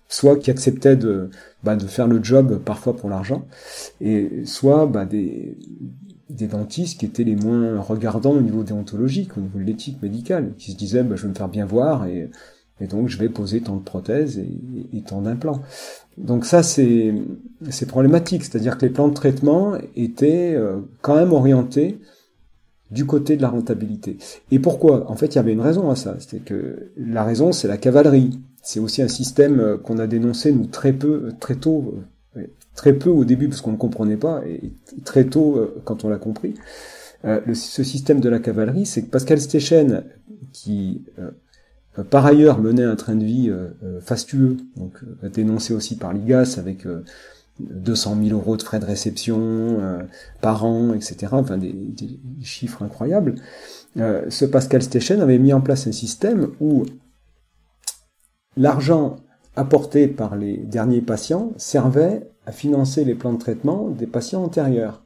soit 0.09 0.37
qui 0.37 0.51
acceptaient 0.51 0.97
de, 0.97 1.31
bah, 1.65 1.79
faire 1.79 2.07
le 2.07 2.23
job 2.23 2.61
parfois 2.65 2.97
pour 2.97 3.11
l'argent, 3.11 3.47
et 4.01 4.45
soit 4.45 4.87
bah, 4.87 5.05
des, 5.05 5.57
des 6.31 6.47
dentistes 6.47 7.01
qui 7.01 7.07
étaient 7.07 7.25
les 7.25 7.37
moins 7.37 7.81
regardants 7.81 8.33
au 8.33 8.41
niveau 8.41 8.63
déontologique, 8.63 9.37
au 9.37 9.41
niveau 9.41 9.59
de 9.59 9.65
l'éthique 9.65 10.01
médicale, 10.03 10.53
qui 10.59 10.73
se 10.73 10.77
disaient 10.77 11.03
bah, 11.03 11.17
je 11.17 11.23
vais 11.23 11.29
me 11.29 11.35
faire 11.35 11.49
bien 11.49 11.67
voir 11.67 12.07
et, 12.07 12.31
et 12.83 12.89
donc 12.89 13.09
je 13.09 13.17
vais 13.17 13.29
poser 13.29 13.61
tant 13.61 13.77
de 13.77 13.83
prothèses 13.83 14.39
et, 14.39 15.03
tant 15.03 15.23
d'implants. 15.23 15.63
Donc 16.19 16.45
ça, 16.45 16.63
c'est 16.63 17.15
problématique, 17.87 18.45
c'est-à-dire 18.45 18.77
que 18.77 18.85
les 18.85 18.93
plans 18.93 19.09
de 19.09 19.15
traitement 19.15 19.75
étaient 19.95 20.55
euh, 20.55 20.81
quand 21.01 21.15
même 21.15 21.33
orientés 21.33 22.01
du 22.91 23.07
côté 23.07 23.37
de 23.37 23.43
la 23.43 23.49
rentabilité. 23.49 24.19
Et 24.51 24.59
pourquoi? 24.59 25.11
En 25.11 25.17
fait, 25.17 25.29
il 25.29 25.37
y 25.37 25.39
avait 25.39 25.53
une 25.53 25.61
raison 25.61 25.91
à 25.91 25.97
ça. 25.97 26.17
C'était 26.19 26.41
que 26.41 26.91
la 26.97 27.25
raison, 27.25 27.53
c'est 27.53 27.69
la 27.69 27.79
cavalerie. 27.79 28.41
C'est 28.63 28.81
aussi 28.81 29.01
un 29.01 29.09
système 29.09 29.61
euh, 29.61 29.79
qu'on 29.79 29.99
a 29.99 30.07
dénoncé 30.09 30.53
nous 30.53 30.67
très 30.67 30.93
peu, 30.93 31.33
très 31.39 31.55
tôt, 31.55 31.95
euh, 32.37 32.43
très 32.75 32.93
peu 32.93 33.11
au 33.11 33.25
début 33.25 33.49
parce 33.49 33.61
qu'on 33.61 33.73
ne 33.73 33.77
comprenait 33.77 34.17
pas, 34.17 34.43
et 34.47 34.73
très 35.05 35.25
tôt 35.25 35.61
quand 35.85 36.05
on 36.05 36.09
l'a 36.09 36.19
compris. 36.19 36.55
ce 37.23 37.85
système 37.85 38.21
de 38.21 38.29
la 38.29 38.41
cavalerie, 38.41 38.87
c'est 38.87 39.03
que 39.03 39.11
Pascal 39.11 39.41
Stechen, 39.41 40.03
qui 40.53 41.05
euh, 41.19 41.31
par 42.01 42.25
ailleurs 42.25 42.59
menait 42.59 42.85
un 42.85 42.97
train 42.97 43.15
de 43.15 43.25
vie 43.25 43.51
euh, 43.51 43.69
euh, 43.85 44.01
fastueux, 44.01 44.57
donc 44.77 44.99
dénoncé 45.31 45.75
aussi 45.75 45.97
par 45.97 46.13
l'IGAS 46.13 46.57
avec 46.59 46.87
200 47.61 48.17
000 48.25 48.39
euros 48.39 48.57
de 48.57 48.63
frais 48.63 48.79
de 48.79 48.87
réception 48.87 49.79
par 50.41 50.65
an, 50.65 50.95
etc. 50.95 51.29
Enfin 51.33 51.59
des, 51.59 51.75
chiffres 52.41 52.83
incroyables. 52.83 53.35
ce 53.97 54.45
Pascal 54.47 54.83
Stechen 54.83 55.21
avait 55.21 55.39
mis 55.39 55.53
en 55.53 55.61
place 55.61 55.87
un 55.87 55.93
système 55.93 56.49
où 56.61 56.85
l'argent 58.57 59.17
apporté 59.55 60.09
par 60.09 60.35
les 60.35 60.57
derniers 60.57 61.03
patients 61.03 61.53
servait 61.59 62.27
à 62.47 62.53
financer 62.53 63.05
les 63.05 63.15
plans 63.15 63.35
de 63.35 63.39
traitement 63.39 63.91
des 63.91 64.07
patients 64.07 64.43
antérieurs. 64.43 65.05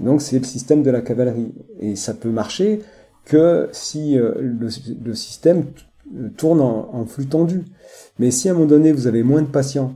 Donc 0.00 0.22
c'est 0.22 0.38
le 0.38 0.44
système 0.44 0.82
de 0.82 0.90
la 0.90 1.02
cavalerie. 1.02 1.52
Et 1.80 1.96
ça 1.96 2.14
peut 2.14 2.30
marcher 2.30 2.80
que 3.26 3.68
si 3.72 4.16
le 4.16 5.14
système 5.14 5.66
tourne 6.36 6.60
en, 6.60 7.04
flux 7.06 7.26
tendu. 7.26 7.64
Mais 8.18 8.30
si 8.30 8.48
à 8.48 8.52
un 8.52 8.54
moment 8.54 8.66
donné 8.66 8.92
vous 8.92 9.06
avez 9.06 9.22
moins 9.22 9.42
de 9.42 9.46
patients, 9.46 9.94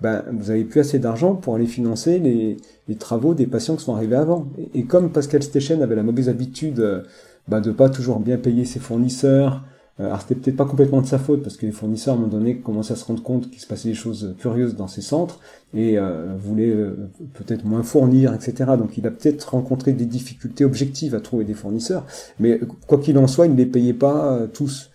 ben, 0.00 0.24
vous 0.32 0.50
avez 0.50 0.64
plus 0.64 0.80
assez 0.80 0.98
d'argent 0.98 1.34
pour 1.34 1.54
aller 1.54 1.66
financer 1.66 2.18
les, 2.18 2.56
travaux 2.96 3.34
des 3.34 3.46
patients 3.46 3.76
qui 3.76 3.84
sont 3.84 3.94
arrivés 3.94 4.16
avant. 4.16 4.46
Et, 4.74 4.84
comme 4.84 5.12
Pascal 5.12 5.42
Stechen 5.42 5.82
avait 5.82 5.94
la 5.94 6.02
mauvaise 6.02 6.28
habitude 6.28 6.74
de 6.74 7.02
ben, 7.48 7.60
de 7.60 7.72
pas 7.72 7.88
toujours 7.88 8.20
bien 8.20 8.36
payer 8.36 8.64
ses 8.64 8.78
fournisseurs, 8.78 9.64
euh, 10.00 10.06
alors 10.06 10.20
c'était 10.20 10.34
peut-être 10.34 10.56
pas 10.56 10.64
complètement 10.64 11.02
de 11.02 11.06
sa 11.06 11.18
faute 11.18 11.42
parce 11.42 11.56
que 11.56 11.66
les 11.66 11.72
fournisseurs 11.72 12.14
à 12.14 12.16
un 12.16 12.20
moment 12.20 12.32
donné 12.32 12.58
commençaient 12.58 12.92
à 12.92 12.96
se 12.96 13.04
rendre 13.04 13.22
compte 13.22 13.50
qu'il 13.50 13.60
se 13.60 13.66
passait 13.66 13.88
des 13.88 13.94
choses 13.94 14.34
curieuses 14.38 14.76
dans 14.76 14.88
ces 14.88 15.02
centres 15.02 15.40
et 15.74 15.98
euh, 15.98 16.34
voulaient 16.38 16.70
euh, 16.70 17.10
peut-être 17.34 17.64
moins 17.64 17.82
fournir, 17.82 18.32
etc. 18.32 18.72
Donc 18.78 18.96
il 18.96 19.06
a 19.06 19.10
peut-être 19.10 19.50
rencontré 19.50 19.92
des 19.92 20.06
difficultés 20.06 20.64
objectives 20.64 21.14
à 21.14 21.20
trouver 21.20 21.44
des 21.44 21.54
fournisseurs, 21.54 22.06
mais 22.38 22.60
quoi 22.86 22.98
qu'il 22.98 23.18
en 23.18 23.26
soit, 23.26 23.46
il 23.46 23.52
ne 23.52 23.58
les 23.58 23.66
payait 23.66 23.94
pas 23.94 24.40
tous. 24.52 24.89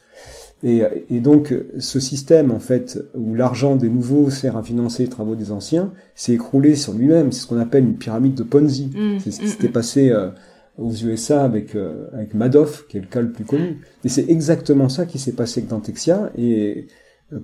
Et, 0.64 0.82
et, 1.12 1.20
donc, 1.20 1.54
ce 1.78 2.00
système, 2.00 2.52
en 2.52 2.60
fait, 2.60 3.00
où 3.14 3.36
l'argent 3.36 3.76
des 3.76 3.90
nouveaux 3.90 4.30
sert 4.30 4.58
à 4.58 4.64
financer 4.64 5.04
les 5.04 5.10
travaux 5.10 5.36
des 5.36 5.52
anciens, 5.52 5.92
s'est 6.16 6.34
écroulé 6.34 6.76
sur 6.76 6.94
lui-même. 6.94 7.32
C'est 7.32 7.42
ce 7.42 7.48
qu'on 7.48 7.60
appelle 7.60 7.84
une 7.84 7.98
pyramide 7.98 8.36
de 8.36 8.44
Ponzi. 8.44 8.88
Mmh, 8.88 9.20
c'est 9.20 9.32
ce 9.32 9.40
qui 9.40 9.46
mmh, 9.46 9.50
s'était 9.50 9.68
mmh. 9.68 9.72
passé 9.72 10.10
euh, 10.10 10.30
aux 10.78 10.94
USA 10.94 11.44
avec, 11.44 11.76
euh, 11.76 12.08
avec 12.14 12.34
Madoff, 12.34 12.88
qui 12.88 12.98
est 12.98 13.02
le 13.02 13.08
cas 13.08 13.22
le 13.22 13.32
plus 13.32 13.46
connu. 13.46 13.82
Et 14.04 14.10
c'est 14.10 14.30
exactement 14.30 14.90
ça 14.90 15.06
qui 15.06 15.20
s'est 15.20 15.34
passé 15.34 15.60
avec 15.60 15.70
Dantexia. 15.70 16.32
Et 16.38 16.88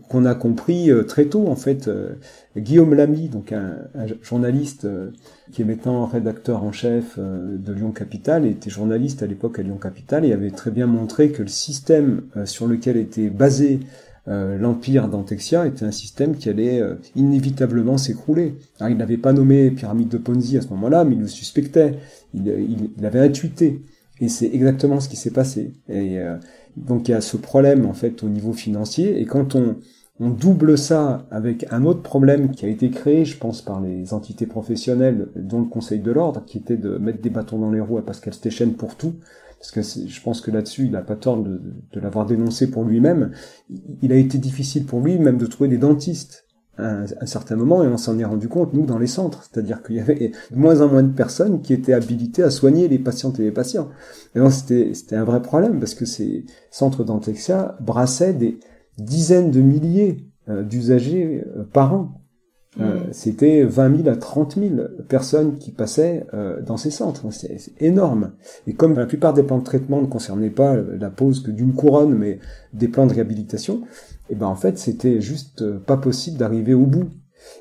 qu'on 0.10 0.26
a 0.26 0.36
compris 0.36 0.92
euh, 0.92 1.04
très 1.04 1.26
tôt 1.26 1.48
en 1.48 1.56
fait. 1.56 1.88
Euh, 1.88 2.14
Guillaume 2.58 2.94
Lamy, 2.94 3.30
donc 3.30 3.52
un, 3.54 3.78
journaliste 4.22 4.86
euh, 4.86 5.12
qui 5.52 5.62
est 5.62 5.66
maintenant 5.66 6.06
rédacteur 6.06 6.64
en 6.64 6.72
chef 6.72 7.18
de 7.18 7.74
Lyon 7.74 7.92
Capital, 7.92 8.46
était 8.46 8.70
journaliste 8.70 9.24
à 9.24 9.28
l'époque 9.28 9.60
à 9.60 9.64
Lyon 9.64 9.78
Capital 9.78 10.26
et 10.26 10.34
avait 10.34 10.52
très 10.52 10.72
bien 10.72 10.88
montré 10.88 11.32
que 11.32 11.42
le 11.42 11.48
système 11.48 12.24
sur 12.46 12.68
lequel 12.68 12.98
était 12.98 13.30
basé 13.30 13.80
l'empire 14.28 15.10
d'Antexia 15.10 15.66
était 15.66 15.84
un 15.84 15.92
système 15.92 16.36
qui 16.36 16.50
allait 16.50 16.82
inévitablement 17.16 17.98
s'écrouler. 17.98 18.56
il 18.82 18.96
n'avait 18.96 19.18
pas 19.18 19.34
nommé 19.34 19.72
pyramide 19.72 20.10
de 20.10 20.18
Ponzi 20.18 20.58
à 20.58 20.62
ce 20.62 20.70
moment-là, 20.70 21.04
mais 21.04 21.16
il 21.16 21.22
le 21.22 21.28
suspectait, 21.28 21.96
il, 22.34 22.48
il, 22.48 22.92
il 22.98 23.06
avait 23.06 23.20
intuité. 23.20 23.82
Et 24.22 24.30
c'est 24.30 24.50
exactement 24.54 25.00
ce 25.00 25.10
qui 25.10 25.16
s'est 25.18 25.32
passé. 25.32 25.74
Donc 26.78 27.08
il 27.08 27.12
y 27.12 27.14
a 27.14 27.22
ce 27.22 27.38
problème 27.38 27.86
en 27.86 27.94
fait 27.94 28.24
au 28.24 28.30
niveau 28.30 28.54
financier. 28.54 29.20
Et 29.20 29.26
quand 29.26 29.56
on, 29.56 29.78
on 30.20 30.30
double 30.30 30.78
ça 30.78 31.26
avec 31.32 31.66
un 31.72 31.84
autre 31.84 32.02
problème 32.02 32.52
qui 32.52 32.66
a 32.66 32.70
été 32.70 32.90
créé, 32.90 33.26
je 33.26 33.38
pense, 33.38 33.62
par 33.62 33.82
les 33.82 34.14
entités 34.14 34.46
professionnelles, 34.46 35.30
dont 35.36 35.60
le 35.60 35.66
Conseil 35.66 36.00
de 36.00 36.12
l'ordre, 36.12 36.44
qui 36.46 36.60
était 36.60 36.78
de 36.78 36.98
mettre 36.98 37.22
des 37.22 37.30
bâtons 37.30 37.60
dans 37.60 37.72
les 37.72 37.82
roues 37.82 37.98
à 37.98 38.06
Pascal 38.06 38.34
Stechen 38.34 38.74
pour 38.74 38.96
tout, 38.96 39.16
parce 39.58 39.72
que 39.72 39.82
je 39.82 40.22
pense 40.22 40.42
que 40.42 40.52
là-dessus, 40.52 40.86
il 40.86 40.92
n'a 40.92 41.02
pas 41.02 41.16
tort 41.16 41.42
de, 41.42 41.62
de 41.92 42.00
l'avoir 42.00 42.26
dénoncé 42.26 42.70
pour 42.70 42.84
lui-même. 42.84 43.32
Il 44.02 44.12
a 44.12 44.16
été 44.16 44.38
difficile 44.38 44.86
pour 44.86 45.02
lui 45.02 45.20
même 45.20 45.38
de 45.38 45.46
trouver 45.46 45.70
des 45.70 45.78
dentistes 45.78 46.46
à 46.82 47.04
un, 47.22 47.26
certain 47.26 47.56
moment, 47.56 47.84
et 47.84 47.88
on 47.88 47.98
s'en 47.98 48.18
est 48.18 48.26
rendu 48.26 48.48
compte, 48.48 48.74
nous, 48.74 48.86
dans 48.86 48.98
les 48.98 49.08
centres. 49.08 49.44
C'est-à-dire 49.44 49.84
qu'il 49.84 49.96
y 49.96 50.00
avait 50.00 50.32
de 50.52 50.58
moins 50.58 50.82
en 50.82 50.88
moins 50.88 51.04
de 51.04 51.14
personnes 51.14 51.62
qui 51.62 51.74
étaient 51.74 51.94
habilitées 51.94 52.44
à 52.44 52.50
soigner 52.50 52.88
les 52.88 53.00
patientes 53.00 53.40
et 53.40 53.44
les 53.44 53.52
patients. 53.52 53.90
Et 54.36 54.40
donc, 54.40 54.52
c'était, 54.52 54.94
c'était 54.94 55.16
un 55.16 55.24
vrai 55.24 55.42
problème, 55.42 55.80
parce 55.80 55.94
que 55.94 56.06
ces 56.06 56.46
centres 56.72 57.04
d'Antexia 57.04 57.78
brassaient 57.80 58.34
des 58.34 58.60
dizaines 58.98 59.52
de 59.52 59.62
milliers 59.62 60.28
euh, 60.50 60.64
d'usagers 60.64 61.44
euh, 61.56 61.64
par 61.64 61.94
an. 61.94 62.21
Euh, 62.80 63.02
c'était 63.12 63.64
20 63.64 64.04
000 64.04 64.10
à 64.10 64.16
30 64.16 64.56
000 64.56 64.76
personnes 65.10 65.58
qui 65.58 65.72
passaient 65.72 66.26
euh, 66.34 66.62
dans 66.62 66.78
ces 66.78 66.92
centres. 66.92 67.30
C'est 67.32 67.60
énorme. 67.82 68.32
Et 68.66 68.74
comme 68.74 68.94
la 68.96 69.06
plupart 69.06 69.34
des 69.34 69.44
plans 69.44 69.60
de 69.60 69.64
traitement 69.64 70.02
ne 70.02 70.08
concernaient 70.08 70.50
pas 70.50 70.76
la 70.78 71.10
pose 71.10 71.44
que 71.44 71.52
d'une 71.52 71.74
couronne, 71.74 72.14
mais 72.14 72.40
des 72.72 72.88
plans 72.88 73.08
de 73.08 73.14
réhabilitation, 73.14 73.82
et 74.30 74.34
eh 74.34 74.36
ben 74.36 74.48
en 74.48 74.56
fait 74.56 74.78
c'était 74.78 75.20
juste 75.20 75.62
euh, 75.62 75.80
pas 75.80 75.98
possible 75.98 76.38
d'arriver 76.38 76.74
au 76.74 76.86
bout. 76.86 77.10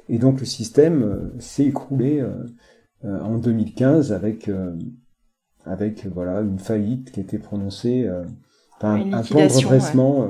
Et 0.09 0.19
donc 0.19 0.39
le 0.39 0.47
système 0.47 1.33
s'est 1.39 1.65
écroulé 1.65 2.23
en 3.03 3.39
2015 3.39 4.13
avec 4.13 4.51
avec 5.65 6.07
voilà 6.07 6.43
une 6.43 6.59
faillite 6.59 7.11
qui 7.13 7.21
a 7.21 7.23
été 7.23 7.39
prononcée, 7.39 8.07
un 8.83 9.23
plan 9.23 9.47
de 9.47 9.65
redressement, 9.65 10.29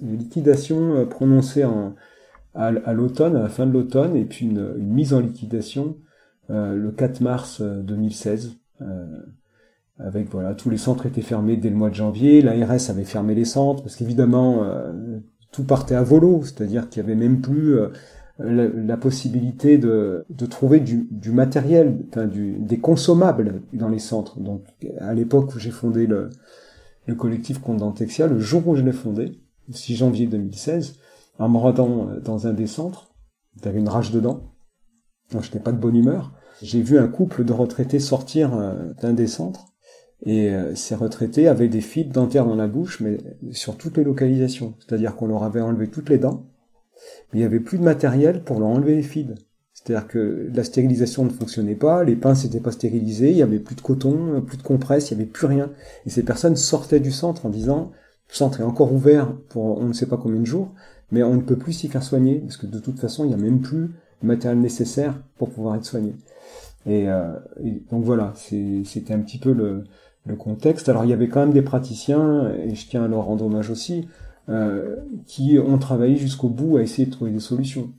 liquidation 0.00 1.06
prononcée 1.06 1.66
en 1.66 1.94
à, 2.54 2.92
l'automne, 2.92 3.36
à 3.36 3.42
la 3.42 3.48
fin 3.48 3.66
de 3.66 3.72
l'automne, 3.72 4.16
et 4.16 4.24
puis 4.24 4.46
une, 4.46 4.74
mise 4.78 5.14
en 5.14 5.20
liquidation 5.20 5.96
euh, 6.50 6.74
le 6.74 6.90
4 6.90 7.20
mars 7.20 7.62
2016. 7.62 8.56
Euh, 8.80 8.84
euh, 8.84 9.22
avec 10.00 10.30
voilà, 10.30 10.54
tous 10.54 10.70
les 10.70 10.76
centres 10.76 11.06
étaient 11.06 11.22
fermés 11.22 11.56
dès 11.56 11.70
le 11.70 11.76
mois 11.76 11.90
de 11.90 11.94
janvier. 11.94 12.40
L'ARS 12.40 12.88
avait 12.88 13.04
fermé 13.04 13.34
les 13.34 13.44
centres 13.44 13.82
parce 13.82 13.96
qu'évidemment 13.96 14.64
tout 15.50 15.64
partait 15.64 15.96
à 15.96 16.04
volo, 16.04 16.42
c'est-à-dire 16.44 16.88
qu'il 16.88 17.02
y 17.02 17.04
avait 17.04 17.16
même 17.16 17.40
plus 17.40 17.76
la, 18.38 18.96
possibilité 18.96 19.76
de, 19.76 20.24
de 20.30 20.46
trouver 20.46 20.78
du, 20.78 21.08
du 21.10 21.32
matériel, 21.32 21.98
enfin 22.10 22.26
du, 22.26 22.58
des 22.60 22.78
consommables 22.78 23.62
dans 23.72 23.88
les 23.88 23.98
centres. 23.98 24.38
Donc 24.38 24.62
à 25.00 25.14
l'époque 25.14 25.52
où 25.56 25.58
j'ai 25.58 25.72
fondé 25.72 26.06
le, 26.06 26.30
le 27.06 27.16
collectif 27.16 27.58
Condantexia, 27.58 28.28
le 28.28 28.38
jour 28.38 28.68
où 28.68 28.76
je 28.76 28.82
l'ai 28.82 28.92
fondé, 28.92 29.32
le 29.66 29.74
6 29.74 29.96
janvier 29.96 30.26
2016, 30.28 30.94
en 31.38 31.48
me 31.48 31.58
rendant 31.58 32.08
euh, 32.08 32.20
dans 32.20 32.46
un 32.46 32.52
des 32.52 32.66
centres, 32.66 33.10
j'avais 33.62 33.78
une 33.78 33.88
rage 33.88 34.10
dedans, 34.10 34.54
donc 35.32 35.42
je 35.42 35.48
n'étais 35.48 35.60
pas 35.60 35.72
de 35.72 35.78
bonne 35.78 35.96
humeur. 35.96 36.32
J'ai 36.62 36.82
vu 36.82 36.98
un 36.98 37.08
couple 37.08 37.44
de 37.44 37.52
retraités 37.52 38.00
sortir 38.00 38.54
euh, 38.54 38.92
d'un 39.00 39.12
des 39.12 39.26
centres, 39.26 39.66
et 40.24 40.50
euh, 40.50 40.74
ces 40.74 40.94
retraités 40.94 41.46
avaient 41.46 41.68
des 41.68 41.80
fils 41.80 42.08
dentaires 42.08 42.46
dans 42.46 42.56
la 42.56 42.66
bouche, 42.66 43.00
mais 43.00 43.18
sur 43.52 43.76
toutes 43.76 43.96
les 43.96 44.04
localisations. 44.04 44.74
C'est-à-dire 44.80 45.14
qu'on 45.14 45.28
leur 45.28 45.44
avait 45.44 45.60
enlevé 45.60 45.88
toutes 45.88 46.08
les 46.08 46.18
dents, 46.18 46.46
mais 47.32 47.38
il 47.38 47.40
n'y 47.40 47.46
avait 47.46 47.60
plus 47.60 47.78
de 47.78 47.84
matériel 47.84 48.42
pour 48.42 48.58
leur 48.58 48.68
enlever 48.68 48.96
les 48.96 49.02
fils. 49.02 49.28
C'est-à-dire 49.72 50.08
que 50.08 50.50
la 50.52 50.64
stérilisation 50.64 51.24
ne 51.24 51.30
fonctionnait 51.30 51.76
pas, 51.76 52.02
les 52.02 52.16
pinces 52.16 52.42
n'étaient 52.42 52.58
pas 52.58 52.72
stérilisées, 52.72 53.30
il 53.30 53.36
n'y 53.36 53.42
avait 53.42 53.60
plus 53.60 53.76
de 53.76 53.80
coton, 53.80 54.42
plus 54.44 54.56
de 54.56 54.64
compresse, 54.64 55.10
il 55.10 55.16
n'y 55.16 55.22
avait 55.22 55.30
plus 55.30 55.46
rien. 55.46 55.70
Et 56.04 56.10
ces 56.10 56.24
personnes 56.24 56.56
sortaient 56.56 56.98
du 56.98 57.12
centre 57.12 57.46
en 57.46 57.48
disant, 57.48 57.92
le 58.28 58.34
centre 58.34 58.60
est 58.60 58.64
encore 58.64 58.92
ouvert 58.92 59.36
pour 59.48 59.78
on 59.78 59.84
ne 59.84 59.92
sait 59.92 60.06
pas 60.06 60.16
combien 60.16 60.40
de 60.40 60.46
jours, 60.46 60.74
mais 61.10 61.22
on 61.22 61.34
ne 61.34 61.42
peut 61.42 61.56
plus 61.56 61.72
s'y 61.72 61.88
faire 61.88 62.02
soigner, 62.02 62.40
parce 62.40 62.56
que 62.56 62.66
de 62.66 62.78
toute 62.78 62.98
façon, 63.00 63.24
il 63.24 63.28
n'y 63.28 63.34
a 63.34 63.38
même 63.38 63.60
plus 63.60 63.90
le 64.22 64.28
matériel 64.28 64.60
nécessaire 64.60 65.14
pour 65.36 65.50
pouvoir 65.50 65.76
être 65.76 65.84
soigné. 65.84 66.14
Et, 66.86 67.08
euh, 67.08 67.32
donc 67.90 68.04
voilà, 68.04 68.32
c'était 68.36 69.14
un 69.14 69.20
petit 69.20 69.38
peu 69.38 69.52
le, 69.52 69.84
le, 70.26 70.36
contexte. 70.36 70.88
Alors 70.88 71.04
il 71.04 71.10
y 71.10 71.12
avait 71.12 71.28
quand 71.28 71.40
même 71.40 71.52
des 71.52 71.62
praticiens, 71.62 72.52
et 72.64 72.74
je 72.74 72.88
tiens 72.88 73.04
à 73.04 73.08
leur 73.08 73.24
rendre 73.24 73.46
hommage 73.46 73.70
aussi, 73.70 74.08
euh, 74.48 74.96
qui 75.26 75.58
ont 75.58 75.76
travaillé 75.76 76.16
jusqu'au 76.16 76.48
bout 76.48 76.78
à 76.78 76.82
essayer 76.82 77.04
de 77.04 77.12
trouver 77.12 77.30
des 77.30 77.40
solutions. 77.40 77.92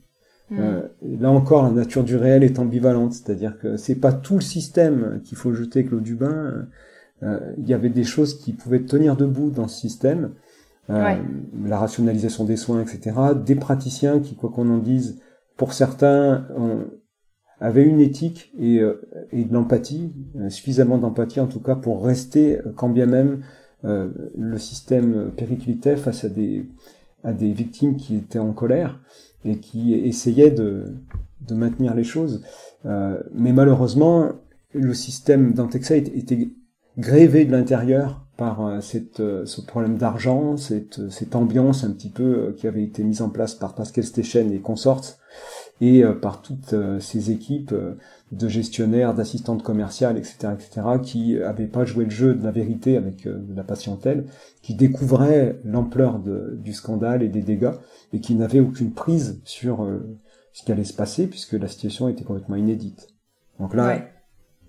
Mmh. 0.50 0.58
Euh, 0.58 0.82
là 1.20 1.30
encore, 1.30 1.62
la 1.62 1.70
nature 1.70 2.02
du 2.02 2.16
réel 2.16 2.42
est 2.42 2.58
ambivalente, 2.58 3.12
c'est-à-dire 3.12 3.56
que 3.56 3.76
c'est 3.76 3.94
pas 3.94 4.12
tout 4.12 4.34
le 4.34 4.40
système 4.40 5.20
qu'il 5.24 5.38
faut 5.38 5.54
jeter 5.54 5.84
Claude 5.84 6.02
Dubin. 6.02 6.66
Euh, 7.22 7.38
il 7.56 7.68
y 7.68 7.72
avait 7.72 7.88
des 7.88 8.02
choses 8.02 8.36
qui 8.36 8.52
pouvaient 8.52 8.82
tenir 8.82 9.16
debout 9.16 9.50
dans 9.50 9.68
ce 9.68 9.78
système, 9.78 10.32
euh, 10.90 11.14
la 11.64 11.78
rationalisation 11.78 12.44
des 12.44 12.56
soins, 12.56 12.82
etc. 12.82 13.16
Des 13.44 13.54
praticiens 13.54 14.20
qui, 14.20 14.34
quoi 14.34 14.50
qu'on 14.50 14.70
en 14.70 14.78
dise, 14.78 15.20
pour 15.56 15.72
certains, 15.72 16.46
avaient 17.60 17.84
une 17.84 18.00
éthique 18.00 18.52
et, 18.58 18.80
euh, 18.80 19.00
et 19.30 19.44
de 19.44 19.52
l'empathie, 19.52 20.14
euh, 20.36 20.48
suffisamment 20.48 20.98
d'empathie 20.98 21.40
en 21.40 21.46
tout 21.46 21.60
cas 21.60 21.76
pour 21.76 22.04
rester, 22.04 22.58
quand 22.76 22.88
bien 22.88 23.06
même 23.06 23.42
le 23.82 24.58
système 24.58 25.30
périclitait 25.34 25.96
face 25.96 26.24
à 26.24 26.28
des, 26.28 26.68
à 27.24 27.32
des 27.32 27.50
victimes 27.50 27.96
qui 27.96 28.14
étaient 28.16 28.38
en 28.38 28.52
colère 28.52 29.00
et 29.42 29.56
qui 29.56 29.94
essayaient 29.94 30.50
de, 30.50 30.96
de 31.48 31.54
maintenir 31.54 31.94
les 31.94 32.04
choses. 32.04 32.44
mais 32.84 33.54
malheureusement, 33.54 34.32
le 34.74 34.92
système 34.92 35.54
d'Antexa 35.54 35.96
était 35.96 36.50
grévé 36.98 37.46
de 37.46 37.52
l'intérieur 37.52 38.26
par 38.40 38.66
euh, 38.66 38.80
euh, 39.20 39.44
ce 39.44 39.60
problème 39.60 39.98
d'argent, 39.98 40.56
cette, 40.56 41.10
cette 41.10 41.36
ambiance 41.36 41.84
un 41.84 41.90
petit 41.90 42.08
peu 42.08 42.22
euh, 42.22 42.52
qui 42.56 42.66
avait 42.66 42.82
été 42.82 43.04
mise 43.04 43.20
en 43.20 43.28
place 43.28 43.54
par 43.54 43.74
Pascal 43.74 44.02
Stechen 44.02 44.50
et 44.50 44.60
consorts, 44.60 45.18
et 45.82 46.02
par 46.20 46.42
toutes 46.42 46.74
ces 46.98 47.30
équipes 47.30 47.74
de 48.32 48.48
gestionnaires, 48.48 49.14
d'assistantes 49.14 49.62
commerciales, 49.62 50.18
etc., 50.18 50.48
etc., 50.52 50.86
qui 51.02 51.36
n'avaient 51.36 51.68
pas 51.68 51.86
joué 51.86 52.04
le 52.04 52.10
jeu 52.10 52.34
de 52.34 52.44
la 52.44 52.50
vérité 52.50 52.98
avec 52.98 53.26
la 53.54 53.64
patientèle, 53.64 54.26
qui 54.60 54.74
découvraient 54.74 55.58
l'ampleur 55.64 56.18
du 56.18 56.74
scandale 56.74 57.22
et 57.22 57.28
des 57.28 57.40
dégâts, 57.40 57.72
et 58.12 58.20
qui 58.20 58.34
n'avaient 58.34 58.60
aucune 58.60 58.92
prise 58.92 59.40
sur 59.44 59.88
ce 60.52 60.64
qui 60.64 60.70
allait 60.70 60.84
se 60.84 60.92
passer, 60.92 61.28
puisque 61.28 61.54
la 61.54 61.68
situation 61.68 62.08
était 62.08 62.24
complètement 62.24 62.56
inédite. 62.56 63.08
Donc 63.58 63.74
là, 63.74 64.04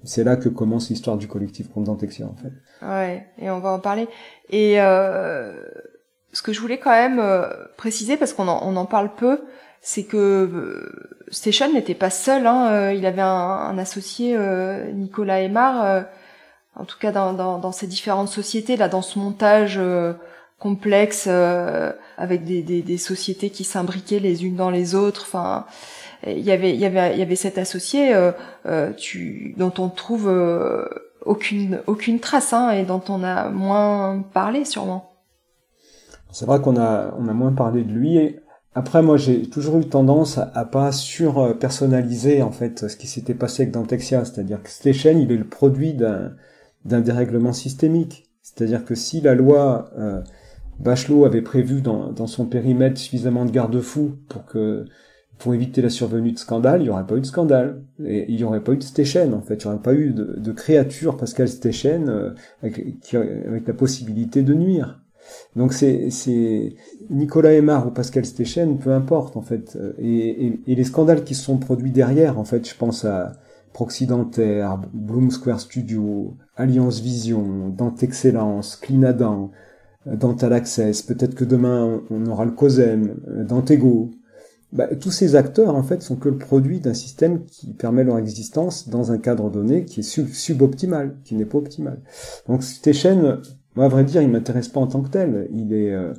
c'est 0.04 0.24
là 0.24 0.36
que 0.36 0.49
commence 0.49 0.89
l'histoire 0.89 1.18
du 1.18 1.28
collectif 1.28 1.70
Condantexia, 1.70 2.26
en 2.26 2.36
fait. 2.36 2.52
Ouais, 2.86 3.28
et 3.38 3.49
on 3.49 3.60
va 3.60 3.72
en 3.72 3.80
parler. 3.80 4.08
Et 4.49 4.82
euh, 4.82 5.54
ce 6.34 6.41
que 6.41 6.54
je 6.54 6.62
voulais 6.62 6.80
quand 6.80 6.91
même 6.91 7.20
euh, 7.20 7.47
préciser, 7.78 8.18
parce 8.18 8.34
qu'on 8.34 8.47
en, 8.47 8.62
on 8.64 8.76
en 8.76 8.86
parle 8.86 9.14
peu, 9.16 9.41
c'est 9.82 10.04
que 10.04 10.18
euh, 10.18 11.26
Station 11.30 11.72
n'était 11.74 11.95
pas 11.95 12.10
seul. 12.10 12.47
Hein, 12.47 12.72
euh, 12.72 12.93
il 12.93 13.06
avait 13.06 13.22
un, 13.22 13.78
associé, 13.78 14.38
Nicolas 14.93 15.41
Aymar, 15.41 16.06
en 16.76 16.86
tout 16.86 16.97
cas 16.99 17.12
dans, 17.12 17.34
dans, 17.34 17.58
dans, 17.60 17.72
ces 17.72 17.88
différentes 17.88 18.30
sociétés, 18.30 18.78
là, 18.78 18.88
dans 18.88 19.02
ce 19.02 19.20
montage 19.20 19.80
complexe, 20.62 21.28
avec 21.28 22.45
des, 22.45 22.97
sociétés 22.97 23.49
qui 23.49 23.64
s'imbriquaient 23.64 24.20
les 24.20 24.45
unes 24.45 24.55
dans 24.55 24.70
les 24.70 24.95
autres. 24.95 25.24
Enfin 25.26 25.66
il 26.28 26.39
y 26.39 26.51
avait 26.51 27.36
cet 27.36 27.57
associé 27.57 28.14
euh, 28.14 28.32
euh, 28.66 28.91
dont 29.57 29.74
on 29.78 29.89
trouve 29.89 30.28
euh, 30.28 30.88
aucune 31.26 32.20
trace 32.20 32.53
hein, 32.53 32.72
et 32.72 32.84
dont 32.84 33.01
on 33.09 33.24
a 33.24 33.49
moins 33.49 34.24
parlé 34.34 34.66
sûrement. 34.66 35.14
C'est 36.32 36.45
vrai 36.45 36.62
qu'on 36.62 36.78
a 36.78 37.12
moins 37.18 37.53
parlé 37.53 37.84
de 37.84 37.91
lui 37.91 38.38
après 38.74 39.01
moi 39.01 39.18
j'ai 39.18 39.49
toujours 39.49 39.80
eu 39.80 39.86
tendance 39.86 40.38
à, 40.38 40.66
pas 40.66 40.93
sur 40.93 41.57
personnaliser 41.57 42.41
en 42.41 42.51
fait 42.51 42.88
ce 42.88 42.95
qui 42.95 43.07
s'était 43.07 43.34
passé 43.34 43.64
avec 43.64 43.74
Dantexia, 43.74 44.24
c'est-à-dire 44.24 44.64
que 44.64 44.70
Station 44.70 45.18
il 45.18 45.32
est 45.32 45.38
le 45.38 45.47
produit 45.47 45.93
d'un 45.93 47.01
dérèglement 47.01 47.51
systémique, 47.51 48.30
c'est-à-dire 48.41 48.86
que 48.86 48.95
si 48.95 49.20
la 49.20 49.36
loi 49.36 49.89
euh, 49.97 50.22
Bachelot 50.82 51.26
avait 51.26 51.42
prévu 51.42 51.82
dans, 51.82 52.12
dans 52.12 52.28
son 52.28 52.46
périmètre 52.46 53.00
suffisamment 53.00 53.46
de 53.46 53.52
garde-fous 53.52 54.18
pour 54.28 54.46
que 54.46 54.86
pour 55.42 55.56
éviter 55.56 55.82
la 55.82 55.90
survenue 55.90 56.32
de 56.32 56.38
scandale, 56.38 56.82
il 56.82 56.84
n'y 56.84 56.90
aurait 56.90 57.06
pas 57.06 57.16
eu 57.16 57.22
de 57.22 57.26
scandale. 57.26 57.84
Et 58.06 58.26
il 58.30 58.36
n'y 58.36 58.44
aurait 58.44 58.64
pas 58.64 58.74
eu 58.74 58.78
de 58.78 58.84
Stéchen, 58.84 59.34
en 59.34 59.42
fait. 59.42 59.56
Il 59.56 59.68
n'y 59.68 59.74
aurait 59.74 59.82
pas 59.82 59.94
eu 59.94 60.12
de, 60.12 60.36
de 60.40 60.52
créature 60.52 61.18
Pascal 61.18 61.48
Stéchen 61.48 62.10
euh, 62.10 62.30
avec, 62.62 63.14
avec, 63.16 63.68
la 63.68 63.74
possibilité 63.74 64.44
de 64.44 64.54
nuire. 64.54 65.02
Donc 65.56 65.74
c'est, 65.74 66.10
Nicolas 67.10 67.54
Aymar 67.54 67.88
ou 67.88 67.92
Pascal 67.92 68.26
Stéchen, 68.26 68.78
peu 68.78 68.92
importe, 68.92 69.36
en 69.36 69.42
fait. 69.42 69.80
Et, 69.98 70.46
et, 70.46 70.60
et, 70.68 70.76
les 70.76 70.84
scandales 70.84 71.24
qui 71.24 71.34
se 71.34 71.44
sont 71.44 71.58
produits 71.58 71.92
derrière, 71.92 72.38
en 72.38 72.46
fait, 72.46 72.70
je 72.70 72.76
pense 72.76 73.04
à 73.04 73.34
Proxydentaire, 73.74 74.80
Bloom 74.94 75.32
Square 75.32 75.60
Studio, 75.60 76.36
Alliance 76.56 77.00
Vision, 77.00 77.70
Dante 77.70 78.04
Excellence, 78.04 78.76
Clinadan, 78.76 79.50
Dental 80.06 80.54
Access, 80.54 81.02
peut-être 81.04 81.36
que 81.36 81.45
demain 81.45 82.02
on 82.10 82.26
aura 82.26 82.45
le 82.45 82.52
COSEM, 82.52 83.16
Dantego, 83.47 84.12
bah, 84.74 84.88
tous 84.95 85.12
ces 85.12 85.36
acteurs 85.36 85.76
en 85.76 85.84
fait 85.84 86.02
sont 86.02 86.16
que 86.16 86.30
le 86.30 86.38
produit 86.38 86.80
d'un 86.80 86.93
système 86.93 87.45
qui 87.45 87.74
permet 87.74 88.04
leur 88.04 88.18
existence 88.18 88.88
dans 88.88 89.12
un 89.12 89.18
cadre 89.18 89.49
donné 89.49 89.84
qui 89.84 89.99
est 89.99 90.34
suboptimal, 90.34 91.16
qui 91.26 91.36
n'est 91.36 91.45
pas 91.45 91.58
optimal. 91.58 91.99
Donc 92.47 92.64
chaînes, 92.93 93.39
moi 93.76 93.86
à 93.86 93.88
vrai 93.89 94.06
dire, 94.06 94.22
il 94.22 94.30
m'intéresse 94.30 94.70
pas 94.70 94.80
en 94.80 94.88
tant 94.88 95.02
que 95.02 95.10
tel. 95.10 95.49
Il 95.54 95.74
est 95.74 95.93
euh, 95.93 96.14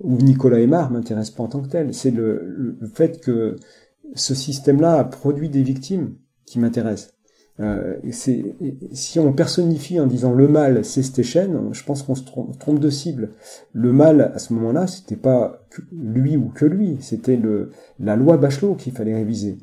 ou 0.00 0.16
Nicolas 0.18 0.60
Aymar 0.60 0.92
m'intéresse 0.92 1.30
pas 1.30 1.42
en 1.42 1.48
tant 1.48 1.60
que 1.60 1.68
tel. 1.68 1.92
C'est 1.92 2.12
le, 2.12 2.76
le, 2.78 2.86
fait 2.86 3.20
que 3.20 3.56
ce 4.14 4.34
système-là 4.34 4.94
a 4.94 5.04
produit 5.04 5.48
des 5.48 5.62
victimes 5.62 6.14
qui 6.46 6.60
m'intéressent. 6.60 7.10
Euh, 7.60 7.96
si 8.12 9.18
on 9.18 9.32
personnifie 9.32 9.98
en 9.98 10.06
disant 10.06 10.32
le 10.32 10.46
mal, 10.46 10.84
c'est 10.84 11.02
Stéchen, 11.02 11.70
je 11.72 11.84
pense 11.84 12.02
qu'on 12.02 12.14
se 12.14 12.22
trompe, 12.22 12.78
de 12.78 12.90
cible. 12.90 13.30
Le 13.72 13.92
mal, 13.92 14.32
à 14.34 14.38
ce 14.38 14.52
moment-là, 14.54 14.86
c'était 14.86 15.16
pas 15.16 15.66
lui 15.90 16.36
ou 16.36 16.48
que 16.48 16.64
lui, 16.64 16.98
c'était 17.00 17.38
la 17.98 18.16
loi 18.16 18.36
Bachelot 18.36 18.74
qu'il 18.74 18.92
fallait 18.92 19.14
réviser. 19.14 19.58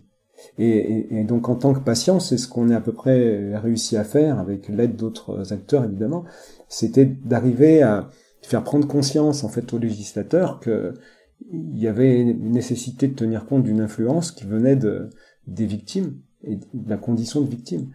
Et, 0.57 1.23
donc 1.23 1.47
en 1.49 1.55
tant 1.55 1.73
que 1.73 1.79
patient, 1.79 2.19
c'est 2.19 2.37
ce 2.37 2.47
qu'on 2.47 2.69
a 2.69 2.77
à 2.77 2.81
peu 2.81 2.91
près 2.91 3.57
réussi 3.57 3.95
à 3.95 4.03
faire 4.03 4.39
avec 4.39 4.67
l'aide 4.67 4.95
d'autres 4.95 5.53
acteurs 5.53 5.85
évidemment, 5.85 6.25
c'était 6.67 7.05
d'arriver 7.05 7.81
à 7.81 8.09
faire 8.41 8.63
prendre 8.63 8.87
conscience 8.87 9.43
en 9.43 9.49
fait 9.49 9.73
aux 9.73 9.79
législateurs 9.79 10.59
que 10.59 10.93
il 11.51 11.79
y 11.79 11.87
avait 11.87 12.19
une 12.19 12.51
nécessité 12.51 13.07
de 13.07 13.13
tenir 13.13 13.45
compte 13.45 13.63
d'une 13.63 13.81
influence 13.81 14.31
qui 14.31 14.45
venait 14.45 14.75
de, 14.75 15.09
des 15.47 15.65
victimes 15.65 16.19
et 16.45 16.55
de 16.55 16.89
la 16.89 16.97
condition 16.97 17.41
de 17.41 17.49
victime. 17.49 17.89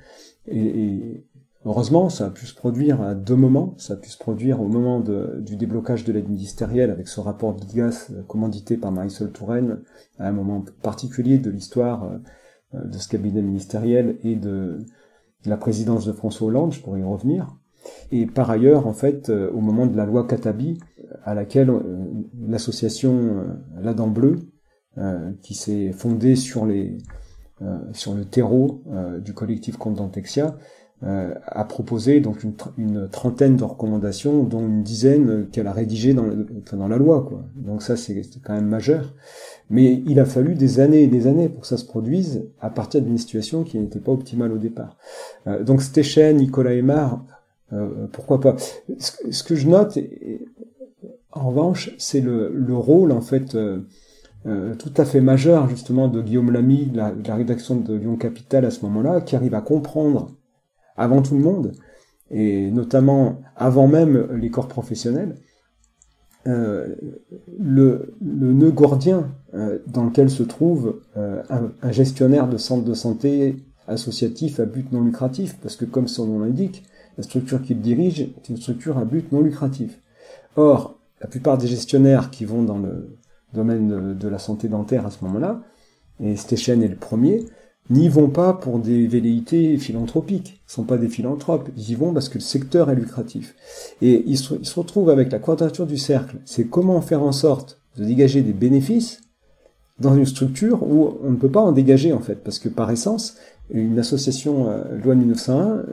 Et, 0.46 1.24
heureusement, 1.64 2.08
ça 2.08 2.26
a 2.26 2.30
pu 2.30 2.46
se 2.46 2.54
produire 2.54 3.00
à 3.02 3.14
deux 3.14 3.36
moments. 3.36 3.74
Ça 3.78 3.94
a 3.94 3.96
pu 3.96 4.08
se 4.08 4.18
produire 4.18 4.60
au 4.60 4.68
moment 4.68 5.00
du 5.00 5.56
déblocage 5.56 6.04
de 6.04 6.12
l'aide 6.12 6.28
ministérielle 6.28 6.90
avec 6.90 7.08
ce 7.08 7.20
rapport 7.20 7.54
d'IGAS 7.54 8.08
euh, 8.10 8.22
commandité 8.22 8.76
par 8.76 8.92
Marisol 8.92 9.30
Touraine 9.30 9.80
à 10.18 10.28
un 10.28 10.32
moment 10.32 10.64
particulier 10.82 11.38
de 11.38 11.50
l'histoire 11.50 12.04
euh, 12.74 12.84
de 12.84 12.98
ce 12.98 13.08
cabinet 13.08 13.42
ministériel 13.42 14.16
et 14.22 14.36
de, 14.36 14.78
la 15.46 15.56
présidence 15.56 16.04
de 16.04 16.12
François 16.12 16.48
Hollande, 16.48 16.72
je 16.72 16.80
pourrais 16.80 17.00
y 17.00 17.02
revenir. 17.02 17.56
Et 18.12 18.26
par 18.26 18.50
ailleurs, 18.50 18.86
en 18.86 18.92
fait, 18.92 19.30
euh, 19.30 19.50
au 19.52 19.60
moment 19.60 19.86
de 19.86 19.96
la 19.96 20.04
loi 20.04 20.26
Katabi, 20.26 20.78
à 21.24 21.34
laquelle 21.34 21.72
l'association 22.46 23.44
La 23.80 23.94
Dent 23.94 24.06
Bleue, 24.06 24.38
qui 25.42 25.54
s'est 25.54 25.90
fondée 25.90 26.36
sur 26.36 26.66
les, 26.66 26.98
sur 27.92 28.14
le 28.14 28.24
terreau 28.24 28.82
euh, 28.92 29.18
du 29.18 29.34
collectif 29.34 29.76
Contentexia, 29.76 30.56
euh, 31.02 31.32
a 31.46 31.64
proposé 31.64 32.20
donc 32.20 32.44
une, 32.76 33.08
trentaine 33.08 33.56
de 33.56 33.64
recommandations, 33.64 34.42
dont 34.44 34.60
une 34.60 34.82
dizaine 34.82 35.48
qu'elle 35.50 35.66
a 35.66 35.72
rédigées 35.72 36.12
dans, 36.12 36.28
dans 36.72 36.88
la 36.88 36.98
loi. 36.98 37.24
Quoi. 37.26 37.42
Donc 37.56 37.82
ça, 37.82 37.96
c'est 37.96 38.22
quand 38.44 38.52
même 38.52 38.66
majeur. 38.66 39.14
Mais 39.70 40.02
il 40.06 40.20
a 40.20 40.26
fallu 40.26 40.54
des 40.54 40.78
années 40.78 41.02
et 41.02 41.06
des 41.06 41.26
années 41.26 41.48
pour 41.48 41.62
que 41.62 41.66
ça 41.66 41.78
se 41.78 41.86
produise 41.86 42.44
à 42.60 42.68
partir 42.68 43.00
d'une 43.00 43.16
situation 43.16 43.64
qui 43.64 43.78
n'était 43.78 44.00
pas 44.00 44.12
optimale 44.12 44.52
au 44.52 44.58
départ. 44.58 44.98
Euh, 45.46 45.64
donc 45.64 45.80
Stéchen, 45.80 46.36
Nicolas 46.36 46.74
Aymar, 46.74 47.24
euh, 47.72 48.06
pourquoi 48.12 48.40
pas. 48.40 48.56
Ce, 48.98 49.42
que 49.42 49.54
je 49.54 49.68
note, 49.68 49.98
en 51.32 51.48
revanche, 51.48 51.94
c'est 51.98 52.20
le, 52.20 52.52
le, 52.52 52.76
rôle 52.76 53.12
en 53.12 53.20
fait 53.20 53.54
euh, 53.54 53.86
tout 54.44 54.92
à 54.96 55.04
fait 55.04 55.20
majeur 55.20 55.68
justement 55.68 56.08
de 56.08 56.22
Guillaume 56.22 56.50
Lamy, 56.50 56.90
la, 56.94 57.12
rédaction 57.34 57.76
de 57.76 57.94
Lyon 57.94 58.16
Capital 58.16 58.64
à 58.64 58.70
ce 58.70 58.82
moment-là, 58.86 59.20
qui 59.20 59.36
arrive 59.36 59.54
à 59.54 59.60
comprendre 59.60 60.30
avant 60.96 61.20
tout 61.20 61.36
le 61.36 61.42
monde, 61.42 61.72
et 62.30 62.70
notamment 62.70 63.40
avant 63.56 63.86
même 63.86 64.28
les 64.34 64.50
corps 64.50 64.68
professionnels, 64.68 65.36
euh, 66.46 66.94
le, 67.58 68.14
le, 68.22 68.52
nœud 68.54 68.70
gordien 68.70 69.30
euh, 69.52 69.78
dans 69.86 70.04
lequel 70.04 70.30
se 70.30 70.42
trouve 70.42 71.02
un, 71.16 71.70
un, 71.82 71.92
gestionnaire 71.92 72.48
de 72.48 72.56
centre 72.56 72.84
de 72.84 72.94
santé 72.94 73.56
associatif 73.88 74.58
à 74.58 74.64
but 74.64 74.90
non 74.90 75.02
lucratif, 75.02 75.58
parce 75.60 75.76
que 75.76 75.84
comme 75.84 76.08
son 76.08 76.26
nom 76.26 76.38
l'indique, 76.40 76.84
la 77.18 77.24
structure 77.24 77.60
qu'il 77.60 77.80
dirige 77.80 78.20
est 78.20 78.48
une 78.48 78.56
structure 78.56 78.96
à 78.96 79.04
but 79.04 79.30
non 79.32 79.42
lucratif. 79.42 80.00
Or, 80.56 80.98
la 81.20 81.28
plupart 81.28 81.58
des 81.58 81.66
gestionnaires 81.66 82.30
qui 82.30 82.44
vont 82.44 82.62
dans 82.62 82.78
le 82.78 83.18
domaine 83.54 84.14
de, 84.14 84.28
la 84.28 84.38
santé 84.38 84.68
dentaire 84.68 85.06
à 85.06 85.10
ce 85.10 85.24
moment-là, 85.24 85.62
et 86.20 86.36
Stéchen 86.36 86.82
est 86.82 86.88
le 86.88 86.96
premier, 86.96 87.46
n'y 87.90 88.08
vont 88.08 88.28
pas 88.28 88.52
pour 88.52 88.78
des 88.78 89.06
velléités 89.06 89.76
philanthropiques. 89.76 90.62
Ils 90.68 90.72
sont 90.72 90.84
pas 90.84 90.96
des 90.96 91.08
philanthropes. 91.08 91.68
Ils 91.76 91.90
y 91.90 91.94
vont 91.94 92.12
parce 92.12 92.28
que 92.28 92.38
le 92.38 92.42
secteur 92.42 92.90
est 92.90 92.94
lucratif. 92.94 93.56
Et 94.00 94.22
ils 94.26 94.38
se, 94.38 94.54
retrouvent 94.78 95.10
avec 95.10 95.32
la 95.32 95.38
quadrature 95.38 95.86
du 95.86 95.98
cercle. 95.98 96.36
C'est 96.44 96.66
comment 96.66 97.00
faire 97.00 97.22
en 97.22 97.32
sorte 97.32 97.80
de 97.96 98.04
dégager 98.04 98.42
des 98.42 98.52
bénéfices 98.52 99.20
dans 99.98 100.14
une 100.14 100.26
structure 100.26 100.82
où 100.82 101.18
on 101.22 101.30
ne 101.30 101.36
peut 101.36 101.50
pas 101.50 101.60
en 101.60 101.72
dégager 101.72 102.12
en 102.12 102.20
fait, 102.20 102.36
parce 102.36 102.58
que 102.58 102.68
par 102.68 102.90
essence, 102.90 103.36
une 103.70 103.98
association 103.98 104.70
euh, 104.70 104.96
loi 104.96 105.14
1901 105.14 105.84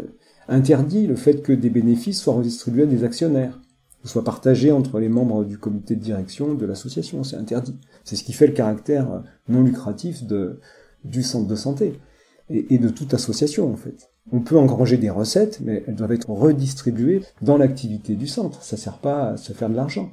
interdit 0.47 1.07
le 1.07 1.15
fait 1.15 1.41
que 1.41 1.51
des 1.51 1.69
bénéfices 1.69 2.21
soient 2.21 2.35
redistribués 2.35 2.83
à 2.83 2.85
des 2.85 3.03
actionnaires 3.03 3.59
soit 4.07 4.23
partagé 4.23 4.71
entre 4.71 4.99
les 4.99 5.09
membres 5.09 5.43
du 5.43 5.57
comité 5.57 5.95
de 5.95 6.01
direction 6.01 6.53
de 6.53 6.65
l'association. 6.65 7.23
C'est 7.23 7.37
interdit. 7.37 7.75
C'est 8.03 8.15
ce 8.15 8.23
qui 8.23 8.33
fait 8.33 8.47
le 8.47 8.53
caractère 8.53 9.23
non 9.49 9.63
lucratif 9.63 10.23
du 11.03 11.23
centre 11.23 11.47
de 11.47 11.55
santé 11.55 11.99
et, 12.49 12.77
de 12.77 12.89
toute 12.89 13.13
association 13.13 13.71
en 13.71 13.75
fait. 13.75 14.09
On 14.31 14.41
peut 14.41 14.57
engranger 14.57 14.97
des 14.97 15.09
recettes, 15.09 15.61
mais 15.63 15.83
elles 15.87 15.95
doivent 15.95 16.11
être 16.11 16.29
redistribuées 16.29 17.21
dans 17.41 17.57
l'activité 17.57 18.15
du 18.15 18.27
centre. 18.27 18.61
Ça 18.61 18.75
sert 18.75 18.97
pas 18.97 19.29
à 19.29 19.37
se 19.37 19.53
faire 19.53 19.69
de 19.69 19.75
l'argent. 19.75 20.11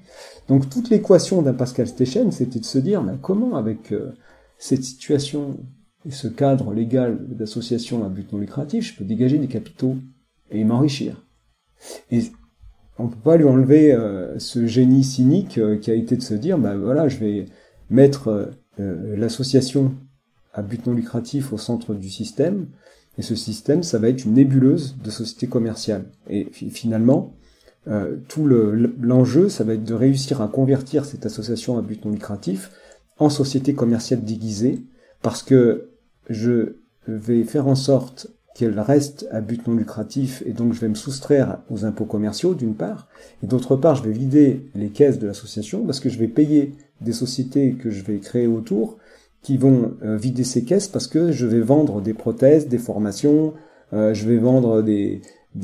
Donc 0.48 0.70
toute 0.70 0.90
l'équation 0.90 1.42
d'un 1.42 1.54
Pascal 1.54 1.88
Stechen, 1.88 2.30
c'était 2.30 2.60
de 2.60 2.64
se 2.64 2.78
dire, 2.78 3.02
mais 3.02 3.14
comment 3.20 3.56
avec 3.56 3.92
euh, 3.92 4.12
cette 4.58 4.84
situation 4.84 5.58
et 6.06 6.12
ce 6.12 6.28
cadre 6.28 6.72
légal 6.72 7.26
d'association 7.28 8.04
à 8.04 8.08
but 8.08 8.32
non 8.32 8.38
lucratif, 8.38 8.92
je 8.92 8.98
peux 8.98 9.04
dégager 9.04 9.38
des 9.38 9.48
capitaux 9.48 9.96
et 10.50 10.62
m'enrichir? 10.62 11.26
On 12.98 13.08
peut 13.08 13.16
pas 13.22 13.36
lui 13.36 13.44
enlever 13.44 13.92
euh, 13.92 14.38
ce 14.38 14.66
génie 14.66 15.04
cynique 15.04 15.58
euh, 15.58 15.76
qui 15.76 15.90
a 15.90 15.94
été 15.94 16.16
de 16.16 16.22
se 16.22 16.34
dire, 16.34 16.58
bah 16.58 16.76
voilà, 16.76 17.08
je 17.08 17.18
vais 17.18 17.46
mettre 17.90 18.52
euh, 18.78 19.16
l'association 19.16 19.94
à 20.52 20.62
but 20.62 20.86
non 20.86 20.94
lucratif 20.94 21.52
au 21.52 21.58
centre 21.58 21.94
du 21.94 22.08
système, 22.08 22.66
et 23.18 23.22
ce 23.22 23.34
système, 23.34 23.82
ça 23.82 23.98
va 23.98 24.08
être 24.08 24.24
une 24.24 24.34
nébuleuse 24.34 24.96
de 25.02 25.10
société 25.10 25.46
commerciale. 25.46 26.06
Et 26.28 26.48
finalement, 26.52 27.36
tout 28.28 28.46
l'enjeu, 28.46 29.48
ça 29.48 29.62
va 29.62 29.74
être 29.74 29.84
de 29.84 29.94
réussir 29.94 30.42
à 30.42 30.48
convertir 30.48 31.04
cette 31.04 31.24
association 31.24 31.78
à 31.78 31.82
but 31.82 32.04
non 32.04 32.10
lucratif 32.10 32.72
en 33.18 33.30
société 33.30 33.74
commerciale 33.74 34.24
déguisée, 34.24 34.82
parce 35.22 35.44
que 35.44 35.90
je 36.28 36.76
vais 37.06 37.44
faire 37.44 37.68
en 37.68 37.76
sorte 37.76 38.28
qu'elle 38.54 38.78
reste 38.78 39.26
à 39.32 39.40
but 39.40 39.66
non 39.66 39.74
lucratif 39.74 40.42
et 40.46 40.52
donc 40.52 40.72
je 40.72 40.80
vais 40.80 40.88
me 40.88 40.94
soustraire 40.94 41.58
aux 41.70 41.84
impôts 41.84 42.04
commerciaux 42.04 42.54
d'une 42.54 42.74
part 42.74 43.08
et 43.42 43.46
d'autre 43.46 43.76
part 43.76 43.96
je 43.96 44.04
vais 44.04 44.12
vider 44.12 44.66
les 44.74 44.90
caisses 44.90 45.18
de 45.18 45.26
l'association 45.26 45.84
parce 45.84 46.00
que 46.00 46.08
je 46.08 46.18
vais 46.18 46.28
payer 46.28 46.72
des 47.00 47.12
sociétés 47.12 47.72
que 47.74 47.90
je 47.90 48.04
vais 48.04 48.18
créer 48.18 48.46
autour 48.46 48.98
qui 49.42 49.58
vont 49.58 49.92
euh, 50.02 50.16
vider 50.16 50.44
ces 50.44 50.64
caisses 50.64 50.88
parce 50.88 51.06
que 51.06 51.32
je 51.32 51.46
vais 51.46 51.60
vendre 51.60 52.00
des 52.00 52.14
prothèses, 52.14 52.68
des 52.68 52.78
formations, 52.78 53.52
euh, 53.92 54.14
je 54.14 54.26
vais 54.26 54.38
vendre 54.38 54.82
des, 54.82 55.20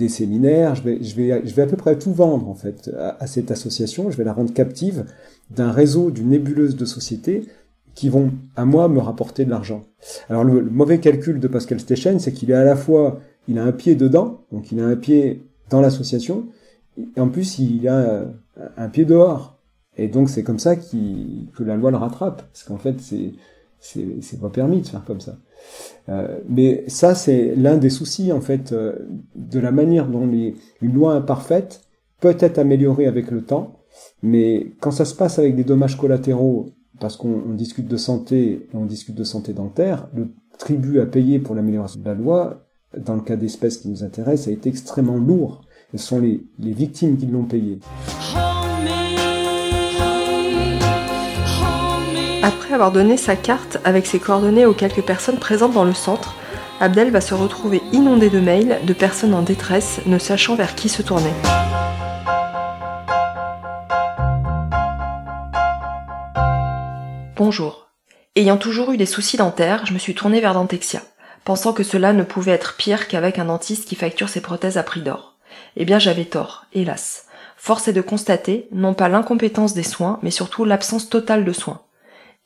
séminaires, 0.08 0.74
je 0.74 0.82
vais, 0.82 1.32
à 1.32 1.66
peu 1.66 1.76
près 1.76 1.98
tout 1.98 2.12
vendre 2.12 2.48
en 2.48 2.54
fait 2.54 2.90
à 3.18 3.26
cette 3.26 3.50
association, 3.50 4.10
je 4.10 4.16
vais 4.16 4.24
la 4.24 4.32
rendre 4.32 4.52
captive 4.52 5.04
d'un 5.50 5.72
réseau, 5.72 6.10
d'une 6.10 6.28
nébuleuse 6.28 6.76
de 6.76 6.84
sociétés 6.84 7.46
qui 7.94 8.08
vont 8.08 8.32
à 8.56 8.64
moi 8.64 8.88
me 8.88 9.00
rapporter 9.00 9.44
de 9.44 9.50
l'argent. 9.50 9.84
Alors 10.28 10.44
le, 10.44 10.62
mauvais 10.62 10.98
calcul 11.00 11.40
de 11.40 11.48
Pascal 11.48 11.80
Stechen, 11.80 12.18
c'est 12.18 12.32
qu'il 12.32 12.50
est 12.50 12.54
à 12.54 12.64
la 12.64 12.76
fois, 12.76 13.20
il 13.48 13.58
a 13.58 13.64
un 13.64 13.72
pied 13.72 13.94
dedans, 13.94 14.40
donc 14.52 14.72
il 14.72 14.80
a 14.80 14.86
un 14.86 14.96
pied 14.96 15.42
dans 15.68 15.80
l'association, 15.80 16.46
et 17.16 17.20
en 17.20 17.28
plus 17.28 17.58
il 17.58 17.86
a 17.88 18.24
un 18.76 18.88
pied 18.88 19.04
dehors. 19.04 19.58
Et 19.96 20.08
donc 20.08 20.30
c'est 20.30 20.42
comme 20.42 20.58
ça 20.58 20.76
que 20.76 21.62
la 21.62 21.76
loi 21.76 21.90
le 21.90 21.96
rattrape, 21.96 22.42
parce 22.42 22.64
qu'en 22.64 22.78
fait 22.78 23.00
c'est 23.00 23.32
c'est 23.80 24.40
pas 24.40 24.50
permis 24.50 24.82
de 24.82 24.86
faire 24.86 25.04
comme 25.04 25.20
ça. 25.20 25.36
Euh, 26.08 26.38
mais 26.48 26.84
ça 26.86 27.14
c'est 27.14 27.54
l'un 27.56 27.76
des 27.76 27.90
soucis 27.90 28.32
en 28.32 28.40
fait 28.40 28.72
euh, 28.72 28.94
de 29.34 29.58
la 29.58 29.72
manière 29.72 30.06
dont 30.06 30.26
les, 30.26 30.54
une 30.82 30.94
loi 30.94 31.14
imparfaite 31.14 31.82
peut 32.20 32.36
être 32.38 32.58
améliorée 32.58 33.06
avec 33.06 33.30
le 33.30 33.42
temps, 33.42 33.80
mais 34.22 34.72
quand 34.80 34.90
ça 34.90 35.04
se 35.04 35.14
passe 35.14 35.38
avec 35.38 35.56
des 35.56 35.64
dommages 35.64 35.96
collatéraux 35.96 36.70
parce 37.00 37.16
qu'on 37.16 37.54
discute 37.54 37.88
de 37.88 37.96
santé 37.96 38.68
et 38.72 38.76
on 38.76 38.84
discute 38.84 39.14
de 39.14 39.24
santé 39.24 39.52
dentaire, 39.52 40.06
le 40.14 40.28
tribut 40.58 41.00
à 41.00 41.06
payer 41.06 41.38
pour 41.38 41.54
l'amélioration 41.54 42.00
de 42.00 42.04
la 42.04 42.14
loi, 42.14 42.66
dans 42.96 43.14
le 43.14 43.22
cas 43.22 43.36
d'espèces 43.36 43.78
qui 43.78 43.88
nous 43.88 44.04
intéressent, 44.04 44.48
a 44.48 44.52
été 44.52 44.68
extrêmement 44.68 45.16
lourd. 45.16 45.62
Ce 45.92 45.98
sont 45.98 46.20
les, 46.20 46.44
les 46.58 46.72
victimes 46.72 47.16
qui 47.16 47.26
l'ont 47.26 47.44
payé. 47.44 47.80
Après 52.42 52.74
avoir 52.74 52.92
donné 52.92 53.16
sa 53.16 53.34
carte 53.34 53.78
avec 53.84 54.06
ses 54.06 54.18
coordonnées 54.18 54.66
aux 54.66 54.74
quelques 54.74 55.04
personnes 55.04 55.38
présentes 55.38 55.72
dans 55.72 55.84
le 55.84 55.94
centre, 55.94 56.36
Abdel 56.80 57.10
va 57.10 57.20
se 57.20 57.34
retrouver 57.34 57.82
inondé 57.92 58.30
de 58.30 58.40
mails 58.40 58.78
de 58.86 58.92
personnes 58.92 59.34
en 59.34 59.42
détresse 59.42 60.00
ne 60.06 60.18
sachant 60.18 60.54
vers 60.54 60.74
qui 60.74 60.88
se 60.88 61.02
tourner. 61.02 61.32
Ayant 68.36 68.56
toujours 68.56 68.92
eu 68.92 68.96
des 68.96 69.06
soucis 69.06 69.36
dentaires, 69.36 69.84
je 69.86 69.92
me 69.92 69.98
suis 69.98 70.14
tournée 70.14 70.40
vers 70.40 70.54
Dentexia, 70.54 71.02
pensant 71.44 71.72
que 71.72 71.82
cela 71.82 72.12
ne 72.12 72.22
pouvait 72.22 72.52
être 72.52 72.76
pire 72.76 73.08
qu'avec 73.08 73.38
un 73.38 73.46
dentiste 73.46 73.88
qui 73.88 73.96
facture 73.96 74.28
ses 74.28 74.40
prothèses 74.40 74.78
à 74.78 74.82
prix 74.82 75.02
d'or. 75.02 75.36
Eh 75.76 75.84
bien 75.84 75.98
j'avais 75.98 76.24
tort, 76.24 76.66
hélas. 76.72 77.26
Force 77.56 77.88
est 77.88 77.92
de 77.92 78.00
constater, 78.00 78.68
non 78.72 78.94
pas 78.94 79.08
l'incompétence 79.08 79.74
des 79.74 79.82
soins, 79.82 80.18
mais 80.22 80.30
surtout 80.30 80.64
l'absence 80.64 81.10
totale 81.10 81.44
de 81.44 81.52
soins. 81.52 81.80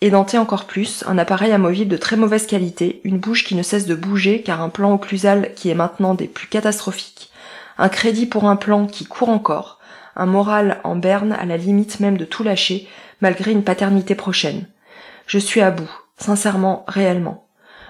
Édenté 0.01 0.39
encore 0.39 0.65
plus, 0.65 1.05
un 1.07 1.19
appareil 1.19 1.53
amovible 1.53 1.91
de 1.91 1.97
très 1.97 2.17
mauvaise 2.17 2.47
qualité, 2.47 3.01
une 3.05 3.19
bouche 3.19 3.45
qui 3.45 3.55
ne 3.55 3.63
cesse 3.63 3.87
de 3.87 3.95
bouger 3.95 4.43
car 4.43 4.61
un 4.61 4.69
plan 4.69 4.93
occlusal 4.93 5.53
qui 5.55 5.71
est 5.71 5.75
maintenant 5.75 6.15
des 6.15 6.27
plus 6.27 6.49
catastrophiques, 6.49 7.31
un 7.79 7.89
crédit 7.89 8.27
pour 8.27 8.47
un 8.47 8.57
plan 8.57 8.87
qui 8.87 9.05
court 9.05 9.29
encore, 9.29 9.79
un 10.17 10.27
moral 10.27 10.81
en 10.83 10.97
berne 10.97 11.33
à 11.33 11.45
la 11.45 11.57
limite 11.57 12.01
même 12.01 12.17
de 12.17 12.25
tout 12.25 12.43
lâcher, 12.43 12.89
malgré 13.21 13.53
une 13.53 13.65
paternité 13.65 14.15
prochaine. 14.15 14.67
Je 15.27 15.39
suis 15.39 15.61
à 15.61 15.71
bout, 15.71 15.91
sincèrement, 16.19 16.85
réellement. 16.87 17.47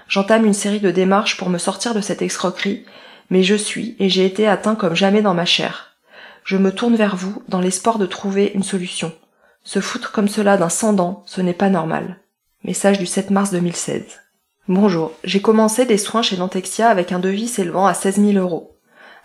J'entame 0.07 0.45
une 0.45 0.53
série 0.53 0.79
de 0.79 0.91
démarches 0.91 1.37
pour 1.37 1.49
me 1.49 1.57
sortir 1.57 1.93
de 1.93 2.01
cette 2.01 2.21
escroquerie, 2.21 2.85
mais 3.29 3.43
je 3.43 3.55
suis 3.55 3.95
et 3.99 4.09
j'ai 4.09 4.25
été 4.25 4.47
atteint 4.47 4.75
comme 4.75 4.95
jamais 4.95 5.21
dans 5.21 5.33
ma 5.33 5.45
chair. 5.45 5.95
Je 6.43 6.57
me 6.57 6.71
tourne 6.71 6.95
vers 6.95 7.15
vous 7.15 7.41
dans 7.47 7.59
l'espoir 7.59 7.97
de 7.97 8.05
trouver 8.05 8.51
une 8.53 8.63
solution. 8.63 9.11
Se 9.63 9.81
foutre 9.81 10.11
comme 10.11 10.27
cela 10.27 10.57
d'un 10.57 10.69
sans-dent, 10.69 11.23
ce 11.25 11.41
n'est 11.41 11.53
pas 11.53 11.69
normal. 11.69 12.19
Message 12.63 12.99
du 12.99 13.07
7 13.07 13.31
mars 13.31 13.51
2016. 13.51 14.03
Bonjour, 14.67 15.11
j'ai 15.23 15.41
commencé 15.41 15.85
des 15.85 15.97
soins 15.97 16.21
chez 16.21 16.35
Dentexia 16.35 16.89
avec 16.89 17.11
un 17.11 17.19
devis 17.19 17.47
s'élevant 17.47 17.87
à 17.87 17.93
16 17.93 18.19
000 18.19 18.33
euros. 18.33 18.77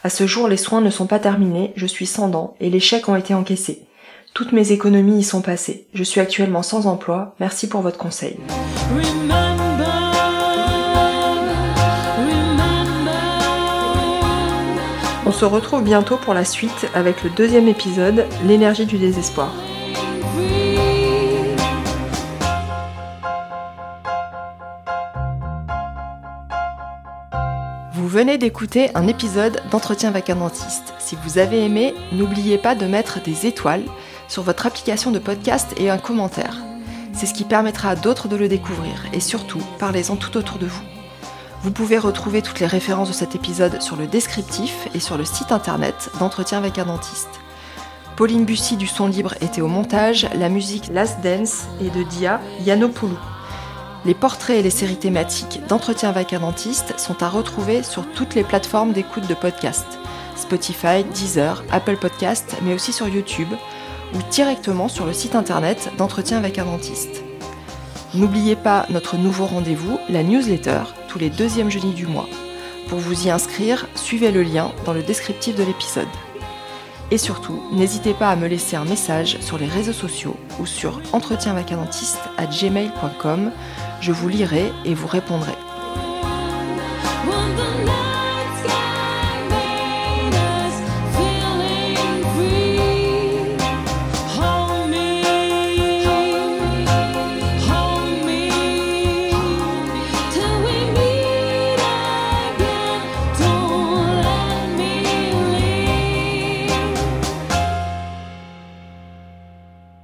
À 0.02 0.08
ce 0.08 0.26
jour, 0.26 0.48
les 0.48 0.56
soins 0.56 0.80
ne 0.80 0.88
sont 0.88 1.06
pas 1.06 1.18
terminés, 1.18 1.74
je 1.76 1.86
suis 1.86 2.06
sans 2.06 2.28
dents 2.28 2.54
et 2.58 2.70
les 2.70 2.80
chèques 2.80 3.08
ont 3.08 3.16
été 3.16 3.34
encaissés. 3.34 3.86
Toutes 4.32 4.52
mes 4.52 4.72
économies 4.72 5.18
y 5.18 5.22
sont 5.24 5.42
passées. 5.42 5.86
Je 5.92 6.04
suis 6.04 6.20
actuellement 6.20 6.62
sans 6.62 6.86
emploi. 6.86 7.34
Merci 7.40 7.68
pour 7.68 7.82
votre 7.82 7.98
conseil. 7.98 8.36
On 15.26 15.32
se 15.32 15.44
retrouve 15.44 15.82
bientôt 15.82 16.16
pour 16.16 16.34
la 16.34 16.44
suite 16.44 16.88
avec 16.94 17.22
le 17.22 17.30
deuxième 17.30 17.68
épisode, 17.68 18.26
l'énergie 18.46 18.86
du 18.86 18.98
désespoir. 18.98 19.52
Vous 27.92 28.08
venez 28.08 28.38
d'écouter 28.38 28.90
un 28.94 29.06
épisode 29.06 29.60
d'Entretien 29.70 30.10
dentiste. 30.10 30.94
Si 30.98 31.16
vous 31.22 31.38
avez 31.38 31.64
aimé, 31.64 31.94
n'oubliez 32.12 32.58
pas 32.58 32.74
de 32.74 32.86
mettre 32.86 33.22
des 33.22 33.46
étoiles 33.46 33.84
sur 34.30 34.44
votre 34.44 34.64
application 34.64 35.10
de 35.10 35.18
podcast 35.18 35.74
et 35.76 35.90
un 35.90 35.98
commentaire. 35.98 36.56
C'est 37.12 37.26
ce 37.26 37.34
qui 37.34 37.44
permettra 37.44 37.90
à 37.90 37.96
d'autres 37.96 38.28
de 38.28 38.36
le 38.36 38.48
découvrir 38.48 39.04
et 39.12 39.20
surtout, 39.20 39.60
parlez-en 39.78 40.16
tout 40.16 40.36
autour 40.36 40.58
de 40.58 40.66
vous. 40.66 40.82
Vous 41.62 41.72
pouvez 41.72 41.98
retrouver 41.98 42.40
toutes 42.40 42.60
les 42.60 42.66
références 42.66 43.08
de 43.08 43.12
cet 43.12 43.34
épisode 43.34 43.82
sur 43.82 43.96
le 43.96 44.06
descriptif 44.06 44.88
et 44.94 45.00
sur 45.00 45.18
le 45.18 45.24
site 45.24 45.52
internet 45.52 46.10
d'Entretien 46.18 46.58
avec 46.58 46.78
un 46.78 46.86
dentiste. 46.86 47.40
Pauline 48.16 48.44
Bussy 48.44 48.76
du 48.76 48.86
Son 48.86 49.08
Libre 49.08 49.34
était 49.40 49.60
au 49.60 49.68
montage, 49.68 50.28
la 50.38 50.48
musique 50.48 50.88
Last 50.92 51.20
Dance 51.22 51.64
et 51.80 51.90
de 51.90 52.04
Dia 52.04 52.40
Yanopoulou. 52.64 53.18
Les 54.04 54.14
portraits 54.14 54.58
et 54.58 54.62
les 54.62 54.70
séries 54.70 54.96
thématiques 54.96 55.60
d'Entretien 55.68 56.08
avec 56.08 56.32
un 56.32 56.40
dentiste 56.40 56.98
sont 56.98 57.22
à 57.22 57.28
retrouver 57.28 57.82
sur 57.82 58.06
toutes 58.12 58.34
les 58.34 58.44
plateformes 58.44 58.92
d'écoute 58.92 59.26
de 59.26 59.34
podcast 59.34 59.86
Spotify, 60.36 61.04
Deezer, 61.14 61.62
Apple 61.70 61.96
Podcast, 61.96 62.56
mais 62.62 62.72
aussi 62.72 62.92
sur 62.92 63.08
YouTube 63.08 63.48
ou 64.14 64.18
directement 64.30 64.88
sur 64.88 65.06
le 65.06 65.12
site 65.12 65.34
internet 65.34 65.90
d'Entretien 65.98 66.38
avec 66.38 66.58
un 66.58 66.64
dentiste. 66.64 67.22
N'oubliez 68.14 68.56
pas 68.56 68.86
notre 68.90 69.16
nouveau 69.16 69.46
rendez-vous, 69.46 69.98
la 70.08 70.22
newsletter, 70.22 70.80
tous 71.08 71.18
les 71.18 71.30
deuxièmes 71.30 71.70
jeudis 71.70 71.94
du 71.94 72.06
mois. 72.06 72.28
Pour 72.88 72.98
vous 72.98 73.26
y 73.26 73.30
inscrire, 73.30 73.86
suivez 73.94 74.32
le 74.32 74.42
lien 74.42 74.72
dans 74.84 74.92
le 74.92 75.02
descriptif 75.02 75.54
de 75.54 75.62
l'épisode. 75.62 76.08
Et 77.12 77.18
surtout, 77.18 77.62
n'hésitez 77.72 78.14
pas 78.14 78.30
à 78.30 78.36
me 78.36 78.46
laisser 78.46 78.76
un 78.76 78.84
message 78.84 79.38
sur 79.40 79.58
les 79.58 79.66
réseaux 79.66 79.92
sociaux 79.92 80.36
ou 80.58 80.66
sur 80.66 81.00
entretienvacadentiste 81.12 82.20
à 82.36 82.46
gmail.com. 82.46 83.50
Je 84.00 84.12
vous 84.12 84.28
lirai 84.28 84.72
et 84.84 84.94
vous 84.94 85.08
répondrai. 85.08 85.54